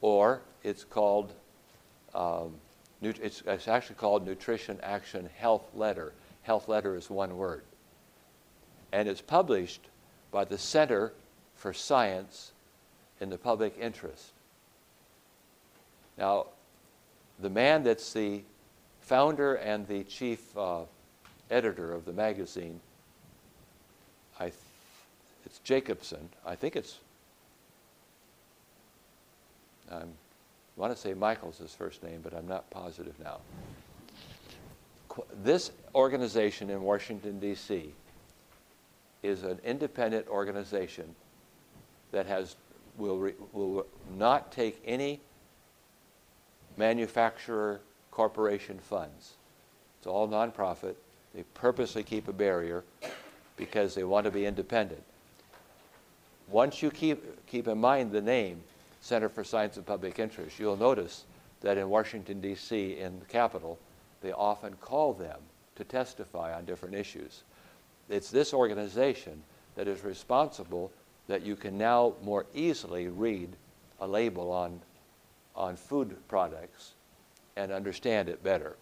Or 0.00 0.42
it's 0.62 0.84
called, 0.84 1.32
um, 2.14 2.54
it's, 3.02 3.42
it's 3.46 3.68
actually 3.68 3.96
called 3.96 4.24
Nutrition 4.24 4.78
Action 4.82 5.28
Health 5.36 5.64
Letter. 5.74 6.12
Health 6.42 6.68
Letter 6.68 6.94
is 6.94 7.10
one 7.10 7.36
word. 7.36 7.62
And 8.92 9.08
it's 9.08 9.20
published 9.20 9.88
by 10.30 10.44
the 10.44 10.58
Center 10.58 11.12
for 11.56 11.72
Science 11.72 12.52
in 13.20 13.30
the 13.30 13.38
Public 13.38 13.76
Interest. 13.80 14.32
Now, 16.16 16.46
the 17.40 17.50
man 17.50 17.82
that's 17.82 18.12
the 18.12 18.42
founder 19.06 19.54
and 19.54 19.86
the 19.86 20.04
chief 20.04 20.56
uh, 20.56 20.82
editor 21.50 21.92
of 21.92 22.04
the 22.04 22.12
magazine, 22.12 22.80
I 24.38 24.52
it's 25.46 25.60
Jacobson. 25.60 26.28
I 26.44 26.56
think 26.56 26.74
it's, 26.74 26.98
I 29.90 30.02
want 30.76 30.94
to 30.94 31.00
say 31.00 31.14
Michael's 31.14 31.58
his 31.58 31.72
first 31.72 32.02
name, 32.02 32.20
but 32.22 32.34
I'm 32.34 32.48
not 32.48 32.68
positive 32.68 33.14
now. 33.22 33.38
This 35.42 35.70
organization 35.94 36.68
in 36.68 36.82
Washington, 36.82 37.38
D.C. 37.38 37.94
is 39.22 39.44
an 39.44 39.60
independent 39.64 40.26
organization 40.26 41.14
that 42.10 42.26
has, 42.26 42.56
will, 42.98 43.18
re, 43.18 43.32
will 43.52 43.86
not 44.18 44.50
take 44.50 44.82
any 44.84 45.20
manufacturer 46.76 47.80
corporation 48.16 48.78
funds. 48.78 49.34
It's 49.98 50.06
all 50.06 50.26
nonprofit. 50.26 50.94
They 51.34 51.42
purposely 51.52 52.02
keep 52.02 52.28
a 52.28 52.32
barrier 52.32 52.82
because 53.58 53.94
they 53.94 54.04
want 54.04 54.24
to 54.24 54.30
be 54.30 54.46
independent. 54.46 55.02
Once 56.48 56.80
you 56.80 56.90
keep, 56.90 57.46
keep 57.46 57.68
in 57.68 57.76
mind 57.76 58.12
the 58.12 58.22
name 58.22 58.62
Center 59.02 59.28
for 59.28 59.44
Science 59.44 59.76
and 59.76 59.84
Public 59.84 60.18
Interest, 60.18 60.58
you'll 60.58 60.78
notice 60.78 61.24
that 61.60 61.76
in 61.76 61.90
Washington, 61.90 62.40
D.C., 62.40 62.98
in 62.98 63.20
the 63.20 63.26
Capitol, 63.26 63.78
they 64.22 64.32
often 64.32 64.72
call 64.80 65.12
them 65.12 65.38
to 65.74 65.84
testify 65.84 66.54
on 66.54 66.64
different 66.64 66.94
issues. 66.94 67.42
It's 68.08 68.30
this 68.30 68.54
organization 68.54 69.42
that 69.74 69.88
is 69.88 70.02
responsible 70.02 70.90
that 71.28 71.42
you 71.42 71.54
can 71.54 71.76
now 71.76 72.14
more 72.24 72.46
easily 72.54 73.08
read 73.08 73.50
a 74.00 74.06
label 74.06 74.50
on, 74.50 74.80
on 75.54 75.76
food 75.76 76.16
products 76.28 76.94
and 77.56 77.72
understand 77.72 78.28
it 78.28 78.42
better. 78.42 78.76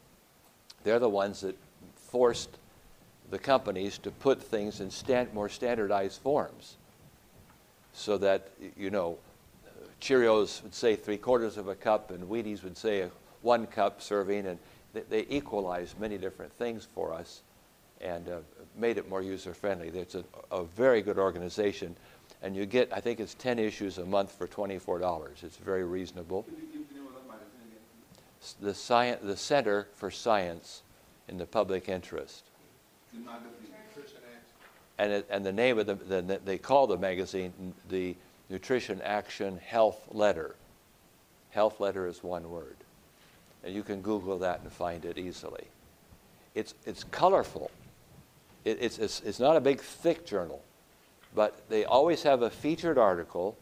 They're 0.82 0.98
the 0.98 1.08
ones 1.08 1.40
that 1.40 1.56
forced 1.94 2.50
the 3.30 3.38
companies 3.38 3.98
to 3.98 4.10
put 4.10 4.42
things 4.42 4.80
in 4.80 4.90
stand, 4.90 5.32
more 5.32 5.48
standardized 5.48 6.20
forms 6.20 6.76
so 7.92 8.18
that, 8.18 8.50
you 8.76 8.90
know, 8.90 9.16
Cheerios 10.00 10.62
would 10.62 10.74
say 10.74 10.96
three 10.96 11.16
quarters 11.16 11.56
of 11.56 11.68
a 11.68 11.74
cup 11.74 12.10
and 12.10 12.28
Wheaties 12.28 12.62
would 12.62 12.76
say 12.76 13.08
one 13.40 13.66
cup 13.66 14.02
serving, 14.02 14.46
and 14.46 14.58
they, 14.92 15.02
they 15.02 15.26
equalized 15.30 15.98
many 15.98 16.18
different 16.18 16.52
things 16.52 16.86
for 16.94 17.12
us 17.12 17.42
and 18.00 18.28
uh, 18.28 18.38
made 18.76 18.98
it 18.98 19.08
more 19.08 19.22
user 19.22 19.54
friendly. 19.54 19.88
It's 19.88 20.14
a, 20.14 20.24
a 20.50 20.64
very 20.64 21.00
good 21.00 21.18
organization, 21.18 21.96
and 22.42 22.54
you 22.54 22.66
get, 22.66 22.92
I 22.92 23.00
think 23.00 23.20
it's 23.20 23.34
10 23.34 23.58
issues 23.58 23.98
a 23.98 24.04
month 24.04 24.32
for 24.32 24.46
$24. 24.46 25.42
It's 25.42 25.56
very 25.56 25.84
reasonable. 25.84 26.44
The, 28.60 28.74
science, 28.74 29.20
the 29.22 29.36
Center 29.36 29.88
for 29.94 30.10
Science 30.10 30.82
in 31.28 31.38
the 31.38 31.46
Public 31.46 31.88
Interest. 31.88 32.44
And, 34.98 35.12
it, 35.12 35.26
and 35.30 35.44
the 35.44 35.52
name 35.52 35.78
of 35.78 35.86
the, 35.86 35.94
the, 35.94 36.40
they 36.44 36.58
call 36.58 36.86
the 36.86 36.98
magazine 36.98 37.52
the 37.88 38.16
Nutrition 38.50 39.00
Action 39.02 39.58
Health 39.58 40.08
Letter. 40.10 40.54
Health 41.50 41.80
Letter 41.80 42.06
is 42.06 42.22
one 42.22 42.50
word. 42.50 42.76
And 43.64 43.74
you 43.74 43.82
can 43.82 44.02
Google 44.02 44.38
that 44.38 44.60
and 44.60 44.70
find 44.70 45.04
it 45.04 45.16
easily. 45.16 45.64
It's, 46.54 46.74
it's 46.84 47.04
colorful. 47.04 47.70
It, 48.64 48.78
it's, 48.80 48.98
it's, 48.98 49.20
it's 49.20 49.40
not 49.40 49.56
a 49.56 49.60
big, 49.60 49.80
thick 49.80 50.26
journal, 50.26 50.62
but 51.34 51.68
they 51.68 51.84
always 51.84 52.22
have 52.22 52.42
a 52.42 52.50
featured 52.50 52.98
article 52.98 53.56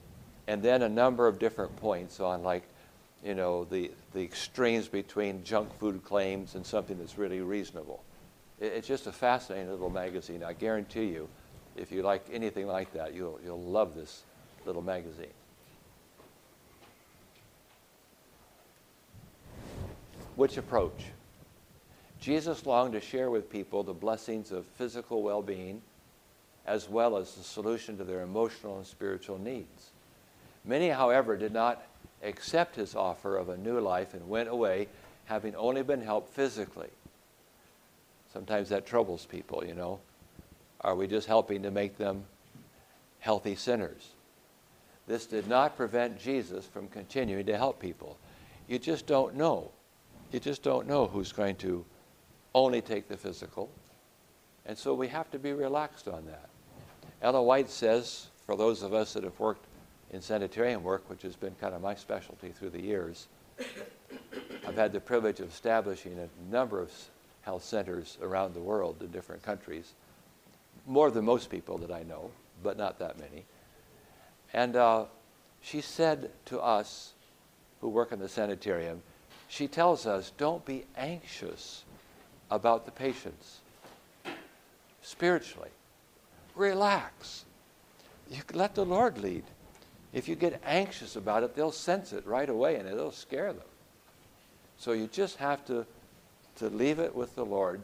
and 0.46 0.62
then 0.62 0.82
a 0.82 0.88
number 0.88 1.28
of 1.28 1.38
different 1.38 1.74
points 1.76 2.18
on, 2.20 2.42
like, 2.42 2.64
you 3.24 3.34
know, 3.34 3.64
the, 3.64 3.90
the 4.12 4.22
extremes 4.22 4.88
between 4.88 5.44
junk 5.44 5.76
food 5.78 6.02
claims 6.04 6.54
and 6.54 6.66
something 6.66 6.98
that's 6.98 7.16
really 7.16 7.40
reasonable. 7.40 8.02
It, 8.58 8.72
it's 8.72 8.88
just 8.88 9.06
a 9.06 9.12
fascinating 9.12 9.70
little 9.70 9.90
magazine. 9.90 10.42
I 10.42 10.52
guarantee 10.52 11.06
you, 11.06 11.28
if 11.76 11.92
you 11.92 12.02
like 12.02 12.24
anything 12.32 12.66
like 12.66 12.92
that, 12.94 13.14
you'll, 13.14 13.38
you'll 13.44 13.62
love 13.62 13.94
this 13.94 14.22
little 14.66 14.82
magazine. 14.82 15.26
Which 20.34 20.56
approach? 20.56 21.04
Jesus 22.20 22.66
longed 22.66 22.92
to 22.94 23.00
share 23.00 23.30
with 23.30 23.50
people 23.50 23.82
the 23.82 23.92
blessings 23.92 24.52
of 24.52 24.64
physical 24.64 25.22
well 25.22 25.42
being 25.42 25.82
as 26.66 26.88
well 26.88 27.16
as 27.16 27.34
the 27.34 27.42
solution 27.42 27.98
to 27.98 28.04
their 28.04 28.20
emotional 28.20 28.76
and 28.76 28.86
spiritual 28.86 29.38
needs. 29.38 29.90
Many, 30.64 30.88
however, 30.88 31.36
did 31.36 31.52
not 31.52 31.82
accept 32.22 32.76
his 32.76 32.94
offer 32.94 33.36
of 33.36 33.48
a 33.48 33.56
new 33.56 33.80
life 33.80 34.14
and 34.14 34.28
went 34.28 34.48
away 34.48 34.88
having 35.24 35.54
only 35.56 35.82
been 35.82 36.00
helped 36.00 36.28
physically. 36.34 36.90
Sometimes 38.32 38.68
that 38.70 38.86
troubles 38.86 39.26
people, 39.26 39.64
you 39.64 39.74
know. 39.74 40.00
Are 40.80 40.94
we 40.94 41.06
just 41.06 41.26
helping 41.26 41.62
to 41.62 41.70
make 41.70 41.96
them 41.96 42.24
healthy 43.20 43.54
sinners? 43.54 44.10
This 45.06 45.26
did 45.26 45.48
not 45.48 45.76
prevent 45.76 46.18
Jesus 46.18 46.66
from 46.66 46.88
continuing 46.88 47.46
to 47.46 47.56
help 47.56 47.80
people. 47.80 48.18
You 48.68 48.78
just 48.78 49.06
don't 49.06 49.34
know. 49.34 49.70
You 50.30 50.40
just 50.40 50.62
don't 50.62 50.86
know 50.86 51.06
who's 51.06 51.32
going 51.32 51.56
to 51.56 51.84
only 52.54 52.80
take 52.80 53.08
the 53.08 53.16
physical. 53.16 53.70
And 54.64 54.78
so 54.78 54.94
we 54.94 55.08
have 55.08 55.30
to 55.32 55.38
be 55.38 55.52
relaxed 55.52 56.08
on 56.08 56.24
that. 56.26 56.48
Ellen 57.20 57.44
White 57.44 57.70
says, 57.70 58.28
for 58.46 58.56
those 58.56 58.82
of 58.82 58.94
us 58.94 59.12
that 59.12 59.24
have 59.24 59.38
worked 59.38 59.66
in 60.12 60.20
sanitarium 60.20 60.82
work, 60.82 61.08
which 61.08 61.22
has 61.22 61.36
been 61.36 61.54
kind 61.60 61.74
of 61.74 61.82
my 61.82 61.94
specialty 61.94 62.50
through 62.50 62.70
the 62.70 62.82
years, 62.82 63.28
I've 64.66 64.76
had 64.76 64.92
the 64.92 65.00
privilege 65.00 65.40
of 65.40 65.48
establishing 65.48 66.18
a 66.18 66.52
number 66.52 66.80
of 66.80 66.90
health 67.42 67.64
centers 67.64 68.18
around 68.22 68.54
the 68.54 68.60
world 68.60 68.96
in 69.00 69.08
different 69.08 69.42
countries, 69.42 69.92
more 70.86 71.10
than 71.10 71.24
most 71.24 71.50
people 71.50 71.78
that 71.78 71.90
I 71.90 72.02
know, 72.02 72.30
but 72.62 72.76
not 72.76 72.98
that 72.98 73.18
many. 73.18 73.44
And 74.52 74.76
uh, 74.76 75.04
she 75.60 75.80
said 75.80 76.30
to 76.46 76.60
us 76.60 77.12
who 77.80 77.88
work 77.88 78.12
in 78.12 78.18
the 78.18 78.28
sanitarium, 78.28 79.02
she 79.48 79.66
tells 79.66 80.06
us, 80.06 80.32
don't 80.36 80.64
be 80.64 80.84
anxious 80.96 81.84
about 82.50 82.84
the 82.84 82.92
patients 82.92 83.60
spiritually. 85.02 85.70
Relax. 86.54 87.44
You 88.30 88.42
let 88.52 88.74
the 88.74 88.84
Lord 88.84 89.18
lead. 89.18 89.44
If 90.12 90.28
you 90.28 90.34
get 90.34 90.60
anxious 90.64 91.16
about 91.16 91.42
it, 91.42 91.54
they'll 91.54 91.72
sense 91.72 92.12
it 92.12 92.26
right 92.26 92.48
away 92.48 92.76
and 92.76 92.88
it'll 92.88 93.12
scare 93.12 93.52
them. 93.52 93.64
So 94.78 94.92
you 94.92 95.06
just 95.06 95.36
have 95.36 95.64
to, 95.66 95.86
to 96.56 96.68
leave 96.68 96.98
it 96.98 97.14
with 97.14 97.34
the 97.34 97.44
Lord 97.44 97.80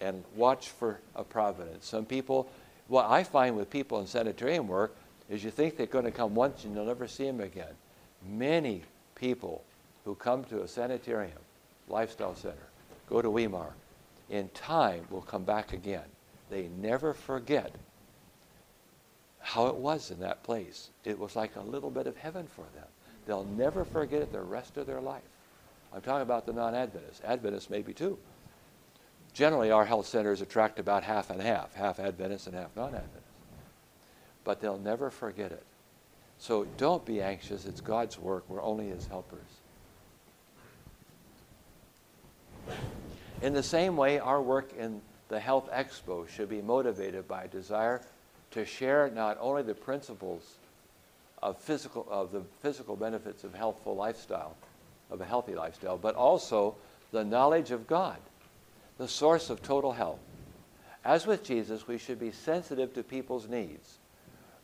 and 0.00 0.24
watch 0.34 0.70
for 0.70 1.00
a 1.14 1.24
providence. 1.24 1.86
Some 1.86 2.04
people, 2.04 2.48
what 2.88 3.10
I 3.10 3.24
find 3.24 3.56
with 3.56 3.70
people 3.70 4.00
in 4.00 4.06
sanitarium 4.06 4.68
work 4.68 4.96
is 5.28 5.44
you 5.44 5.50
think 5.50 5.76
they're 5.76 5.86
going 5.86 6.04
to 6.04 6.10
come 6.10 6.34
once 6.34 6.64
and 6.64 6.74
you'll 6.74 6.86
never 6.86 7.06
see 7.06 7.24
them 7.24 7.40
again. 7.40 7.74
Many 8.28 8.82
people 9.14 9.62
who 10.04 10.14
come 10.14 10.44
to 10.44 10.62
a 10.62 10.68
sanitarium, 10.68 11.38
lifestyle 11.88 12.34
center, 12.34 12.56
go 13.08 13.22
to 13.22 13.30
Weimar, 13.30 13.74
in 14.30 14.48
time 14.50 15.04
will 15.10 15.22
come 15.22 15.44
back 15.44 15.72
again. 15.72 16.04
They 16.50 16.68
never 16.80 17.12
forget 17.12 17.74
how 19.42 19.66
it 19.66 19.74
was 19.74 20.10
in 20.10 20.20
that 20.20 20.42
place. 20.42 20.88
It 21.04 21.18
was 21.18 21.36
like 21.36 21.56
a 21.56 21.60
little 21.60 21.90
bit 21.90 22.06
of 22.06 22.16
heaven 22.16 22.46
for 22.46 22.64
them. 22.74 22.86
They'll 23.26 23.44
never 23.44 23.84
forget 23.84 24.22
it 24.22 24.32
the 24.32 24.40
rest 24.40 24.76
of 24.76 24.86
their 24.86 25.00
life. 25.00 25.22
I'm 25.92 26.00
talking 26.00 26.22
about 26.22 26.46
the 26.46 26.52
non 26.52 26.74
Adventists. 26.74 27.20
Adventists 27.24 27.68
maybe 27.68 27.92
too. 27.92 28.18
Generally, 29.34 29.70
our 29.70 29.84
health 29.84 30.06
centers 30.06 30.40
attract 30.40 30.78
about 30.78 31.02
half 31.02 31.30
and 31.30 31.40
half 31.40 31.74
half 31.74 31.98
Adventists 31.98 32.46
and 32.46 32.56
half 32.56 32.74
non 32.76 32.94
Adventists. 32.94 33.18
But 34.44 34.60
they'll 34.60 34.78
never 34.78 35.10
forget 35.10 35.52
it. 35.52 35.64
So 36.38 36.66
don't 36.76 37.04
be 37.04 37.20
anxious. 37.20 37.66
It's 37.66 37.80
God's 37.80 38.18
work. 38.18 38.44
We're 38.48 38.62
only 38.62 38.88
His 38.88 39.06
helpers. 39.06 39.40
In 43.40 43.52
the 43.52 43.62
same 43.62 43.96
way, 43.96 44.18
our 44.18 44.40
work 44.40 44.72
in 44.78 45.00
the 45.28 45.40
Health 45.40 45.68
Expo 45.72 46.28
should 46.28 46.48
be 46.48 46.62
motivated 46.62 47.26
by 47.26 47.44
a 47.44 47.48
desire 47.48 48.02
to 48.52 48.64
share 48.64 49.10
not 49.14 49.36
only 49.40 49.62
the 49.62 49.74
principles 49.74 50.56
of, 51.42 51.58
physical, 51.58 52.06
of 52.10 52.32
the 52.32 52.42
physical 52.60 52.96
benefits 52.96 53.44
of 53.44 53.54
healthful 53.54 53.96
lifestyle, 53.96 54.56
of 55.10 55.20
a 55.20 55.24
healthy 55.24 55.54
lifestyle, 55.54 55.98
but 55.98 56.14
also 56.14 56.74
the 57.10 57.24
knowledge 57.24 57.70
of 57.70 57.86
God, 57.86 58.18
the 58.98 59.08
source 59.08 59.50
of 59.50 59.62
total 59.62 59.92
health. 59.92 60.20
As 61.04 61.26
with 61.26 61.42
Jesus, 61.42 61.88
we 61.88 61.98
should 61.98 62.20
be 62.20 62.30
sensitive 62.30 62.94
to 62.94 63.02
people's 63.02 63.48
needs, 63.48 63.98